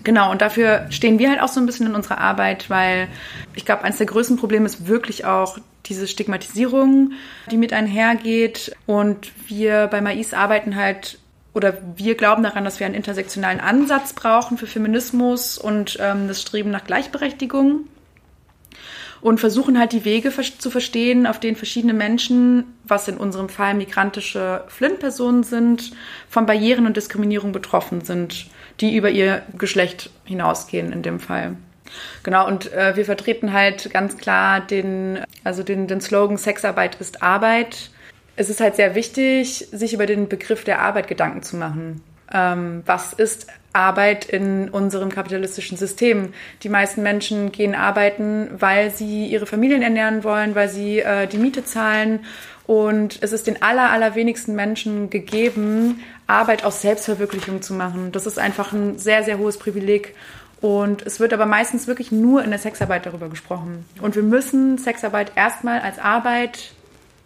Genau, 0.04 0.30
und 0.30 0.42
dafür 0.42 0.88
stehen 0.90 1.20
wir 1.20 1.30
halt 1.30 1.42
auch 1.42 1.48
so 1.48 1.60
ein 1.60 1.66
bisschen 1.66 1.88
in 1.88 1.96
unserer 1.96 2.20
Arbeit, 2.20 2.70
weil 2.70 3.08
ich 3.56 3.66
glaube, 3.66 3.84
eines 3.84 3.98
der 3.98 4.08
größten 4.08 4.38
Probleme 4.38 4.66
ist 4.66 4.88
wirklich 4.88 5.26
auch 5.26 5.58
diese 5.86 6.08
Stigmatisierung, 6.08 7.14
die 7.52 7.58
mit 7.58 7.74
einhergeht. 7.74 8.76
Und 8.86 9.32
wir 9.48 9.88
bei 9.88 10.02
Mais 10.02 10.34
arbeiten 10.34 10.76
halt 10.76 11.20
oder 11.54 11.78
wir 11.96 12.16
glauben 12.16 12.44
daran, 12.44 12.66
dass 12.66 12.80
wir 12.80 12.86
einen 12.86 12.96
intersektionalen 12.96 13.62
Ansatz 13.62 14.14
brauchen 14.14 14.58
für 14.58 14.68
Feminismus 14.68 15.58
und 15.58 15.98
ähm, 16.02 16.28
das 16.28 16.42
Streben 16.42 16.70
nach 16.70 16.84
Gleichberechtigung 16.84 17.88
und 19.22 19.40
versuchen 19.40 19.80
halt 19.80 19.92
die 19.92 20.06
Wege 20.06 20.32
zu 20.60 20.70
verstehen, 20.70 21.26
auf 21.26 21.40
denen 21.40 21.56
verschiedene 21.56 21.94
Menschen, 21.94 22.66
was 22.84 23.08
in 23.08 23.18
unserem 23.18 23.50
Fall 23.50 23.74
migrantische 23.74 24.66
Flint-Personen 24.68 25.42
sind, 25.42 25.94
von 26.30 26.46
Barrieren 26.46 26.86
und 26.86 26.96
Diskriminierung 26.96 27.52
betroffen 27.52 28.02
sind, 28.02 28.46
die 28.82 28.96
über 28.96 29.10
ihr 29.10 29.42
Geschlecht 29.58 30.12
hinausgehen 30.26 30.92
in 30.92 31.02
dem 31.02 31.20
Fall. 31.20 31.56
Genau, 32.24 32.48
und 32.48 32.72
äh, 32.74 32.96
wir 32.96 33.06
vertreten 33.06 33.54
halt 33.54 33.92
ganz 33.92 34.18
klar 34.18 34.62
den, 34.62 35.20
also 35.44 35.64
den, 35.64 35.88
den 35.88 36.02
Slogan 36.02 36.38
Sexarbeit 36.38 36.96
ist 36.96 37.22
Arbeit. 37.22 37.92
Es 38.36 38.50
ist 38.50 38.60
halt 38.60 38.76
sehr 38.76 38.96
wichtig, 38.96 39.68
sich 39.72 39.94
über 39.94 40.06
den 40.06 40.28
Begriff 40.28 40.64
der 40.64 40.82
Arbeit 40.82 41.08
Gedanken 41.08 41.44
zu 41.44 41.56
machen. 41.56 42.02
Ähm, 42.34 42.84
was 42.86 43.14
ist 43.14 43.48
Arbeit 43.72 44.26
in 44.26 44.70
unserem 44.70 45.10
kapitalistischen 45.10 45.78
System? 45.78 46.34
Die 46.64 46.70
meisten 46.70 47.04
Menschen 47.04 47.52
gehen 47.52 47.76
arbeiten, 47.76 48.50
weil 48.58 48.92
sie 48.92 49.28
ihre 49.28 49.46
Familien 49.46 49.82
ernähren 49.82 50.24
wollen, 50.24 50.56
weil 50.56 50.70
sie 50.70 51.00
äh, 51.00 51.28
die 51.28 51.38
Miete 51.38 51.64
zahlen. 51.64 52.26
Und 52.68 53.20
es 53.22 53.32
ist 53.32 53.46
den 53.46 53.62
aller, 53.62 53.92
allerwenigsten 53.92 54.56
Menschen 54.56 55.12
gegeben, 55.12 56.00
Arbeit 56.26 56.66
aus 56.66 56.82
Selbstverwirklichung 56.82 57.62
zu 57.62 57.74
machen. 57.74 58.12
Das 58.12 58.26
ist 58.26 58.40
einfach 58.40 58.74
ein 58.74 58.98
sehr, 58.98 59.24
sehr 59.24 59.38
hohes 59.38 59.58
Privileg. 59.58 60.16
Und 60.66 61.06
es 61.06 61.20
wird 61.20 61.32
aber 61.32 61.46
meistens 61.46 61.86
wirklich 61.86 62.12
nur 62.12 62.44
in 62.44 62.50
der 62.50 62.58
Sexarbeit 62.58 63.06
darüber 63.06 63.30
gesprochen. 63.30 63.86
Und 64.02 64.16
wir 64.16 64.24
müssen 64.24 64.80
Sexarbeit 64.80 65.34
erstmal 65.36 65.80
als 65.80 66.00
Arbeit 66.00 66.72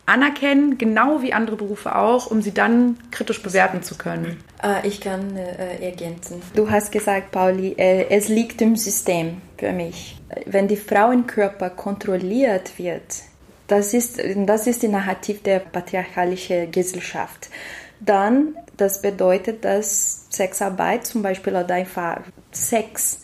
anerkennen, 0.06 0.78
genau 0.78 1.22
wie 1.22 1.32
andere 1.32 1.56
Berufe 1.56 1.96
auch, 1.96 2.30
um 2.30 2.42
sie 2.42 2.54
dann 2.54 2.98
kritisch 3.12 3.42
bewerten 3.42 3.82
zu 3.82 3.98
können. 3.98 4.44
Äh, 4.62 4.86
ich 4.86 5.00
kann 5.00 5.38
äh, 5.38 5.82
ergänzen. 5.82 6.42
Du 6.54 6.70
hast 6.70 6.92
gesagt, 6.92 7.32
Pauli, 7.32 7.76
äh, 7.78 8.10
es 8.10 8.28
liegt 8.28 8.62
im 8.62 8.76
System 8.76 9.38
für 9.58 9.72
mich. 9.72 10.20
Wenn 10.46 10.68
die 10.68 10.76
Frauenkörper 10.76 11.70
kontrolliert 11.70 12.78
wird, 12.78 13.22
das 13.68 13.94
ist, 13.94 14.20
das 14.36 14.68
ist 14.68 14.84
die 14.84 14.90
Narrativ 14.90 15.44
der 15.44 15.60
patriarchalischen 15.60 16.70
Gesellschaft. 16.72 17.48
Dann, 18.02 18.58
das 18.76 19.02
bedeutet, 19.02 19.64
dass 19.64 20.26
Sexarbeit 20.30 21.06
zum 21.06 21.22
Beispiel 21.22 21.54
oder 21.56 21.74
einfach 21.74 22.20
Sex 22.52 23.22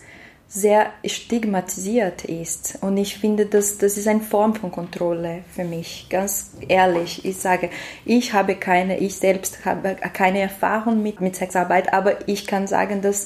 sehr 0.55 0.93
stigmatisiert 1.05 2.23
ist. 2.23 2.77
Und 2.79 2.95
ich 2.95 3.17
finde, 3.17 3.45
dass 3.45 3.77
das 3.77 3.97
ist 3.97 4.07
eine 4.07 4.21
Form 4.21 4.55
von 4.55 4.71
Kontrolle 4.71 5.43
für 5.53 5.65
mich. 5.65 6.07
Ganz 6.09 6.51
ehrlich, 6.69 7.25
ich 7.25 7.37
sage, 7.37 7.69
ich 8.05 8.31
habe 8.31 8.55
keine, 8.55 8.97
ich 8.99 9.15
selbst 9.15 9.65
habe 9.65 9.97
keine 10.13 10.39
Erfahrung 10.39 11.03
mit, 11.03 11.19
mit 11.19 11.35
Sexarbeit, 11.35 11.91
aber 11.93 12.29
ich 12.29 12.47
kann 12.47 12.67
sagen, 12.67 13.01
dass 13.01 13.25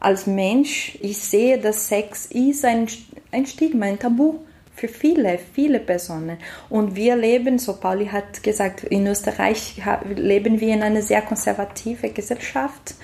als 0.00 0.26
Mensch, 0.26 0.96
ich 1.02 1.18
sehe, 1.18 1.58
dass 1.58 1.88
Sex 1.88 2.24
ist 2.24 2.64
ein, 2.64 2.86
ein 3.30 3.44
Stigma, 3.44 3.84
ein 3.84 3.98
Tabu 3.98 4.38
für 4.74 4.88
viele, 4.88 5.38
viele 5.52 5.80
Personen. 5.80 6.38
Und 6.70 6.96
wir 6.96 7.14
leben, 7.14 7.58
so 7.58 7.74
Pauli 7.74 8.06
hat 8.06 8.42
gesagt, 8.42 8.84
in 8.84 9.06
Österreich 9.06 9.82
leben 10.16 10.60
wir 10.60 10.72
in 10.72 10.82
einer 10.82 11.02
sehr 11.02 11.20
konservativen 11.20 12.14
Gesellschaft. 12.14 12.94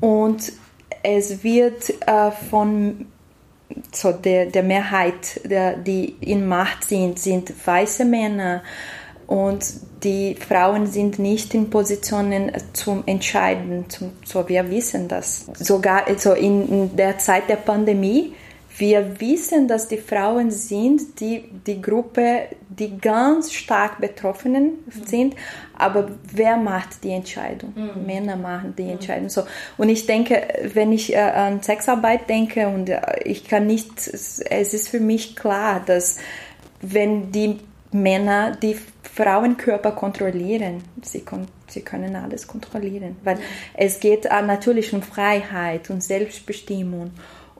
Und 0.00 0.52
es 1.04 1.44
wird 1.44 1.90
äh, 2.06 2.30
von 2.50 3.06
so 3.92 4.12
der, 4.12 4.46
der 4.46 4.62
Mehrheit, 4.62 5.40
der, 5.44 5.76
die 5.76 6.16
in 6.20 6.46
Macht 6.46 6.84
sind, 6.84 7.18
sind 7.18 7.52
weiße 7.66 8.04
Männer 8.04 8.62
und 9.26 9.64
die 10.02 10.34
Frauen 10.34 10.86
sind 10.86 11.18
nicht 11.18 11.54
in 11.54 11.70
Positionen 11.70 12.52
zum 12.72 13.04
Entscheiden. 13.06 13.88
Zum, 13.88 14.12
so 14.24 14.48
wir 14.48 14.70
wissen 14.70 15.08
das. 15.08 15.46
Sogar 15.54 16.04
so 16.18 16.32
in, 16.32 16.68
in 16.68 16.96
der 16.96 17.18
Zeit 17.18 17.48
der 17.48 17.56
Pandemie 17.56 18.34
wir 18.76 19.20
wissen, 19.20 19.68
dass 19.68 19.86
die 19.86 19.98
Frauen 19.98 20.50
sind 20.50 21.20
die, 21.20 21.44
die 21.66 21.80
Gruppe, 21.80 22.48
die 22.68 22.98
ganz 22.98 23.52
stark 23.52 24.00
Betroffenen 24.00 24.78
sind, 25.06 25.36
aber 25.76 26.10
wer 26.32 26.56
macht 26.56 27.04
die 27.04 27.10
Entscheidung? 27.10 27.72
Mhm. 27.76 28.06
Männer 28.06 28.36
machen 28.36 28.74
die 28.76 28.82
mhm. 28.82 28.90
Entscheidung. 28.90 29.28
So. 29.28 29.44
Und 29.76 29.90
ich 29.90 30.06
denke, 30.06 30.42
wenn 30.72 30.92
ich 30.92 31.14
äh, 31.14 31.18
an 31.18 31.62
Sexarbeit 31.62 32.28
denke 32.28 32.66
und 32.66 32.88
äh, 32.88 33.00
ich 33.24 33.44
kann 33.44 33.66
nicht, 33.66 34.08
es 34.08 34.40
ist 34.40 34.88
für 34.88 35.00
mich 35.00 35.36
klar, 35.36 35.80
dass 35.84 36.18
wenn 36.80 37.30
die 37.30 37.58
Männer 37.92 38.56
die 38.56 38.76
Frauenkörper 39.02 39.92
kontrollieren, 39.92 40.82
sie, 41.02 41.22
sie 41.68 41.82
können 41.82 42.16
alles 42.16 42.48
kontrollieren, 42.48 43.16
weil 43.22 43.36
mhm. 43.36 43.42
es 43.74 44.00
geht 44.00 44.26
äh, 44.26 44.42
natürlich 44.42 44.92
um 44.92 45.02
Freiheit 45.02 45.90
und 45.90 46.02
Selbstbestimmung 46.02 47.12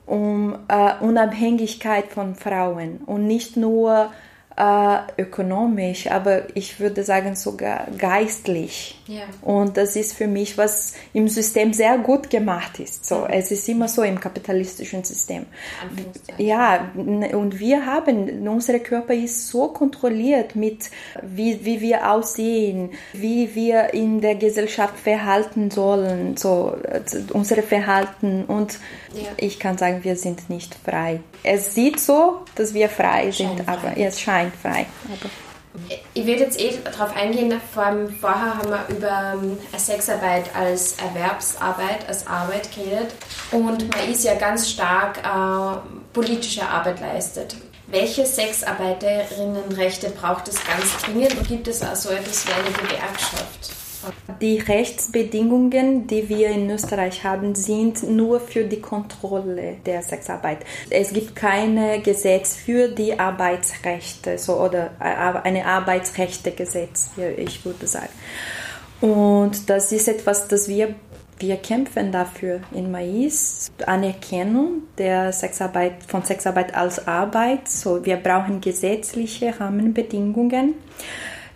um 0.05 0.55
äh, 0.67 0.93
Unabhängigkeit 1.01 2.07
von 2.07 2.35
Frauen 2.35 2.99
und 3.05 3.27
nicht 3.27 3.57
nur 3.57 4.11
äh, 4.57 5.21
ökonomisch, 5.21 6.07
aber 6.07 6.43
ich 6.55 6.79
würde 6.79 7.03
sagen 7.03 7.35
sogar 7.35 7.87
geistlich. 7.97 8.97
Ja. 9.05 9.23
Und 9.41 9.75
das 9.75 9.95
ist 9.97 10.13
für 10.13 10.27
mich, 10.27 10.57
was 10.57 10.93
im 11.13 11.27
System 11.27 11.73
sehr 11.73 11.97
gut 11.97 12.29
gemacht 12.29 12.79
ist. 12.79 13.05
So, 13.05 13.27
es 13.29 13.51
ist 13.51 13.67
immer 13.67 13.87
so 13.89 14.03
im 14.03 14.19
kapitalistischen 14.19 15.03
System. 15.03 15.45
Ja, 16.37 16.89
und 16.95 17.59
wir 17.59 17.85
haben, 17.85 18.47
unser 18.47 18.79
Körper 18.79 19.13
ist 19.13 19.49
so 19.49 19.67
kontrolliert 19.67 20.55
mit, 20.55 20.89
wie, 21.21 21.63
wie 21.65 21.81
wir 21.81 22.09
aussehen, 22.09 22.91
wie 23.11 23.53
wir 23.53 23.93
in 23.93 24.21
der 24.21 24.35
Gesellschaft 24.35 24.97
verhalten 24.97 25.69
sollen, 25.69 26.37
so, 26.37 26.77
unsere 27.33 27.61
Verhalten. 27.61 28.45
Und 28.45 28.79
Ja. 29.15 29.29
ich 29.37 29.59
kann 29.59 29.77
sagen, 29.77 30.03
wir 30.03 30.15
sind 30.15 30.49
nicht 30.49 30.75
frei. 30.83 31.21
Es 31.43 31.73
sieht 31.73 31.99
so, 31.99 32.41
dass 32.55 32.73
wir 32.73 32.89
frei 32.89 33.31
sind, 33.31 33.57
Scheinfrei. 33.57 33.73
aber 33.73 33.97
es 33.97 34.19
scheint 34.19 34.55
frei. 34.55 34.85
Aber 35.05 35.29
Ich 36.13 36.25
werde 36.25 36.43
jetzt 36.43 36.59
eh 36.59 36.71
darauf 36.83 37.15
eingehen, 37.15 37.53
vor 37.73 37.83
allem 37.83 38.09
vorher 38.09 38.57
haben 38.57 38.69
wir 38.69 38.95
über 38.95 39.33
ähm, 39.41 39.57
Sexarbeit 39.77 40.55
als 40.55 40.93
Erwerbsarbeit, 40.93 42.07
als 42.07 42.25
Arbeit 42.27 42.69
geredet 42.73 43.13
und 43.51 43.89
man 43.95 44.09
ist 44.09 44.23
ja 44.23 44.35
ganz 44.35 44.69
stark 44.69 45.17
äh, 45.19 45.77
politische 46.13 46.67
Arbeit 46.67 47.01
leistet. 47.01 47.55
Welche 47.87 48.25
Sexarbeiterinnenrechte 48.25 50.09
braucht 50.09 50.47
es 50.47 50.55
ganz 50.65 50.97
dringend 51.03 51.37
und 51.37 51.47
gibt 51.47 51.67
es 51.67 51.83
auch 51.83 51.95
so 51.95 52.09
etwas 52.09 52.47
wie 52.47 52.51
eine 52.51 52.71
Gewerkschaft? 52.71 53.74
Die 54.41 54.59
Rechtsbedingungen, 54.59 56.07
die 56.07 56.27
wir 56.29 56.49
in 56.49 56.69
Österreich 56.69 57.23
haben, 57.23 57.55
sind 57.55 58.03
nur 58.03 58.39
für 58.39 58.65
die 58.65 58.81
Kontrolle 58.81 59.77
der 59.85 60.01
Sexarbeit. 60.01 60.59
Es 60.89 61.13
gibt 61.13 61.35
kein 61.35 62.03
Gesetz 62.03 62.55
für 62.55 62.89
die 62.89 63.17
Arbeitsrechte 63.17 64.37
so, 64.37 64.59
oder 64.59 64.91
eine 64.99 65.65
Arbeitsrechtegesetz, 65.65 67.11
ich 67.37 67.65
würde 67.65 67.87
sagen. 67.87 68.09
Und 69.01 69.69
das 69.69 69.91
ist 69.91 70.07
etwas, 70.07 70.47
das 70.47 70.67
wir 70.67 70.95
wir 71.37 71.57
kämpfen 71.57 72.13
dafür 72.13 72.61
in 72.71 72.91
Mais, 72.91 73.69
Anerkennung 73.85 74.83
der 74.97 75.33
Sexarbeit, 75.33 75.95
von 76.07 76.23
Sexarbeit 76.23 76.73
als 76.73 77.07
Arbeit. 77.07 77.67
So, 77.67 78.05
wir 78.05 78.15
brauchen 78.15 78.61
gesetzliche 78.61 79.59
Rahmenbedingungen 79.59 80.75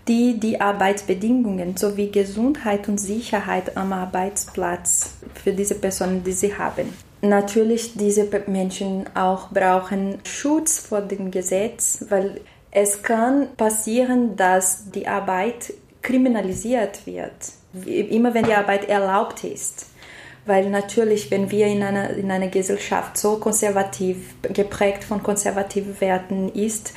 die 0.09 0.39
die 0.39 0.59
Arbeitsbedingungen 0.59 1.77
sowie 1.77 2.09
Gesundheit 2.09 2.89
und 2.89 2.97
Sicherheit 2.97 3.77
am 3.77 3.93
Arbeitsplatz 3.93 5.13
für 5.35 5.53
diese 5.53 5.75
Personen, 5.75 6.23
die 6.23 6.31
sie 6.31 6.57
haben. 6.57 6.91
Natürlich, 7.21 7.93
diese 7.95 8.27
Menschen 8.47 9.05
auch 9.13 9.49
brauchen 9.49 10.17
Schutz 10.23 10.79
vor 10.79 11.01
dem 11.01 11.29
Gesetz, 11.29 12.05
weil 12.09 12.41
es 12.71 13.03
kann 13.03 13.49
passieren, 13.55 14.35
dass 14.35 14.89
die 14.91 15.07
Arbeit 15.07 15.73
kriminalisiert 16.01 17.05
wird, 17.05 17.33
immer 17.85 18.33
wenn 18.33 18.45
die 18.45 18.53
Arbeit 18.53 18.89
erlaubt 18.89 19.43
ist. 19.43 19.87
Weil 20.45 20.69
natürlich, 20.69 21.29
wenn 21.29 21.51
wir 21.51 21.67
in 21.67 21.83
einer, 21.83 22.11
in 22.11 22.31
einer 22.31 22.47
Gesellschaft 22.47 23.17
so 23.17 23.37
konservativ, 23.37 24.17
geprägt 24.41 25.03
von 25.03 25.21
konservativen 25.21 25.99
Werten 26.01 26.49
ist, 26.49 26.93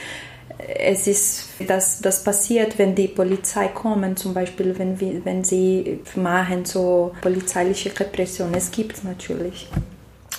es 0.58 1.06
ist, 1.06 1.48
dass 1.66 2.00
das 2.00 2.24
passiert, 2.24 2.78
wenn 2.78 2.94
die 2.94 3.08
Polizei 3.08 3.68
kommen, 3.68 4.16
zum 4.16 4.34
Beispiel, 4.34 4.78
wenn, 4.78 4.98
wir, 5.00 5.24
wenn 5.24 5.44
sie 5.44 6.00
machen 6.14 6.64
so 6.64 7.12
polizeiliche 7.20 7.98
Repression. 7.98 8.52
Es 8.54 8.70
gibt 8.70 9.04
natürlich. 9.04 9.68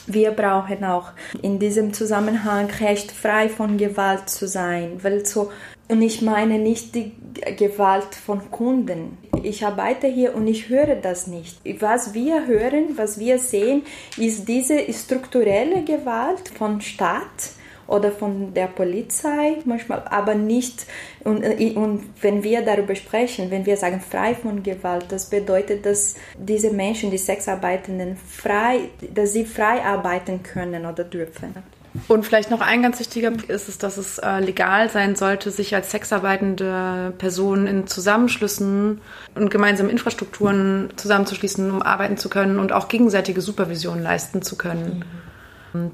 Wir 0.06 0.32
brauchen 0.32 0.84
auch 0.84 1.12
in 1.42 1.60
diesem 1.60 1.94
Zusammenhang 1.94 2.70
Recht 2.82 3.12
frei 3.12 3.48
von 3.48 3.78
Gewalt 3.78 4.30
zu 4.30 4.48
sein, 4.48 5.00
weil 5.02 5.26
so 5.26 5.50
und 5.90 6.02
ich 6.02 6.22
meine 6.22 6.60
nicht 6.60 6.96
die 6.96 7.12
Gewalt 7.58 8.16
von 8.16 8.50
Kunden. 8.52 9.18
Ich 9.44 9.66
arbeite 9.66 10.08
hier 10.08 10.34
und 10.34 10.48
ich 10.48 10.70
höre 10.70 10.96
das 10.96 11.28
nicht. 11.28 11.58
Was 11.82 12.14
wir 12.14 12.48
hören, 12.48 12.98
was 12.98 13.20
wir 13.20 13.38
sehen, 13.38 13.84
ist 14.18 14.48
diese 14.48 14.92
strukturelle 14.94 15.84
Gewalt 15.84 16.50
von 16.58 16.80
Staat 16.80 17.52
oder 17.88 18.12
von 18.12 18.54
der 18.54 18.68
Polizei 18.68 19.58
manchmal, 19.66 20.04
aber 20.10 20.36
nicht, 20.36 20.86
und, 21.24 21.44
und 21.76 22.04
wenn 22.22 22.44
wir 22.44 22.64
darüber 22.64 22.96
sprechen, 22.96 23.52
wenn 23.52 23.66
wir 23.66 23.78
sagen 23.78 24.02
frei 24.02 24.36
von 24.36 24.64
Gewalt, 24.64 25.06
das 25.10 25.30
bedeutet, 25.30 25.86
dass 25.86 26.16
diese 26.38 26.72
Menschen, 26.72 27.12
die 27.12 27.18
Sexarbeitenden, 27.18 28.18
frei, 28.18 28.90
dass 29.14 29.34
sie 29.34 29.46
frei 29.46 29.82
arbeiten 29.84 30.44
können 30.44 30.86
oder 30.86 31.04
dürfen. 31.04 31.56
Und 32.08 32.26
vielleicht 32.26 32.50
noch 32.50 32.62
ein 32.62 32.82
ganz 32.82 33.00
wichtiger 33.00 33.30
Punkt 33.30 33.50
ist 33.50 33.70
es, 33.70 33.78
dass 33.78 33.98
es 33.98 34.18
äh, 34.18 34.40
legal 34.40 34.90
sein 34.90 35.16
sollte, 35.16 35.52
sich 35.52 35.76
als 35.76 35.92
sexarbeitende 35.92 37.14
Person 37.20 37.68
in 37.68 37.86
Zusammenschlüssen 37.86 39.00
und 39.36 39.52
gemeinsamen 39.52 39.92
Infrastrukturen 39.92 40.90
zusammenzuschließen, 40.96 41.70
um 41.70 41.84
arbeiten 41.84 42.18
zu 42.18 42.30
können 42.30 42.58
und 42.58 42.72
auch 42.72 42.88
gegenseitige 42.88 43.42
Supervision 43.42 44.02
leisten 44.02 44.42
zu 44.42 44.58
können. 44.58 45.00
Mhm. 45.00 45.33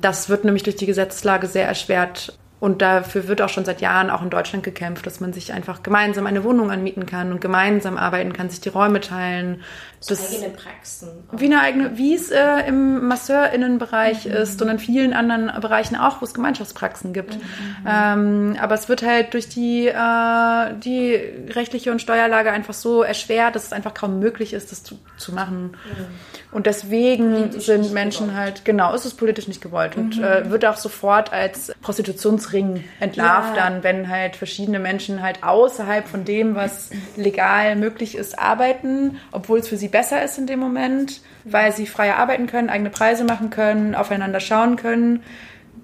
Das 0.01 0.29
wird 0.29 0.43
nämlich 0.43 0.63
durch 0.63 0.75
die 0.75 0.85
Gesetzeslage 0.85 1.47
sehr 1.47 1.67
erschwert. 1.67 2.33
Und 2.59 2.81
dafür 2.81 3.29
wird 3.29 3.41
auch 3.41 3.47
schon 3.47 3.63
seit 3.63 3.79
Jahren 3.79 4.09
auch 4.09 4.21
in 4.21 4.29
Deutschland 4.29 4.65
gekämpft, 4.65 5.05
dass 5.05 5.21
man 5.21 5.31
sich 5.31 5.53
einfach 5.53 5.81
gemeinsam 5.81 6.27
eine 6.27 6.43
Wohnung 6.43 6.71
anmieten 6.71 7.05
kann 7.05 7.31
und 7.31 7.39
gemeinsam 7.39 7.97
arbeiten 7.97 8.33
kann, 8.33 8.49
sich 8.49 8.59
die 8.59 8.67
Räume 8.67 8.99
teilen. 8.99 9.61
So 10.01 10.13
eigene 10.13 10.49
Praxen. 10.49 11.09
Wie 11.31 11.45
eine 11.45 11.61
eigene, 11.61 11.97
wie 11.97 12.13
es 12.13 12.31
äh, 12.31 12.67
im 12.67 13.07
MasseurInnenbereich 13.07 14.25
mhm. 14.25 14.31
ist 14.31 14.61
und 14.61 14.67
in 14.67 14.79
vielen 14.79 15.13
anderen 15.13 15.49
Bereichen 15.61 15.95
auch, 15.95 16.19
wo 16.19 16.25
es 16.25 16.33
Gemeinschaftspraxen 16.33 17.13
gibt. 17.13 17.35
Mhm. 17.35 17.41
Ähm, 17.87 18.57
aber 18.59 18.75
es 18.75 18.89
wird 18.89 19.03
halt 19.03 19.33
durch 19.33 19.47
die, 19.47 19.87
äh, 19.87 20.73
die 20.83 21.15
rechtliche 21.53 21.93
und 21.93 22.01
Steuerlage 22.01 22.51
einfach 22.51 22.73
so 22.73 23.03
erschwert, 23.03 23.55
dass 23.55 23.67
es 23.67 23.73
einfach 23.73 23.93
kaum 23.93 24.19
möglich 24.19 24.51
ist, 24.51 24.73
das 24.73 24.83
zu, 24.83 24.99
zu 25.15 25.33
machen. 25.33 25.77
Mhm. 25.85 26.05
Und 26.51 26.65
deswegen 26.65 27.33
politisch 27.33 27.65
sind 27.65 27.93
Menschen 27.93 28.27
gewollt. 28.27 28.39
halt, 28.39 28.65
genau, 28.65 28.93
ist 28.95 29.05
es 29.05 29.13
politisch 29.13 29.47
nicht 29.47 29.61
gewollt 29.61 29.95
und 29.95 30.19
äh, 30.19 30.49
wird 30.49 30.65
auch 30.65 30.77
sofort 30.77 31.31
als 31.31 31.71
Prostitutionsring 31.81 32.83
entlarvt 32.99 33.55
ja. 33.55 33.69
dann, 33.69 33.83
wenn 33.83 34.09
halt 34.09 34.35
verschiedene 34.35 34.79
Menschen 34.79 35.21
halt 35.21 35.43
außerhalb 35.43 36.07
von 36.07 36.25
dem, 36.25 36.55
was 36.55 36.89
legal 37.15 37.75
möglich 37.75 38.15
ist, 38.15 38.39
arbeiten, 38.39 39.17
obwohl 39.31 39.59
es 39.59 39.67
für 39.67 39.77
sie 39.77 39.89
besser 39.89 40.23
ist 40.23 40.39
in 40.39 40.47
dem 40.47 40.59
Moment, 40.59 41.21
weil 41.43 41.71
sie 41.71 41.85
freier 41.85 42.17
arbeiten 42.17 42.47
können, 42.47 42.69
eigene 42.69 42.89
Preise 42.89 43.25
machen 43.25 43.51
können, 43.51 43.93
aufeinander 43.93 44.39
schauen 44.39 44.75
können. 44.75 45.21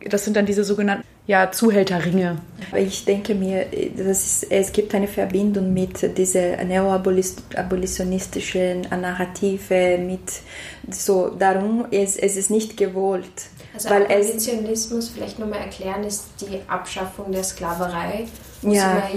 Das 0.10 0.26
sind 0.26 0.36
dann 0.36 0.48
diese 0.48 0.64
sogenannten 0.64 1.06
ja, 1.28 1.52
Zuhälterringe. 1.52 2.38
Ich 2.76 3.06
denke 3.06 3.34
mir, 3.34 3.66
das 3.98 4.44
ist, 4.44 4.52
es 4.52 4.72
gibt 4.72 4.94
eine 4.94 5.08
Verbindung 5.08 5.74
mit 5.74 6.16
dieser 6.18 6.64
neoabolitionistischen 6.64 8.82
Narrative, 8.82 9.98
mit 9.98 10.22
so, 10.92 11.30
darum, 11.30 11.88
es, 11.90 12.16
es 12.16 12.38
ist 12.38 12.52
nicht 12.52 12.78
gewollt. 12.78 13.48
Also 13.74 13.90
weil 13.90 14.04
Abolitionismus, 14.04 15.10
vielleicht 15.10 15.40
nochmal 15.40 15.62
erklären, 15.62 16.04
ist 16.04 16.26
die 16.42 16.60
Abschaffung 16.68 17.32
der 17.32 17.44
Sklaverei. 17.44 18.28
Ja. 18.62 19.10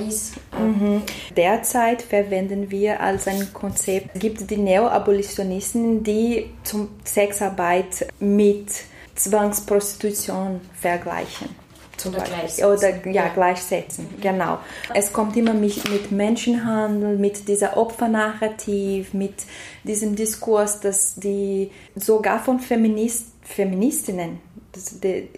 Mhm. 0.59 1.03
Derzeit 1.37 2.01
verwenden 2.03 2.71
wir 2.71 3.01
als 3.01 3.29
ein 3.29 3.53
Konzept, 3.53 4.09
es 4.15 4.21
gibt 4.21 4.51
die 4.51 4.57
Neoabolitionisten, 4.57 6.03
die 6.03 6.47
zum 6.65 6.89
Sexarbeit 7.05 8.09
mit 8.19 8.69
Zwangsprostitution 9.15 10.63
vergleichen. 10.75 11.58
Zum 11.99 12.15
oder 12.15 12.25
Beispiel. 12.25 12.65
Oder 12.65 13.07
ja, 13.07 13.29
gleichsetzen, 13.29 14.07
mhm. 14.11 14.21
genau. 14.21 14.59
Es 14.95 15.13
kommt 15.13 15.37
immer 15.37 15.53
mit, 15.53 15.89
mit 15.91 16.11
Menschenhandel, 16.11 17.19
mit 17.19 17.47
dieser 17.49 17.77
Opfernarrativ, 17.77 19.13
mit 19.13 19.35
diesem 19.85 20.17
Diskurs, 20.17 20.81
dass 20.81 21.15
die 21.17 21.71
sogar 21.95 22.39
von 22.43 22.61
Feminist, 22.61 23.27
Feministinnen 23.43 24.41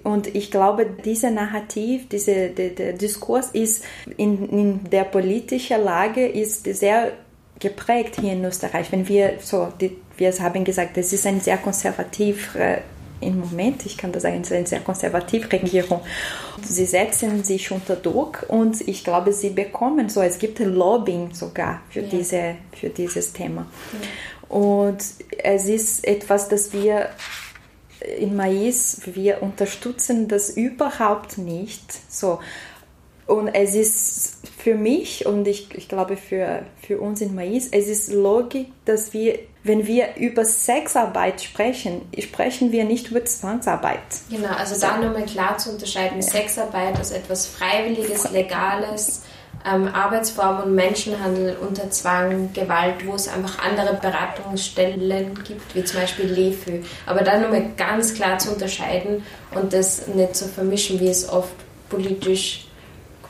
und 0.03 0.35
ich 0.35 0.51
glaube, 0.51 0.87
dieser 1.05 1.31
Narrativ, 1.31 2.09
dieser 2.09 2.49
der, 2.49 2.71
der 2.71 2.93
Diskurs 2.93 3.51
ist 3.53 3.85
in, 4.17 4.49
in 4.49 4.91
der 4.91 5.05
politischen 5.05 5.83
Lage 5.83 6.27
ist 6.27 6.65
sehr 6.65 7.13
geprägt 7.59 8.17
hier 8.21 8.33
in 8.33 8.45
Österreich. 8.45 8.91
Wenn 8.91 9.07
wir 9.07 9.35
so, 9.41 9.69
die, 9.81 9.97
wir 10.17 10.33
haben 10.41 10.65
gesagt, 10.65 10.97
es 10.99 11.13
ist 11.13 11.27
ein 11.27 11.41
sehr 11.41 11.59
konservativ 11.59 12.55
äh, 12.55 12.79
im 13.21 13.41
Moment, 13.41 13.85
ich 13.87 13.97
kann 13.97 14.13
das 14.13 14.23
sagen, 14.23 14.41
es 14.41 14.51
ist 14.51 14.57
eine 14.57 14.67
sehr 14.67 14.81
konservative 14.81 15.51
Regierung. 15.53 16.01
Sie 16.63 16.87
setzen 16.87 17.45
sich 17.45 17.71
unter 17.71 17.97
Druck 17.97 18.47
und 18.49 18.87
ich 18.87 19.05
glaube, 19.05 19.33
sie 19.33 19.51
bekommen 19.51 20.09
so, 20.09 20.23
es 20.23 20.39
gibt 20.39 20.61
ein 20.61 20.75
Lobbying 20.75 21.35
sogar 21.35 21.83
für, 21.91 22.01
ja. 22.01 22.09
diese, 22.09 22.57
für 22.73 22.89
dieses 22.89 23.33
Thema. 23.33 23.67
Ja. 23.93 24.57
Und 24.57 24.99
es 25.39 25.67
ist 25.67 26.07
etwas, 26.07 26.49
das 26.49 26.73
wir 26.73 27.11
in 28.19 28.35
Mais, 28.35 29.03
wir 29.05 29.43
unterstützen 29.43 30.29
das 30.29 30.51
überhaupt 30.51 31.39
nicht. 31.39 31.83
So. 32.09 32.41
Und 33.27 33.49
es 33.49 33.75
ist 33.75 34.39
für 34.59 34.75
mich 34.75 35.25
und 35.27 35.47
ich, 35.47 35.73
ich 35.75 35.89
glaube 35.89 36.17
für, 36.17 36.65
für 36.83 37.01
uns 37.01 37.21
in 37.21 37.35
Mais, 37.35 37.69
es 37.71 37.87
ist 37.87 38.13
logisch, 38.13 38.67
dass 38.85 39.13
wir, 39.13 39.39
wenn 39.63 39.87
wir 39.87 40.17
über 40.17 40.45
Sexarbeit 40.45 41.43
sprechen, 41.43 42.03
sprechen 42.19 42.73
wir 42.73 42.85
nicht 42.85 43.11
über 43.11 43.25
Zwangsarbeit. 43.25 44.01
Genau, 44.31 44.49
also 44.49 44.81
da 44.81 44.97
nochmal 44.97 45.27
klar 45.27 45.59
zu 45.59 45.71
unterscheiden. 45.71 46.23
Sexarbeit 46.23 46.97
als 46.97 47.11
etwas 47.11 47.47
Freiwilliges, 47.47 48.31
Legales, 48.31 49.23
ähm, 49.67 49.89
Arbeitsform 49.89 50.63
und 50.63 50.75
Menschenhandel 50.75 51.57
unter 51.61 51.91
Zwang, 51.91 52.51
Gewalt, 52.55 53.07
wo 53.07 53.15
es 53.15 53.29
einfach 53.29 53.59
andere 53.59 53.95
Beratungsstellen 53.95 55.35
gibt, 55.45 55.75
wie 55.75 55.85
zum 55.85 56.01
Beispiel 56.01 56.27
LEFÖ. 56.27 56.81
Aber 57.05 57.21
da 57.21 57.39
nochmal 57.39 57.71
ganz 57.77 58.15
klar 58.15 58.39
zu 58.39 58.53
unterscheiden 58.53 59.23
und 59.55 59.75
das 59.75 60.07
nicht 60.07 60.37
zu 60.37 60.49
vermischen, 60.49 60.99
wie 61.01 61.09
es 61.09 61.29
oft 61.29 61.53
politisch 61.91 62.70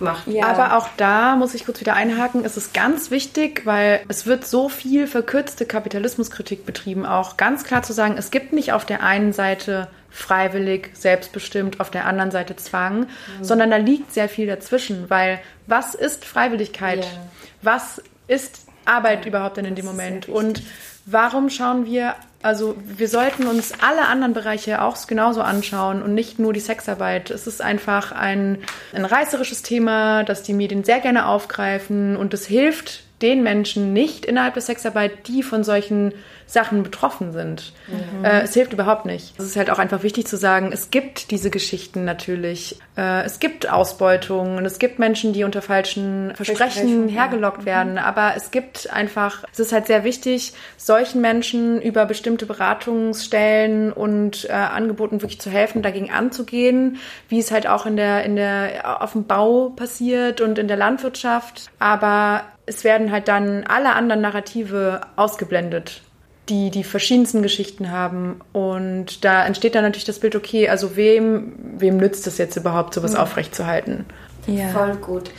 gemacht. 0.01 0.27
Ja. 0.27 0.47
Aber 0.47 0.77
auch 0.77 0.89
da 0.97 1.37
muss 1.37 1.55
ich 1.55 1.65
kurz 1.65 1.81
wieder 1.81 1.95
einhaken, 1.95 2.45
es 2.45 2.57
ist 2.57 2.75
ganz 2.75 3.11
wichtig, 3.13 3.65
weil 3.65 4.01
es 4.09 4.27
wird 4.27 4.45
so 4.45 4.69
viel 4.69 5.07
verkürzte 5.07 5.65
Kapitalismuskritik 5.65 6.67
betrieben, 6.67 7.07
auch 7.07 7.37
ganz 7.37 7.63
klar 7.63 7.83
zu 7.83 7.93
sagen, 7.93 8.17
es 8.19 8.33
gibt 8.33 8.53
nicht 8.53 8.73
auf 8.73 8.85
der 8.85 9.03
einen 9.03 9.33
Seite 9.33 9.89
freiwillig, 10.11 10.91
selbstbestimmt, 10.95 11.79
auf 11.79 11.91
der 11.91 12.07
anderen 12.07 12.33
Seite 12.33 12.57
Zwang, 12.57 13.01
mhm. 13.01 13.07
sondern 13.43 13.71
da 13.71 13.77
liegt 13.77 14.13
sehr 14.13 14.29
viel 14.29 14.49
dazwischen, 14.49 15.09
weil 15.09 15.41
was 15.69 15.95
ist 15.95 16.25
Freiwilligkeit? 16.25 16.99
Yeah. 16.99 17.29
Was 17.63 18.03
ist 18.27 18.67
Arbeit 18.85 19.21
ja, 19.21 19.29
überhaupt 19.29 19.57
denn 19.57 19.65
in 19.65 19.77
dem 19.77 19.85
Moment? 19.85 20.29
Und 20.29 20.63
warum 21.07 21.49
schauen 21.49 21.87
wir 21.87 22.17
also 22.43 22.77
wir 22.85 23.09
sollten 23.09 23.47
uns 23.47 23.73
alle 23.81 24.07
anderen 24.07 24.33
Bereiche 24.33 24.83
auch 24.83 24.97
genauso 25.07 25.43
anschauen 25.43 26.03
und 26.03 26.15
nicht 26.15 26.39
nur 26.39 26.53
die 26.53 26.61
Sexarbeit. 26.61 27.31
Es 27.31 27.47
ist 27.47 27.61
einfach 27.61 28.13
ein, 28.13 28.59
ein 28.95 29.05
reißerisches 29.05 29.63
Thema, 29.63 30.25
das 30.25 30.43
die 30.43 30.55
Medien 30.55 30.85
sehr 30.85 31.01
gerne 31.01 31.27
aufgreifen 31.27 32.17
und 32.17 32.33
es 32.33 32.47
hilft 32.47 33.05
den 33.23 33.43
Menschen 33.43 33.93
nicht 33.93 34.25
innerhalb 34.25 34.55
der 34.55 34.63
Sexarbeit, 34.63 35.29
die 35.29 35.43
von 35.43 35.65
solchen 35.65 36.13
Sachen 36.51 36.83
betroffen 36.83 37.33
sind. 37.33 37.73
Mhm. 37.87 38.25
Äh, 38.25 38.41
es 38.41 38.55
hilft 38.55 38.73
überhaupt 38.73 39.07
nicht. 39.07 39.39
Es 39.39 39.45
ist 39.45 39.57
halt 39.57 39.71
auch 39.71 39.79
einfach 39.79 40.03
wichtig 40.03 40.27
zu 40.27 40.37
sagen, 40.37 40.71
es 40.73 40.91
gibt 40.91 41.31
diese 41.31 41.49
Geschichten 41.49 42.05
natürlich. 42.05 42.77
Äh, 42.97 43.23
es 43.23 43.39
gibt 43.39 43.71
Ausbeutung 43.71 44.57
und 44.57 44.65
es 44.65 44.81
gibt 44.81 44.99
Menschen, 44.99 45.33
die 45.33 45.45
unter 45.45 45.63
falschen 45.63 46.33
Versprechen 46.35 47.09
hergelockt 47.09 47.67
werden. 47.67 47.93
Mhm. 47.93 47.99
Aber 47.99 48.33
es 48.37 48.51
gibt 48.51 48.93
einfach, 48.93 49.45
es 49.53 49.61
ist 49.61 49.73
halt 49.73 49.87
sehr 49.87 50.03
wichtig, 50.03 50.53
solchen 50.77 51.21
Menschen 51.21 51.81
über 51.81 52.05
bestimmte 52.05 52.47
Beratungsstellen 52.47 53.93
und 53.93 54.47
äh, 54.47 54.53
Angeboten 54.53 55.23
wirklich 55.23 55.41
zu 55.41 55.51
helfen, 55.51 55.83
dagegen 55.83 56.11
anzugehen, 56.11 56.97
wie 57.29 57.39
es 57.39 57.53
halt 57.53 57.69
auch 57.69 57.87
in 57.87 57.97
der, 57.97 58.25
in 58.25 58.35
der, 58.35 59.03
auf 59.03 59.13
dem 59.13 59.25
Bau 59.25 59.69
passiert 59.69 60.41
und 60.41 60.59
in 60.59 60.67
der 60.67 60.77
Landwirtschaft. 60.77 61.71
Aber 61.79 62.43
es 62.71 62.85
werden 62.85 63.11
halt 63.11 63.29
dann 63.29 63.65
alle 63.65 63.95
anderen 63.95 64.23
Narrative 64.23 65.01
ausgeblendet 65.17 66.03
die 66.51 66.71
die 66.71 66.85
verschiedensten 66.85 67.43
Geschichten 67.43 67.91
haben. 67.91 68.41
Und 68.53 69.25
da 69.25 69.47
entsteht 69.47 69.75
dann 69.75 69.85
natürlich 69.85 70.05
das 70.05 70.19
Bild, 70.19 70.35
okay, 70.35 70.69
also 70.69 70.97
wem, 70.97 71.53
wem 71.79 71.97
nützt 71.97 72.27
es 72.27 72.39
jetzt 72.39 72.57
überhaupt, 72.57 72.93
sowas 72.93 73.13
mhm. 73.13 73.19
aufrechtzuerhalten? 73.19 74.05
Ja. 74.47 74.69
Voll 74.69 74.97
gut. 74.97 75.31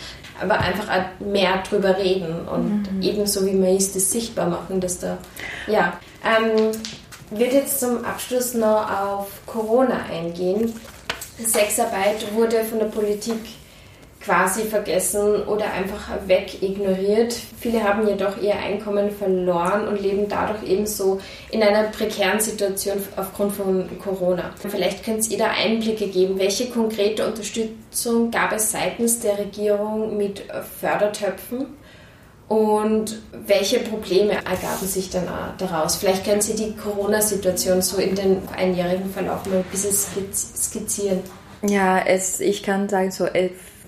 Aber 0.41 0.59
einfach 0.59 0.87
mehr 1.19 1.61
drüber 1.69 1.97
reden 1.97 2.47
und 2.47 2.91
mhm. 2.91 3.01
ebenso 3.01 3.45
wie 3.45 3.51
man 3.51 3.75
ist, 3.75 3.95
das 3.95 4.09
sichtbar 4.11 4.49
machen, 4.49 4.79
dass 4.79 4.99
da, 4.99 5.17
ja. 5.67 5.99
Ähm, 6.23 6.71
wird 7.29 7.53
jetzt 7.53 7.79
zum 7.79 8.03
Abschluss 8.05 8.53
noch 8.53 8.89
auf 8.89 9.27
Corona 9.45 9.99
eingehen. 10.11 10.73
Sexarbeit 11.37 12.33
wurde 12.33 12.63
von 12.63 12.79
der 12.79 12.87
Politik 12.87 13.39
quasi 14.23 14.63
vergessen 14.63 15.43
oder 15.43 15.71
einfach 15.73 16.09
wegignoriert. 16.27 17.35
Viele 17.59 17.83
haben 17.83 18.07
jedoch 18.07 18.41
ihr 18.41 18.55
Einkommen 18.55 19.11
verloren 19.11 19.87
und 19.87 19.99
leben 19.99 20.27
dadurch 20.29 20.63
ebenso 20.63 21.19
in 21.49 21.63
einer 21.63 21.83
prekären 21.85 22.39
Situation 22.39 22.97
aufgrund 23.15 23.53
von 23.53 23.89
Corona. 23.99 24.51
Vielleicht 24.69 25.03
könnt 25.03 25.29
ihr 25.29 25.37
da 25.37 25.51
Einblicke 25.51 26.07
geben. 26.07 26.37
Welche 26.37 26.69
konkrete 26.69 27.25
Unterstützung 27.25 28.29
gab 28.29 28.51
es 28.51 28.71
seitens 28.71 29.19
der 29.19 29.39
Regierung 29.39 30.17
mit 30.17 30.43
Fördertöpfen? 30.79 31.65
Und 32.47 33.21
welche 33.47 33.79
Probleme 33.79 34.33
ergaben 34.33 34.85
sich 34.85 35.09
dann 35.09 35.25
daraus? 35.57 35.95
Vielleicht 35.95 36.25
können 36.25 36.41
Sie 36.41 36.53
die 36.53 36.75
Corona-Situation 36.75 37.81
so 37.81 37.95
in 37.95 38.13
den 38.13 38.41
einjährigen 38.53 39.09
Verlauf 39.09 39.45
mal 39.45 39.59
ein 39.59 39.63
bisschen 39.71 39.93
skizzieren. 40.33 41.21
Ja, 41.61 41.99
es, 41.99 42.41
ich 42.41 42.61
kann 42.61 42.89
sagen, 42.89 43.11
so 43.11 43.25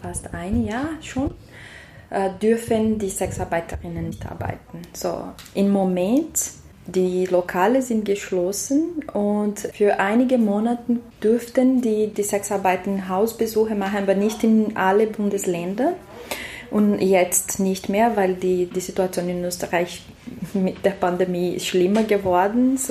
fast 0.03 0.33
ein 0.33 0.65
Jahr 0.65 0.89
schon, 1.01 1.31
äh, 2.09 2.29
dürfen 2.41 2.99
die 2.99 3.09
Sexarbeiterinnen 3.09 4.07
nicht 4.07 4.25
arbeiten. 4.25 4.81
So, 4.93 5.29
im 5.55 5.71
Moment, 5.71 6.51
die 6.85 7.25
Lokale 7.25 7.81
sind 7.81 8.03
geschlossen 8.03 9.03
und 9.13 9.59
für 9.59 9.99
einige 9.99 10.37
Monate 10.37 10.97
dürften 11.23 11.81
die, 11.81 12.07
die 12.07 12.23
Sexarbeiten 12.23 13.07
Hausbesuche 13.07 13.75
machen, 13.75 13.99
aber 14.03 14.15
nicht 14.15 14.43
in 14.43 14.75
alle 14.75 15.07
Bundesländer. 15.07 15.93
Und 16.69 16.99
jetzt 16.99 17.59
nicht 17.59 17.87
mehr, 17.87 18.17
weil 18.17 18.33
die, 18.33 18.65
die 18.65 18.79
Situation 18.79 19.29
in 19.29 19.43
Österreich 19.43 20.01
mit 20.53 20.83
der 20.83 20.91
Pandemie 20.91 21.59
schlimmer 21.59 22.03
geworden 22.03 22.75
ist 22.75 22.89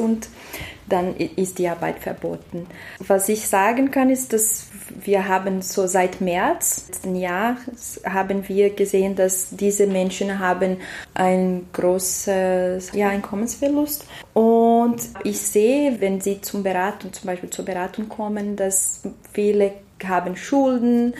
dann 0.88 1.16
ist 1.16 1.58
die 1.58 1.68
Arbeit 1.68 1.98
verboten. 1.98 2.66
Was 3.06 3.28
ich 3.28 3.46
sagen 3.48 3.90
kann, 3.90 4.10
ist, 4.10 4.32
dass 4.32 4.66
wir 5.04 5.28
haben 5.28 5.62
so 5.62 5.86
seit 5.86 6.20
März 6.20 6.86
letzten 7.02 7.16
Jahres 7.16 8.00
haben 8.04 8.48
wir 8.48 8.70
gesehen, 8.70 9.14
dass 9.16 9.48
diese 9.50 9.86
Menschen 9.86 10.38
haben 10.38 10.78
ein 11.14 11.66
großes 11.72 12.92
ja, 12.92 13.08
Einkommensverlust 13.08 14.06
und 14.34 14.96
ich 15.24 15.40
sehe, 15.40 16.00
wenn 16.00 16.20
sie 16.20 16.40
zum 16.40 16.62
Beratung, 16.62 17.12
zum 17.12 17.26
Beispiel 17.26 17.50
zur 17.50 17.64
Beratung 17.64 18.08
kommen, 18.08 18.56
dass 18.56 19.02
viele 19.32 19.72
haben 20.04 20.36
Schulden 20.36 21.14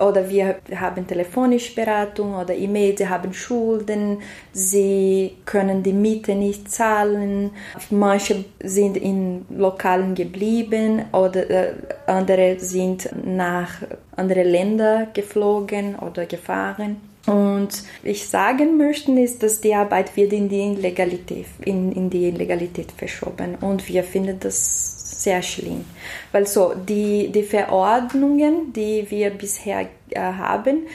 oder 0.00 0.28
wir 0.28 0.56
haben 0.74 1.06
telefonische 1.06 1.74
Beratung 1.74 2.34
oder 2.34 2.54
E-Mail, 2.54 2.96
sie 2.96 3.08
haben 3.08 3.32
Schulden, 3.32 4.18
sie 4.52 5.36
können 5.44 5.82
die 5.82 5.92
Miete 5.92 6.34
nicht 6.34 6.70
zahlen, 6.70 7.50
manche 7.90 8.44
sind 8.62 8.96
in 8.96 9.46
Lokalen 9.50 10.14
geblieben 10.14 11.04
oder 11.12 11.50
äh, 11.50 11.72
andere 12.06 12.58
sind 12.60 13.10
nach 13.24 13.82
andere 14.16 14.42
Länder 14.42 15.08
geflogen 15.12 15.96
oder 15.96 16.26
gefahren. 16.26 16.96
Und 17.28 17.82
ich 18.04 18.26
sagen 18.26 18.78
möchte, 18.78 19.12
ist, 19.12 19.42
dass 19.42 19.60
die 19.60 19.74
Arbeit 19.74 20.16
wird 20.16 20.32
in 20.32 20.48
die 20.48 20.60
Illegalität, 20.60 21.44
in, 21.62 21.92
in 21.92 22.08
die 22.08 22.28
Illegalität 22.28 22.90
verschoben. 22.90 23.56
Und 23.56 23.86
wir 23.86 24.02
finden 24.02 24.40
das 24.40 25.22
sehr 25.22 25.42
schlimm. 25.42 25.84
Weil 26.32 26.46
so, 26.46 26.72
die, 26.72 27.28
die 27.30 27.42
Verordnungen, 27.42 28.72
die 28.72 29.10
wir 29.10 29.28
bisher 29.28 29.88
äh, 30.08 30.20
haben, 30.20 30.86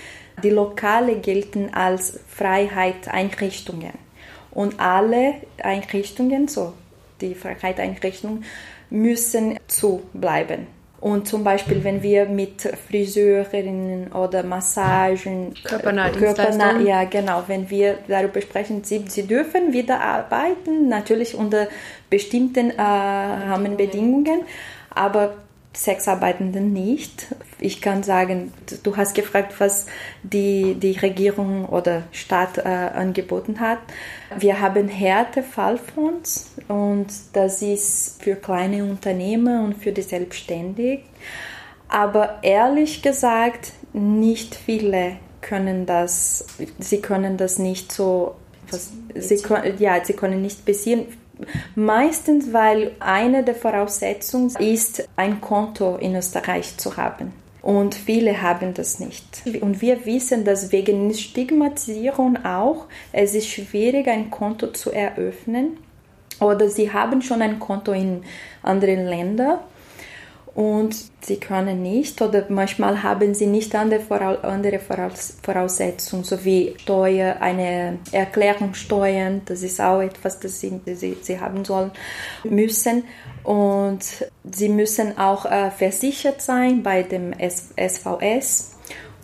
die 0.42 0.50
Lokale 0.50 1.18
gelten 1.18 1.72
als 1.72 2.20
Freiheitseinrichtungen. 2.28 3.94
Und 4.50 4.80
alle 4.80 5.36
Einrichtungen, 5.62 6.48
so 6.48 6.74
die 7.22 7.36
Freiheitseinrichtungen, 7.36 8.44
müssen 8.90 9.60
zu 9.68 10.02
bleiben. 10.14 10.66
Und 11.04 11.28
zum 11.28 11.44
Beispiel, 11.44 11.84
wenn 11.84 12.02
wir 12.02 12.28
mit 12.28 12.62
Friseurinnen 12.62 14.14
oder 14.14 14.42
Massagen, 14.42 15.54
Körpernahe, 15.66 16.82
ja 16.82 17.04
genau, 17.04 17.44
wenn 17.48 17.70
wir 17.70 17.98
darüber 18.08 18.40
sprechen, 18.40 18.86
sie, 18.86 19.04
sie 19.10 19.28
dürfen 19.28 19.74
wieder 19.74 20.00
arbeiten, 20.00 20.88
natürlich 20.88 21.36
unter 21.36 21.68
bestimmten 22.10 22.70
äh, 22.70 22.82
Rahmenbedingungen, 22.82 24.44
aber 24.96 25.34
Sexarbeitenden 25.76 26.72
nicht. 26.72 27.28
Ich 27.60 27.82
kann 27.82 28.04
sagen, 28.04 28.54
du 28.84 28.96
hast 28.96 29.16
gefragt, 29.16 29.56
was 29.60 29.88
die, 30.22 30.76
die 30.76 30.92
Regierung 30.92 31.66
oder 31.66 32.04
Staat 32.12 32.60
äh, 32.60 32.62
angeboten 32.62 33.60
hat. 33.60 33.80
Wir 34.38 34.62
haben 34.62 34.88
Härtefallfonds 34.88 36.52
und 36.68 37.08
das 37.34 37.62
ist 37.62 38.22
für 38.22 38.36
kleine 38.36 38.84
Unternehmen 38.84 39.66
und 39.66 39.76
für 39.76 39.92
die 39.92 40.04
Selbstständigen. 40.04 41.04
Aber 41.88 42.40
ehrlich 42.44 43.02
gesagt, 43.02 43.72
nicht 43.94 44.56
viele 44.56 45.18
können 45.42 45.86
das, 45.86 46.46
sie 46.80 47.02
können 47.02 47.38
das 47.38 47.60
nicht 47.60 47.92
so, 47.92 48.36
was, 48.70 48.92
sie, 49.16 49.42
ja, 49.80 50.04
sie 50.04 50.14
können 50.14 50.42
nicht 50.42 50.66
besiegen 50.66 51.08
Meistens, 51.76 52.54
weil 52.54 52.92
eine 53.00 53.44
der 53.44 53.56
Voraussetzungen 53.56 54.56
ist, 54.58 55.08
ein 55.16 55.42
Konto 55.42 55.98
in 55.98 56.16
Österreich 56.16 56.78
zu 56.78 56.98
haben. 56.98 57.34
Und 57.62 57.96
viele 57.96 58.42
haben 58.42 58.74
das 58.74 59.00
nicht. 59.00 59.44
Und 59.62 59.82
wir 59.82 60.06
wissen, 60.06 60.44
dass 60.44 60.74
wegen 60.74 61.14
Stigmatisierung 61.14 62.44
auch, 62.44 62.88
es 63.14 63.36
ist 63.36 63.48
schwierig, 63.48 64.08
ein 64.08 64.30
Konto 64.30 64.68
zu 64.68 64.92
eröffnen. 64.92 65.78
Oder 66.42 66.70
sie 66.70 66.92
haben 66.92 67.22
schon 67.22 67.42
ein 67.42 67.60
Konto 67.60 67.94
in 67.94 68.24
anderen 68.64 69.06
Ländern 69.06 69.60
und 70.56 70.96
sie 71.22 71.38
können 71.38 71.82
nicht 71.82 72.22
oder 72.22 72.46
manchmal 72.50 73.02
haben 73.02 73.34
sie 73.34 73.48
nicht 73.48 73.74
andere 73.74 74.80
Voraussetzungen, 75.42 76.24
so 76.24 76.46
wie 76.46 76.76
Steuer, 76.78 77.38
eine 77.40 77.98
Erklärung 78.12 78.76
steuern, 78.76 79.42
das 79.46 79.64
ist 79.64 79.82
auch 79.82 80.02
etwas, 80.02 80.40
das 80.40 80.60
sie, 80.60 80.80
sie, 80.86 81.18
sie 81.20 81.40
haben 81.40 81.66
sollen, 81.66 81.92
müssen. 82.44 83.04
Und 83.44 84.06
sie 84.50 84.70
müssen 84.70 85.18
auch 85.18 85.46
äh, 85.46 85.72
versichert 85.72 86.42
sein 86.42 86.84
bei 86.84 87.04
dem 87.04 87.34
SVS 87.36 88.74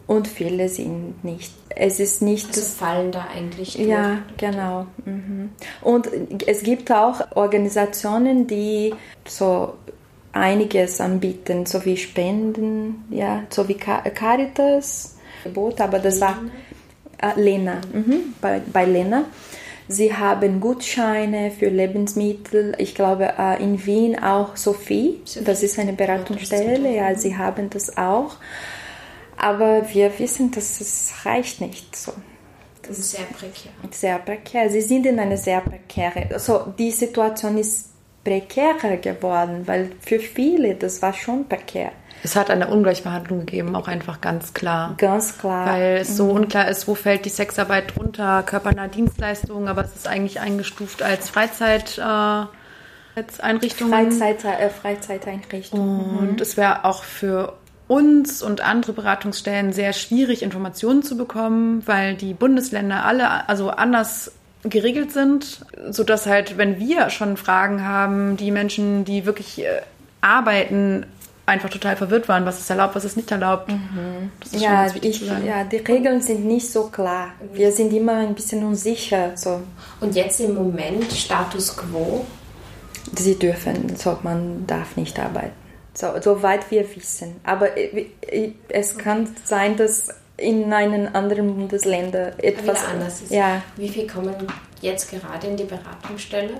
und 0.07 0.27
viele 0.27 0.67
sind 0.67 1.23
nicht. 1.23 1.53
Es 1.69 1.99
ist 1.99 2.23
nicht. 2.23 2.47
Also 2.47 2.61
fallen 2.61 3.11
da 3.11 3.27
eigentlich 3.31 3.75
durch. 3.75 3.87
Ja, 3.87 4.23
genau. 4.37 4.87
Mhm. 5.05 5.51
Und 5.81 6.09
es 6.47 6.63
gibt 6.63 6.91
auch 6.91 7.21
Organisationen, 7.35 8.47
die 8.47 8.95
so 9.27 9.75
einiges 10.31 11.01
anbieten, 11.01 11.65
so 11.65 11.83
wie 11.85 11.97
Spenden, 11.97 13.05
ja, 13.09 13.43
so 13.49 13.67
wie 13.67 13.75
Caritas, 13.75 15.17
aber 15.45 15.99
das 15.99 16.21
war 16.21 16.37
äh, 17.21 17.39
Lena, 17.39 17.81
mhm, 17.93 18.33
bei, 18.41 18.61
bei 18.71 18.85
Lena. 18.85 19.25
Sie 19.91 20.13
haben 20.13 20.59
Gutscheine 20.59 21.49
für 21.49 21.69
Lebensmittel. 21.69 22.75
Ich 22.77 22.93
glaube 22.93 23.33
äh, 23.39 23.61
in 23.61 23.83
Wien 23.87 24.21
auch 24.21 24.55
Sophie. 24.55 25.19
Das 25.43 25.63
ist 25.63 25.79
eine 25.79 25.93
Beratungsstelle. 25.93 26.95
Ja, 26.95 27.15
sie 27.15 27.35
haben 27.35 27.71
das 27.71 27.97
auch. 27.97 28.35
Aber 29.35 29.91
wir 29.91 30.19
wissen, 30.19 30.51
dass 30.51 30.79
es 30.79 31.11
reicht 31.23 31.59
nicht 31.59 31.95
so. 31.95 32.13
Das 32.83 32.99
ist 32.99 33.11
sehr 33.11 33.25
prekär. 33.25 33.71
Sehr 33.89 34.19
prekär. 34.19 34.69
Sie 34.69 34.81
sind 34.81 35.07
in 35.07 35.19
einer 35.19 35.37
sehr 35.37 35.61
prekäre. 35.61 36.29
Also 36.33 36.71
die 36.77 36.91
Situation 36.91 37.57
ist 37.57 37.89
prekärer 38.23 38.97
geworden, 38.97 39.63
weil 39.65 39.91
für 40.01 40.19
viele 40.19 40.75
das 40.75 41.01
war 41.01 41.13
schon 41.13 41.47
prekär. 41.47 41.91
Es 42.21 42.35
hat 42.35 42.49
eine 42.49 42.67
Ungleichbehandlung 42.67 43.45
gegeben, 43.45 43.75
auch 43.75 43.87
einfach 43.87 44.19
ganz 44.19 44.53
klar. 44.53 44.95
Ganz 44.97 45.37
klar. 45.37 45.67
Weil 45.67 45.97
es 46.01 46.17
so 46.17 46.25
mhm. 46.25 46.31
unklar 46.31 46.67
ist, 46.67 46.87
wo 46.87 46.95
fällt 46.95 47.25
die 47.25 47.29
Sexarbeit 47.29 47.95
drunter, 47.95 48.43
körpernahe 48.43 48.89
Dienstleistungen, 48.89 49.67
aber 49.69 49.85
es 49.85 49.95
ist 49.95 50.07
eigentlich 50.07 50.41
eingestuft 50.41 51.01
als 51.01 51.29
Freizeit. 51.29 51.97
Äh, 51.97 52.45
Einrichtungen. 53.41 54.11
Freizeit, 54.11 54.45
äh, 54.45 54.69
Freizeiteinrichtungen. 54.69 56.17
Und 56.17 56.31
mhm. 56.33 56.41
es 56.41 56.57
wäre 56.57 56.85
auch 56.85 57.03
für 57.03 57.53
uns 57.87 58.41
und 58.43 58.61
andere 58.61 58.93
Beratungsstellen 58.93 59.73
sehr 59.73 59.93
schwierig, 59.93 60.43
Informationen 60.43 61.03
zu 61.03 61.17
bekommen, 61.17 61.81
weil 61.85 62.15
die 62.15 62.33
Bundesländer 62.33 63.03
alle 63.03 63.49
also 63.49 63.71
anders 63.71 64.31
geregelt 64.63 65.11
sind, 65.11 65.65
sodass 65.89 66.25
halt, 66.25 66.57
wenn 66.57 66.79
wir 66.79 67.09
schon 67.09 67.37
Fragen 67.37 67.85
haben, 67.85 68.37
die 68.37 68.51
Menschen, 68.51 69.05
die 69.05 69.25
wirklich 69.25 69.63
äh, 69.63 69.81
arbeiten, 70.21 71.05
einfach 71.49 71.69
total 71.69 71.95
verwirrt 71.95 72.27
waren, 72.29 72.45
was 72.45 72.59
ist 72.59 72.69
erlaubt, 72.69 72.95
was 72.95 73.03
ist 73.03 73.17
nicht 73.17 73.31
erlaubt. 73.31 73.69
Mhm. 73.69 74.31
ja, 74.51 74.87
ich, 75.01 75.21
ja, 75.21 75.63
die 75.63 75.77
Regeln 75.77 76.21
sind 76.21 76.45
nicht 76.45 76.71
so 76.71 76.85
klar. 76.85 77.29
Wir 77.53 77.71
sind 77.71 77.91
immer 77.91 78.17
ein 78.17 78.35
bisschen 78.35 78.63
unsicher. 78.63 79.31
So. 79.35 79.61
Und 79.99 80.15
jetzt 80.15 80.39
im 80.39 80.55
Moment 80.55 81.11
Status 81.11 81.75
quo? 81.75 82.25
Sie 83.17 83.39
dürfen, 83.39 83.95
so, 83.95 84.19
man 84.21 84.67
darf 84.67 84.95
nicht 84.95 85.17
arbeiten. 85.19 85.53
So, 85.95 86.07
soweit 86.21 86.69
wir 86.69 86.85
wissen. 86.95 87.37
Aber 87.43 87.75
äh, 87.75 88.53
es 88.69 88.97
kann 88.97 89.27
sein, 89.43 89.75
dass 89.75 90.09
in 90.41 90.71
einen 90.73 91.13
anderen 91.13 91.55
Bundesländer 91.55 92.33
etwas 92.43 92.85
anders 92.85 93.21
ist. 93.21 93.31
Ja. 93.31 93.61
Wie 93.75 93.89
viel 93.89 94.07
kommen 94.07 94.35
jetzt 94.81 95.11
gerade 95.11 95.47
in 95.47 95.57
die 95.57 95.65
Beratungsstelle? 95.65 96.55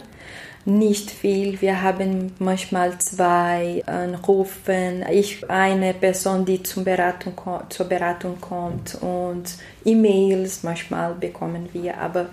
Nicht 0.66 1.10
viel. 1.10 1.60
Wir 1.62 1.82
haben 1.82 2.34
manchmal 2.40 2.98
zwei 3.00 3.82
Anrufen. 3.86 5.06
Ich 5.10 5.50
eine 5.50 5.94
Person, 5.94 6.46
die 6.46 6.62
zum 6.62 6.84
Beratung, 6.84 7.34
zur 7.70 7.88
Beratung 7.88 8.40
kommt 8.42 8.96
und 9.02 9.56
E-Mails 9.86 10.64
manchmal 10.64 11.14
bekommen 11.14 11.70
wir, 11.72 11.98
aber 11.98 12.28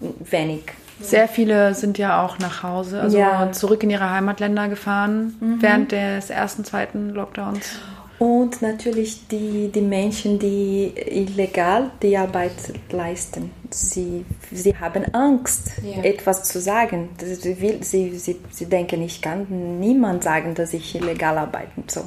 wenig. 0.00 0.62
Sehr 1.00 1.26
viele 1.26 1.74
sind 1.74 1.98
ja 1.98 2.24
auch 2.24 2.38
nach 2.38 2.62
Hause, 2.62 3.00
also 3.00 3.18
ja. 3.18 3.50
zurück 3.50 3.82
in 3.82 3.90
ihre 3.90 4.08
Heimatländer 4.08 4.68
gefahren 4.68 5.34
mhm. 5.40 5.56
während 5.60 5.92
des 5.92 6.30
ersten, 6.30 6.64
zweiten 6.64 7.10
Lockdowns. 7.10 7.80
Und 8.22 8.62
natürlich 8.62 9.26
die, 9.26 9.68
die 9.74 9.80
Menschen, 9.80 10.38
die 10.38 10.92
illegal 10.94 11.90
die 12.00 12.16
Arbeit 12.16 12.52
leisten. 12.92 13.50
Sie, 13.68 14.24
sie 14.52 14.76
haben 14.76 15.12
Angst, 15.12 15.72
ja. 15.82 16.04
etwas 16.04 16.44
zu 16.44 16.60
sagen. 16.60 17.08
Sie, 17.18 17.60
will, 17.60 17.82
sie, 17.82 18.16
sie, 18.16 18.38
sie 18.52 18.66
denken, 18.66 19.02
ich 19.02 19.20
kann 19.20 19.80
niemand 19.80 20.22
sagen, 20.22 20.54
dass 20.54 20.72
ich 20.72 20.94
illegal 20.94 21.36
arbeite. 21.36 21.72
So. 21.88 22.02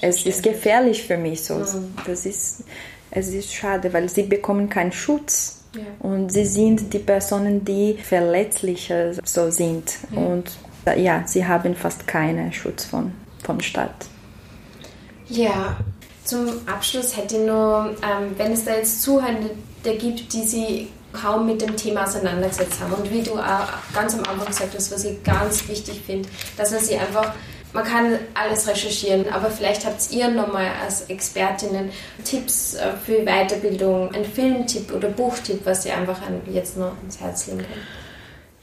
Es 0.00 0.24
ist 0.24 0.44
gefährlich 0.44 1.02
für 1.04 1.16
mich. 1.16 1.42
So. 1.42 1.56
Mhm. 1.56 1.92
Das 2.06 2.24
ist, 2.24 2.62
es 3.10 3.26
ist 3.26 3.52
schade, 3.52 3.92
weil 3.92 4.08
sie 4.08 4.22
bekommen 4.22 4.68
keinen 4.68 4.92
Schutz. 4.92 5.64
Ja. 5.74 6.08
Und 6.08 6.30
sie 6.30 6.46
sind 6.46 6.94
die 6.94 7.00
Personen, 7.00 7.64
die 7.64 7.98
verletzlicher 8.00 9.12
so 9.24 9.50
sind. 9.50 9.94
Ja. 10.12 10.20
Und 10.20 10.56
ja, 10.96 11.24
sie 11.26 11.44
haben 11.44 11.74
fast 11.74 12.06
keinen 12.06 12.52
Schutz 12.52 12.84
von, 12.84 13.10
vom 13.42 13.58
Staat. 13.58 14.06
Ja, 15.28 15.76
zum 16.24 16.46
Abschluss 16.66 17.16
hätte 17.16 17.36
ich 17.36 17.42
nur, 17.42 17.94
ähm, 18.02 18.34
wenn 18.36 18.52
es 18.52 18.64
da 18.64 18.74
jetzt 18.74 19.02
Zuhörende 19.02 19.50
gibt, 19.82 20.32
die 20.32 20.42
sich 20.42 20.88
kaum 21.12 21.46
mit 21.46 21.62
dem 21.62 21.76
Thema 21.76 22.04
auseinandergesetzt 22.04 22.80
haben 22.80 22.92
und 22.92 23.10
wie 23.10 23.22
du 23.22 23.32
auch 23.32 23.68
ganz 23.94 24.14
am 24.14 24.20
Anfang 24.24 24.46
gesagt 24.48 24.74
hast, 24.74 24.92
was 24.92 25.04
ich 25.04 25.22
ganz 25.24 25.66
wichtig 25.68 26.02
finde, 26.04 26.28
dass 26.56 26.70
man 26.70 26.80
sich 26.80 26.98
einfach 26.98 27.34
man 27.72 27.84
kann 27.84 28.18
alles 28.34 28.66
recherchieren, 28.66 29.28
aber 29.30 29.50
vielleicht 29.50 29.84
habt 29.84 30.10
ihr 30.10 30.28
nochmal 30.28 30.70
als 30.82 31.02
Expertinnen 31.02 31.90
Tipps 32.24 32.74
äh, 32.74 32.92
für 33.04 33.24
Weiterbildung, 33.24 34.10
ein 34.14 34.24
Filmtipp 34.24 34.92
oder 34.92 35.08
Buchtipp, 35.08 35.60
was 35.64 35.84
ihr 35.84 35.94
einfach 35.94 36.18
jetzt 36.50 36.78
noch 36.78 36.92
ins 37.02 37.20
Herz 37.20 37.46
legen 37.46 37.58
könnt. 37.58 37.86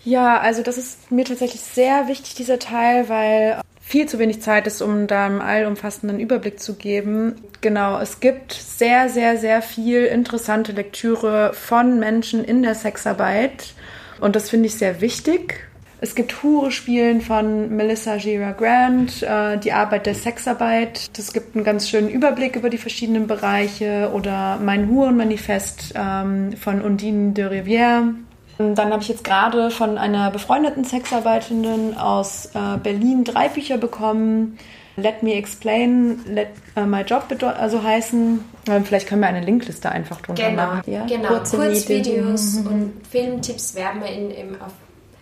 Ja, 0.04 0.40
also 0.40 0.64
das 0.64 0.78
ist 0.78 1.12
mir 1.12 1.26
tatsächlich 1.26 1.62
sehr 1.62 2.08
wichtig, 2.08 2.36
dieser 2.36 2.60
Teil, 2.60 3.10
weil 3.10 3.62
viel 3.86 4.08
zu 4.08 4.18
wenig 4.18 4.42
Zeit 4.42 4.66
ist, 4.66 4.82
um 4.82 5.06
da 5.06 5.28
einen 5.28 5.42
allumfassenden 5.42 6.20
Überblick 6.20 6.60
zu 6.60 6.74
geben. 6.74 7.36
Genau, 7.62 8.00
es 8.00 8.20
gibt 8.20 8.52
sehr, 8.52 9.10
sehr, 9.10 9.38
sehr 9.38 9.62
viel 9.62 10.06
interessante 10.06 10.72
Lektüre 10.72 11.54
von 11.54 12.00
Menschen 12.00 12.44
in 12.44 12.64
der 12.64 12.74
Sexarbeit 12.74 13.76
und 14.20 14.36
das 14.36 14.50
finde 14.50 14.66
ich 14.66 14.76
sehr 14.76 15.02
wichtig. 15.02 15.68
Es 16.02 16.16
gibt 16.16 16.42
Hure-Spielen 16.42 17.22
von 17.22 17.76
Melissa 17.76 18.18
Gira 18.18 18.52
Grant, 18.54 19.22
äh, 19.22 19.58
die 19.60 19.72
Arbeit 19.72 20.08
der 20.08 20.16
Sexarbeit. 20.16 21.16
Das 21.18 21.32
gibt 21.32 21.56
einen 21.56 21.64
ganz 21.64 21.88
schönen 21.88 22.10
Überblick 22.10 22.56
über 22.56 22.72
die 22.72 22.78
verschiedenen 22.80 23.28
Bereiche 23.28 24.12
oder 24.14 24.60
mein 24.60 24.90
Hurenmanifest 24.90 25.94
ähm, 25.96 26.54
von 26.58 26.82
Undine 26.82 27.34
de 27.34 27.46
Rivière 27.46 28.16
dann 28.58 28.92
habe 28.92 29.02
ich 29.02 29.10
jetzt 29.10 29.24
gerade 29.24 29.70
von 29.70 29.98
einer 29.98 30.32
befreundeten 30.32 30.84
Sexarbeitenden 30.84 31.98
aus 31.98 32.48
äh, 32.54 32.78
Berlin 32.82 33.24
drei 33.24 33.50
Bücher 33.50 33.78
bekommen. 33.78 34.58
Let 34.98 35.24
Me 35.24 35.34
Explain, 35.34 36.22
Let 36.26 36.48
uh, 36.78 36.86
My 36.86 37.02
Job 37.02 37.26
also 37.60 37.84
heißen. 37.84 38.44
Ähm, 38.70 38.86
vielleicht 38.86 39.08
können 39.08 39.22
wir 39.22 39.28
eine 39.28 39.42
Linkliste 39.42 39.92
einfach 39.92 40.22
drunter 40.22 40.50
genau, 40.50 40.68
machen. 40.68 40.82
Ja? 40.90 41.06
Genau, 41.06 41.28
Kurze 41.28 41.58
Kurzvideos 41.58 42.60
mhm. 42.60 42.68
und 42.68 42.94
Filmtipps 43.10 43.76
werden 43.76 44.02
wir 44.02 44.10
in, 44.10 44.32
im, 44.32 44.62
auf, 44.62 44.72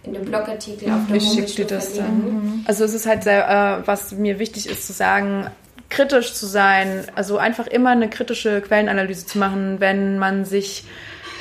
in 0.03 0.13
dem 0.13 0.25
Blogartikel 0.25 0.91
auf 0.91 1.07
der 1.07 1.15
ich 1.15 1.27
Homepage 1.27 1.51
dir 1.51 1.65
das 1.65 1.95
dann. 1.95 2.63
Also 2.67 2.83
es 2.83 2.93
ist 2.93 3.07
halt 3.07 3.23
sehr, 3.23 3.81
äh, 3.81 3.87
was 3.87 4.11
mir 4.11 4.37
wichtig 4.37 4.69
ist 4.69 4.85
zu 4.85 4.93
sagen, 4.93 5.47
kritisch 5.89 6.33
zu 6.35 6.45
sein, 6.45 7.05
also 7.15 7.37
einfach 7.37 7.65
immer 7.67 7.91
eine 7.91 8.09
kritische 8.09 8.61
Quellenanalyse 8.61 9.25
zu 9.25 9.39
machen, 9.39 9.79
wenn 9.79 10.19
man 10.19 10.45
sich 10.45 10.85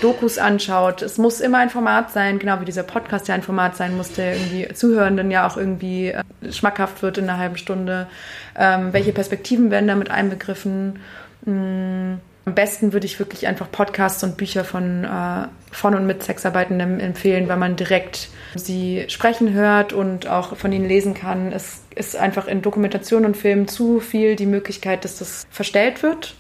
Dokus 0.03 0.39
anschaut. 0.39 1.03
Es 1.03 1.17
muss 1.17 1.41
immer 1.41 1.59
ein 1.59 1.71
Format 1.71 2.11
sein, 2.11 2.39
genau 2.39 2.61
wie 2.61 2.65
dieser 2.65 2.83
Podcast 2.83 3.29
ja 3.29 3.35
ein 3.35 3.43
Format 3.43 3.77
sein 3.77 3.97
muss, 3.97 4.13
der 4.13 4.35
irgendwie 4.35 4.73
Zuhörenden 4.75 5.31
ja 5.31 5.47
auch 5.47 5.57
irgendwie 5.57 6.09
äh, 6.09 6.23
schmackhaft 6.51 7.03
wird 7.03 7.19
in 7.19 7.25
einer 7.25 7.39
halben 7.39 7.57
Stunde. 7.57 8.09
Ähm, 8.57 8.93
welche 8.93 9.13
Perspektiven 9.13 9.71
werden 9.71 9.89
damit 9.89 10.11
einbegriffen? 10.11 10.99
Mhm. 11.45 12.19
Am 12.45 12.55
besten 12.57 12.93
würde 12.93 13.07
ich 13.07 13.21
wirklich 13.21 13.47
einfach 13.47 13.71
Podcasts 13.71 14.25
und 14.25 14.37
Bücher 14.37 14.65
von, 14.65 15.05
äh, 15.05 15.47
von 15.71 15.95
und 15.95 16.07
mit 16.07 16.25
Sexarbeitenden 16.25 16.99
empfehlen, 16.99 17.49
weil 17.49 17.57
man 17.57 17.77
direkt 17.77 18.31
sie 18.57 19.05
sprechen 19.07 19.53
hört 19.53 19.93
und 19.93 20.27
auch 20.27 20.57
von 20.57 20.73
ihnen 20.73 20.89
lesen 20.89 21.15
kann. 21.15 21.53
Es 21.53 21.83
ist 21.95 22.17
einfach 22.17 22.49
in 22.49 22.61
Dokumentation 22.61 23.25
und 23.25 23.37
Filmen 23.37 23.69
zu 23.69 24.01
viel 24.01 24.35
die 24.35 24.47
Möglichkeit, 24.47 25.05
dass 25.05 25.19
das 25.19 25.47
verstellt 25.51 26.03
wird 26.03 26.35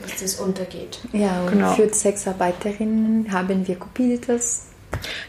dass 0.00 0.20
das 0.20 0.36
untergeht. 0.36 1.00
Ja, 1.12 1.42
und 1.42 1.52
genau. 1.52 1.72
für 1.74 1.92
Sexarbeiterinnen 1.92 3.32
haben 3.32 3.66
wir 3.66 3.76
Cupiditas. 3.78 4.66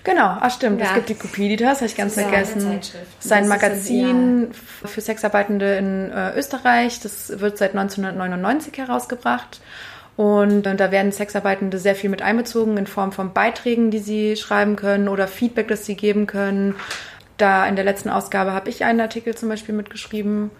Genau, 0.03 0.37
ach 0.39 0.51
stimmt, 0.51 0.79
ja. 0.79 0.87
es 0.87 0.93
gibt 0.93 1.09
die 1.09 1.15
Cupiditas, 1.15 1.77
habe 1.77 1.87
ich 1.87 1.95
ganz 1.95 2.15
das 2.15 2.23
vergessen. 2.23 2.79
Sein 3.19 3.47
Magazin 3.47 4.47
ja. 4.51 4.87
für 4.87 5.01
Sexarbeitende 5.01 5.75
in 5.75 6.11
äh, 6.11 6.37
Österreich, 6.37 6.99
das 7.01 7.39
wird 7.39 7.57
seit 7.57 7.71
1999 7.71 8.77
herausgebracht. 8.77 9.61
Und 10.15 10.65
äh, 10.65 10.75
da 10.75 10.91
werden 10.91 11.11
Sexarbeitende 11.11 11.77
sehr 11.77 11.95
viel 11.95 12.09
mit 12.09 12.21
einbezogen 12.21 12.77
in 12.77 12.87
Form 12.87 13.11
von 13.11 13.33
Beiträgen, 13.33 13.91
die 13.91 13.99
sie 13.99 14.35
schreiben 14.35 14.75
können 14.75 15.07
oder 15.07 15.27
Feedback, 15.27 15.67
das 15.67 15.85
sie 15.85 15.95
geben 15.95 16.27
können. 16.27 16.75
Da 17.37 17.65
in 17.67 17.75
der 17.75 17.85
letzten 17.85 18.09
Ausgabe 18.09 18.53
habe 18.53 18.69
ich 18.69 18.83
einen 18.83 18.99
Artikel 18.99 19.35
zum 19.35 19.49
Beispiel 19.49 19.75
mitgeschrieben. 19.75 20.51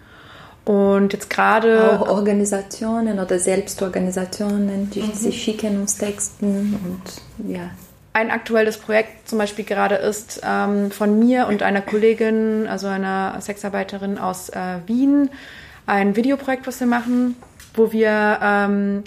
Und 0.70 1.12
jetzt 1.12 1.28
gerade. 1.30 1.98
Auch 1.98 2.08
Organisationen 2.08 3.18
oder 3.18 3.40
Selbstorganisationen, 3.40 4.88
die 4.90 5.02
mhm. 5.02 5.14
sie 5.14 5.32
schicken 5.32 5.80
uns 5.80 5.98
Texten 5.98 6.78
und 6.84 7.50
ja. 7.52 7.70
Ein 8.12 8.30
aktuelles 8.30 8.78
Projekt 8.78 9.28
zum 9.28 9.38
Beispiel 9.38 9.64
gerade 9.64 9.96
ist 9.96 10.42
ähm, 10.44 10.92
von 10.92 11.18
mir 11.18 11.48
und 11.48 11.64
einer 11.64 11.80
Kollegin, 11.80 12.68
also 12.68 12.86
einer 12.86 13.40
Sexarbeiterin 13.40 14.18
aus 14.18 14.48
äh, 14.50 14.76
Wien, 14.86 15.30
ein 15.86 16.14
Videoprojekt, 16.14 16.68
was 16.68 16.78
wir 16.78 16.86
machen, 16.86 17.34
wo 17.74 17.90
wir 17.90 18.38
ähm, 18.40 19.02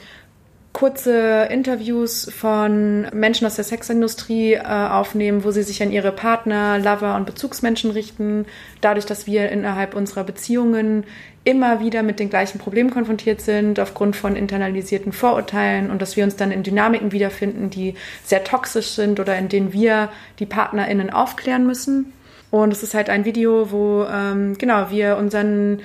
kurze 0.74 1.48
Interviews 1.52 2.30
von 2.36 3.08
Menschen 3.14 3.46
aus 3.46 3.56
der 3.56 3.64
Sexindustrie 3.64 4.54
äh, 4.54 4.64
aufnehmen, 4.64 5.44
wo 5.44 5.52
sie 5.52 5.62
sich 5.62 5.84
an 5.84 5.92
ihre 5.92 6.12
Partner, 6.12 6.80
Lover 6.80 7.16
und 7.16 7.28
Bezugsmenschen 7.28 7.92
richten. 7.92 8.46
Dadurch, 8.82 9.06
dass 9.06 9.28
wir 9.28 9.50
innerhalb 9.50 9.96
unserer 9.96 10.24
Beziehungen 10.24 11.06
immer 11.44 11.80
wieder 11.80 12.02
mit 12.02 12.20
den 12.20 12.30
gleichen 12.30 12.58
Problemen 12.58 12.90
konfrontiert 12.90 13.40
sind, 13.42 13.80
aufgrund 13.80 14.16
von 14.16 14.36
internalisierten 14.36 15.12
Vorurteilen 15.12 15.92
und 15.92 16.02
dass 16.02 16.18
wir 16.18 16.24
uns 16.24 16.38
dann 16.38 16.52
in 16.52 16.64
Dynamiken 16.64 17.12
wiederfinden, 17.12 17.70
die 17.70 17.94
sehr 18.24 18.44
toxisch 18.44 18.90
sind 18.90 19.20
oder 19.20 19.38
in 19.38 19.50
denen 19.50 19.74
wir 19.74 20.10
die 20.40 20.46
PartnerInnen 20.48 21.12
aufklären 21.12 21.68
müssen. 21.68 22.14
Und 22.50 22.72
es 22.72 22.82
ist 22.82 22.96
halt 22.96 23.10
ein 23.10 23.26
Video, 23.26 23.72
wo 23.72 24.06
ähm, 24.06 24.58
genau 24.58 24.90
wir 24.90 25.18
unseren 25.18 25.82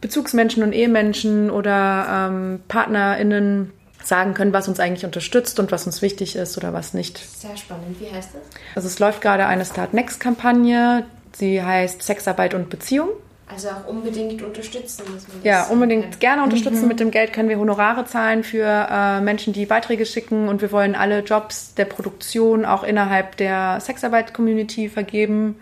Bezugsmenschen 0.00 0.62
und 0.62 0.72
Ehemenschen 0.72 1.50
oder 1.50 2.30
ähm, 2.30 2.60
PartnerInnen 2.68 3.72
sagen 4.04 4.34
können, 4.34 4.52
was 4.52 4.68
uns 4.68 4.80
eigentlich 4.80 5.04
unterstützt 5.04 5.58
und 5.60 5.72
was 5.72 5.86
uns 5.86 6.02
wichtig 6.02 6.36
ist 6.36 6.56
oder 6.56 6.72
was 6.72 6.94
nicht. 6.94 7.18
Sehr 7.18 7.56
spannend. 7.56 8.00
Wie 8.00 8.10
heißt 8.10 8.30
das? 8.34 8.42
Also 8.74 8.88
es 8.88 8.98
läuft 8.98 9.20
gerade 9.20 9.46
eine 9.46 9.64
Start 9.64 9.94
Next 9.94 10.20
Kampagne. 10.20 11.04
Sie 11.32 11.62
heißt 11.62 12.02
Sexarbeit 12.02 12.54
und 12.54 12.70
Beziehung. 12.70 13.10
Also 13.52 13.68
auch 13.68 13.88
unbedingt 13.88 14.42
unterstützen. 14.42 15.02
Dass 15.12 15.26
man 15.26 15.42
ja, 15.42 15.64
unbedingt 15.66 16.12
kann. 16.12 16.20
gerne 16.20 16.42
unterstützen. 16.44 16.82
Mhm. 16.82 16.88
Mit 16.88 17.00
dem 17.00 17.10
Geld 17.10 17.32
können 17.32 17.48
wir 17.48 17.58
Honorare 17.58 18.04
zahlen 18.04 18.44
für 18.44 18.64
äh, 18.64 19.20
Menschen, 19.20 19.52
die 19.52 19.66
Beiträge 19.66 20.06
schicken 20.06 20.48
und 20.48 20.62
wir 20.62 20.70
wollen 20.70 20.94
alle 20.94 21.20
Jobs 21.20 21.74
der 21.74 21.84
Produktion 21.84 22.64
auch 22.64 22.84
innerhalb 22.84 23.36
der 23.36 23.80
Sexarbeit-Community 23.80 24.88
vergeben 24.88 25.56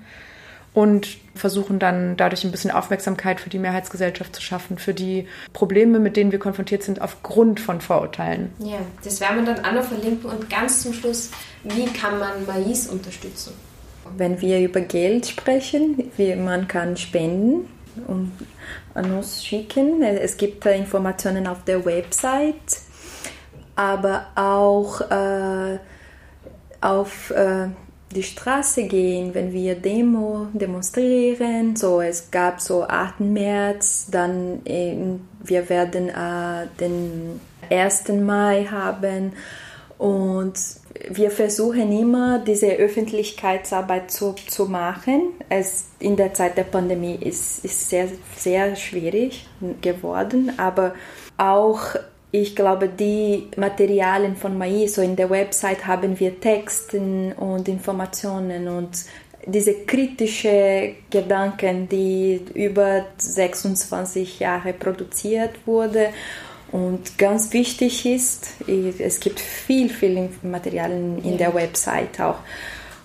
und 0.74 1.16
versuchen 1.38 1.78
dann 1.78 2.16
dadurch 2.16 2.44
ein 2.44 2.50
bisschen 2.50 2.70
Aufmerksamkeit 2.70 3.40
für 3.40 3.50
die 3.50 3.58
Mehrheitsgesellschaft 3.58 4.34
zu 4.34 4.42
schaffen, 4.42 4.78
für 4.78 4.94
die 4.94 5.26
Probleme, 5.52 5.98
mit 5.98 6.16
denen 6.16 6.32
wir 6.32 6.38
konfrontiert 6.38 6.82
sind 6.82 7.00
aufgrund 7.00 7.60
von 7.60 7.80
Vorurteilen. 7.80 8.52
Ja, 8.58 8.78
das 9.02 9.20
werden 9.20 9.44
wir 9.44 9.54
dann 9.54 9.64
auch 9.64 9.72
noch 9.72 9.84
verlinken 9.84 10.30
und 10.30 10.50
ganz 10.50 10.82
zum 10.82 10.92
Schluss, 10.92 11.30
wie 11.64 11.86
kann 11.86 12.18
man 12.18 12.46
Mais 12.46 12.88
unterstützen? 12.88 13.52
Wenn 14.16 14.40
wir 14.40 14.60
über 14.60 14.80
Geld 14.80 15.26
sprechen, 15.26 16.10
wie 16.16 16.34
man 16.34 16.66
kann 16.66 16.96
spenden 16.96 17.68
und 18.06 18.32
an 18.94 19.12
uns 19.12 19.44
schicken. 19.44 20.02
Es 20.02 20.36
gibt 20.36 20.64
Informationen 20.66 21.46
auf 21.46 21.64
der 21.64 21.84
Website, 21.84 22.80
aber 23.76 24.26
auch 24.34 25.00
äh, 25.10 25.78
auf 26.80 27.30
äh, 27.30 27.68
die 28.18 28.24
Straße 28.24 28.88
gehen, 28.88 29.32
wenn 29.32 29.52
wir 29.52 29.76
Demo 29.76 30.48
demonstrieren. 30.52 31.76
So, 31.76 32.00
es 32.00 32.32
gab 32.32 32.60
so 32.60 32.82
8. 32.82 33.20
März, 33.20 34.08
dann 34.10 34.60
äh, 34.66 34.96
wir 35.44 35.68
werden 35.68 36.08
äh, 36.08 36.66
den 36.80 37.40
1. 37.70 38.08
Mai 38.08 38.66
haben 38.68 39.34
und 39.98 40.54
wir 41.10 41.30
versuchen 41.30 41.92
immer 41.96 42.40
diese 42.40 42.72
Öffentlichkeitsarbeit 42.72 44.10
zu, 44.10 44.34
zu 44.48 44.64
machen. 44.66 45.34
Es 45.48 45.86
in 46.00 46.16
der 46.16 46.34
Zeit 46.34 46.56
der 46.56 46.64
Pandemie 46.64 47.14
ist 47.14 47.64
es 47.64 47.88
sehr 47.88 48.08
sehr 48.36 48.74
schwierig 48.74 49.46
geworden, 49.80 50.52
aber 50.56 50.94
auch 51.36 51.94
ich 52.30 52.54
glaube, 52.54 52.88
die 52.88 53.48
Materialien 53.56 54.36
von 54.36 54.58
Mais, 54.58 54.94
so 54.94 55.02
in 55.02 55.16
der 55.16 55.30
Website 55.30 55.86
haben 55.86 56.18
wir 56.20 56.40
Texten 56.40 57.32
und 57.32 57.68
Informationen 57.68 58.68
und 58.68 58.90
diese 59.46 59.74
kritische 59.86 60.94
Gedanken, 61.08 61.88
die 61.88 62.40
über 62.52 63.06
26 63.16 64.40
Jahre 64.40 64.74
produziert 64.74 65.66
wurde 65.66 66.10
und 66.70 67.16
ganz 67.16 67.52
wichtig 67.52 68.04
ist, 68.04 68.48
es 68.66 69.20
gibt 69.20 69.40
viel, 69.40 69.88
viel 69.88 70.28
Materialien 70.42 71.22
in 71.24 71.38
der 71.38 71.54
Website 71.54 72.20
auch. 72.20 72.40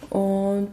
Und 0.10 0.72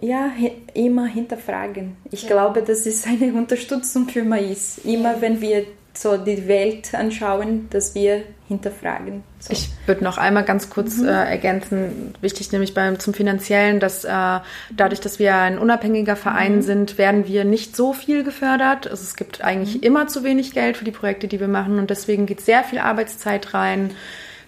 ja, 0.00 0.30
immer 0.74 1.06
hinterfragen. 1.06 1.96
Ich 2.10 2.22
ja. 2.22 2.28
glaube, 2.28 2.62
das 2.62 2.86
ist 2.86 3.06
eine 3.06 3.32
Unterstützung 3.34 4.08
für 4.08 4.22
Mais. 4.22 4.78
Immer 4.84 5.20
wenn 5.20 5.40
wir 5.40 5.64
so 5.92 6.16
die 6.16 6.46
Welt 6.46 6.94
anschauen, 6.94 7.68
dass 7.70 7.94
wir 7.94 8.22
hinterfragen. 8.48 9.22
So. 9.38 9.52
Ich 9.52 9.70
würde 9.86 10.04
noch 10.04 10.18
einmal 10.18 10.44
ganz 10.44 10.70
kurz 10.70 10.98
mhm. 10.98 11.08
äh, 11.08 11.30
ergänzen, 11.30 12.14
wichtig 12.20 12.52
nämlich 12.52 12.74
beim 12.74 12.98
zum 12.98 13.14
finanziellen, 13.14 13.80
dass 13.80 14.04
äh, 14.04 14.40
dadurch, 14.76 15.00
dass 15.00 15.18
wir 15.18 15.34
ein 15.34 15.58
unabhängiger 15.58 16.16
Verein 16.16 16.56
mhm. 16.56 16.62
sind, 16.62 16.98
werden 16.98 17.26
wir 17.26 17.44
nicht 17.44 17.76
so 17.76 17.92
viel 17.92 18.24
gefördert. 18.24 18.88
Also 18.88 19.02
es 19.02 19.16
gibt 19.16 19.42
eigentlich 19.42 19.76
mhm. 19.76 19.82
immer 19.82 20.06
zu 20.08 20.24
wenig 20.24 20.52
Geld 20.52 20.76
für 20.76 20.84
die 20.84 20.90
Projekte, 20.90 21.28
die 21.28 21.40
wir 21.40 21.48
machen 21.48 21.78
und 21.78 21.90
deswegen 21.90 22.26
geht 22.26 22.40
sehr 22.40 22.64
viel 22.64 22.78
Arbeitszeit 22.78 23.54
rein. 23.54 23.92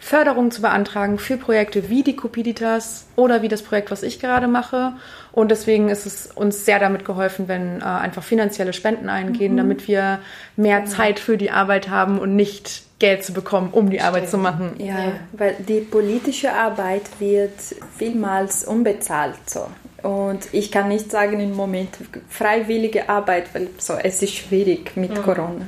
Förderung 0.01 0.51
zu 0.51 0.63
beantragen 0.63 1.17
für 1.17 1.37
Projekte 1.37 1.89
wie 1.89 2.03
die 2.03 2.17
Cupiditas 2.17 3.07
oder 3.15 3.43
wie 3.43 3.49
das 3.49 3.63
Projekt, 3.63 3.93
was 3.93 4.03
ich 4.03 4.19
gerade 4.19 4.49
mache. 4.49 4.95
Und 5.33 5.51
deswegen 5.51 5.89
ist 5.89 6.05
es 6.05 6.27
uns 6.27 6.65
sehr 6.65 6.79
damit 6.79 7.05
geholfen, 7.05 7.49
wenn 7.49 7.81
äh, 7.81 7.85
einfach 7.85 8.23
finanzielle 8.23 8.73
Spenden 8.73 9.09
eingehen, 9.09 9.55
mhm. 9.55 9.57
damit 9.59 9.89
wir 9.89 10.21
mehr 10.57 10.81
genau. 10.81 10.91
Zeit 10.91 11.19
für 11.19 11.39
die 11.39 11.51
Arbeit 11.51 11.89
haben 11.89 12.19
und 12.19 12.37
nicht 12.37 12.83
Geld 12.99 13.25
zu 13.25 13.33
bekommen, 13.33 13.71
um 13.73 13.91
die 13.91 13.97
Stimmt. 13.97 14.09
Arbeit 14.09 14.29
zu 14.29 14.39
machen. 14.39 14.75
Ja, 14.79 14.99
ja, 14.99 15.13
weil 15.33 15.57
die 15.67 15.81
politische 15.81 16.53
Arbeit 16.53 17.03
wird 17.19 17.59
vielmals 17.97 18.65
unbezahlt. 18.65 19.39
So. 19.47 19.67
Und 20.07 20.53
ich 20.53 20.71
kann 20.71 20.89
nicht 20.89 21.11
sagen 21.11 21.41
im 21.41 21.55
Moment 21.57 21.91
freiwillige 22.29 23.09
Arbeit, 23.09 23.55
weil 23.55 23.69
so, 23.79 23.95
es 23.95 24.23
ist 24.23 24.35
schwierig 24.35 24.97
mit 24.97 25.11
mhm. 25.11 25.23
Corona. 25.23 25.67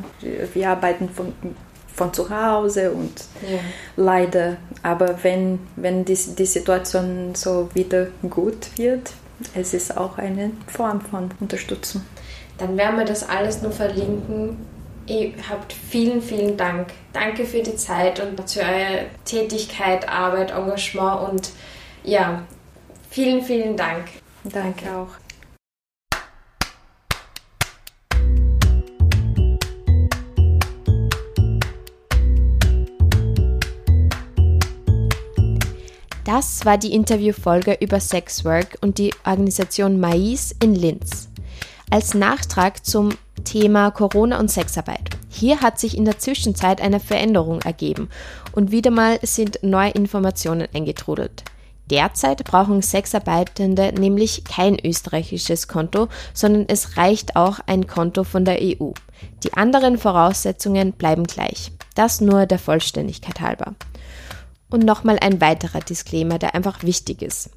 Wir 0.52 0.68
arbeiten 0.68 1.08
von 1.08 1.32
von 1.94 2.12
zu 2.12 2.28
Hause 2.28 2.90
und 2.90 3.12
ja. 3.48 3.58
leider. 3.96 4.56
Aber 4.82 5.22
wenn, 5.22 5.60
wenn 5.76 6.04
die, 6.04 6.18
die 6.36 6.46
Situation 6.46 7.34
so 7.34 7.68
wieder 7.72 8.08
gut 8.28 8.76
wird, 8.76 9.12
es 9.54 9.74
ist 9.74 9.96
auch 9.96 10.18
eine 10.18 10.52
Form 10.66 11.00
von 11.00 11.30
Unterstützung. 11.40 12.02
Dann 12.58 12.76
werden 12.76 12.98
wir 12.98 13.04
das 13.04 13.28
alles 13.28 13.62
nur 13.62 13.72
verlinken. 13.72 14.56
Ihr 15.06 15.32
habt 15.48 15.72
vielen, 15.72 16.22
vielen 16.22 16.56
Dank. 16.56 16.88
Danke 17.12 17.44
für 17.44 17.62
die 17.62 17.76
Zeit 17.76 18.20
und 18.20 18.50
für 18.50 18.60
eure 18.60 19.06
Tätigkeit, 19.24 20.08
Arbeit, 20.08 20.50
Engagement 20.50 21.28
und 21.28 21.50
ja, 22.04 22.42
vielen, 23.10 23.42
vielen 23.42 23.76
Dank. 23.76 24.04
Danke 24.44 24.94
auch. 24.94 25.23
Das 36.24 36.64
war 36.64 36.78
die 36.78 36.94
Interviewfolge 36.94 37.76
über 37.80 38.00
Sexwork 38.00 38.78
und 38.80 38.96
die 38.96 39.12
Organisation 39.26 40.00
Mais 40.00 40.54
in 40.62 40.74
Linz. 40.74 41.28
Als 41.90 42.14
Nachtrag 42.14 42.84
zum 42.84 43.10
Thema 43.44 43.90
Corona 43.90 44.40
und 44.40 44.50
Sexarbeit. 44.50 45.10
Hier 45.28 45.60
hat 45.60 45.78
sich 45.78 45.96
in 45.96 46.06
der 46.06 46.18
Zwischenzeit 46.18 46.80
eine 46.80 46.98
Veränderung 46.98 47.60
ergeben 47.60 48.08
und 48.52 48.70
wieder 48.70 48.90
mal 48.90 49.18
sind 49.22 49.58
neue 49.62 49.90
Informationen 49.90 50.66
eingetrudelt. 50.72 51.44
Derzeit 51.90 52.42
brauchen 52.44 52.80
Sexarbeitende 52.80 53.92
nämlich 53.92 54.44
kein 54.44 54.78
österreichisches 54.82 55.68
Konto, 55.68 56.08
sondern 56.32 56.64
es 56.68 56.96
reicht 56.96 57.36
auch 57.36 57.60
ein 57.66 57.86
Konto 57.86 58.24
von 58.24 58.46
der 58.46 58.60
EU. 58.62 58.92
Die 59.42 59.52
anderen 59.52 59.98
Voraussetzungen 59.98 60.92
bleiben 60.92 61.24
gleich. 61.24 61.70
Das 61.94 62.22
nur 62.22 62.46
der 62.46 62.58
Vollständigkeit 62.58 63.40
halber. 63.40 63.74
Und 64.74 64.84
nochmal 64.84 65.18
ein 65.20 65.40
weiterer 65.40 65.78
Disclaimer, 65.78 66.40
der 66.40 66.56
einfach 66.56 66.82
wichtig 66.82 67.22
ist. 67.22 67.50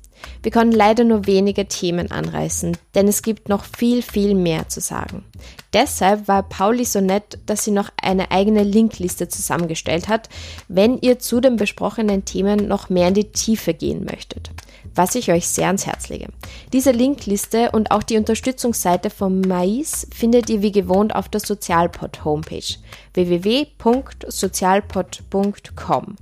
Wir 0.44 0.52
können 0.52 0.72
leider 0.72 1.04
nur 1.04 1.26
wenige 1.26 1.68
Themen 1.68 2.12
anreißen, 2.12 2.78
denn 2.94 3.08
es 3.08 3.24
gibt 3.24 3.50
noch 3.50 3.64
viel, 3.64 4.04
viel 4.04 4.36
mehr 4.36 4.70
zu 4.70 4.82
sagen. 4.82 5.26
Deshalb 5.74 6.28
war 6.28 6.44
Pauli 6.44 6.86
so 6.86 7.02
nett, 7.02 7.40
dass 7.48 7.64
sie 7.64 7.72
noch 7.72 7.90
eine 8.00 8.30
eigene 8.30 8.62
Linkliste 8.62 9.30
zusammengestellt 9.30 10.10
hat, 10.10 10.30
wenn 10.68 11.00
ihr 11.00 11.18
zu 11.18 11.42
den 11.42 11.56
besprochenen 11.56 12.24
Themen 12.24 12.68
noch 12.68 12.90
mehr 12.90 13.08
in 13.08 13.16
die 13.16 13.32
Tiefe 13.32 13.74
gehen 13.74 14.06
möchtet. 14.06 14.52
Was 14.94 15.16
ich 15.16 15.32
euch 15.32 15.48
sehr 15.48 15.66
ans 15.66 15.88
Herz 15.88 16.10
lege. 16.10 16.28
Diese 16.72 16.92
Linkliste 16.92 17.72
und 17.72 17.90
auch 17.90 18.04
die 18.04 18.18
Unterstützungsseite 18.18 19.10
vom 19.10 19.42
Mais 19.42 20.06
findet 20.14 20.52
ihr 20.52 20.62
wie 20.62 20.72
gewohnt 20.72 21.16
auf 21.16 21.30
der 21.30 21.42
Sozialpod 21.42 22.24
Homepage 22.24 22.76
www.sozialpod.com. 23.16 26.16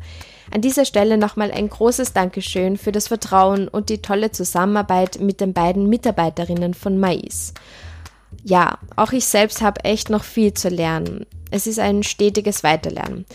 An 0.56 0.62
dieser 0.62 0.86
Stelle 0.86 1.18
nochmal 1.18 1.52
ein 1.52 1.68
großes 1.68 2.14
Dankeschön 2.14 2.78
für 2.78 2.94
das 2.94 3.10
Vertrauen 3.10 3.68
und 3.68 3.90
die 3.90 4.02
tolle 4.02 4.32
Zusammenarbeit 4.32 5.20
mit 5.20 5.42
den 5.42 5.52
beiden 5.52 5.90
Mitarbeiterinnen 5.90 6.74
von 6.74 6.98
Mais. 6.98 7.54
Ja, 8.42 8.78
auch 8.96 9.12
ich 9.12 9.26
selbst 9.26 9.62
habe 9.62 9.84
echt 9.84 10.10
noch 10.10 10.24
viel 10.24 10.54
zu 10.54 10.70
lernen. 10.70 11.26
Es 11.52 11.68
ist 11.68 11.78
ein 11.78 12.04
stetiges 12.04 12.64
Weiterlernen. 12.64 13.26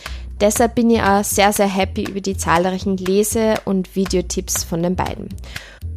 Deshalb 0.40 0.76
bin 0.76 0.88
ich 0.88 1.02
auch 1.02 1.22
sehr, 1.22 1.52
sehr 1.52 1.68
happy 1.68 2.04
über 2.04 2.22
die 2.22 2.38
zahlreichen 2.38 2.96
Lese- 2.96 3.56
und 3.66 3.94
Videotipps 3.94 4.64
von 4.64 4.82
den 4.82 4.96
beiden. 4.96 5.28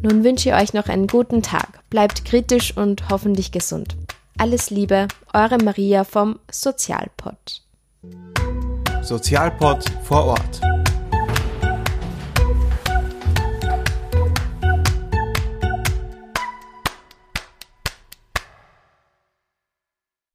Nun 0.02 0.24
wünsche 0.24 0.50
ich 0.50 0.54
euch 0.54 0.74
noch 0.74 0.88
einen 0.90 1.06
guten 1.06 1.40
Tag. 1.40 1.88
Bleibt 1.88 2.26
kritisch 2.26 2.76
und 2.76 3.08
hoffentlich 3.08 3.50
gesund. 3.50 3.96
Alles 4.36 4.68
Liebe, 4.68 5.08
eure 5.32 5.56
Maria 5.56 6.04
vom 6.04 6.38
Sozialpod. 6.50 7.62
Sozialpod 9.00 9.86
vor 10.02 10.26
Ort. 10.26 10.73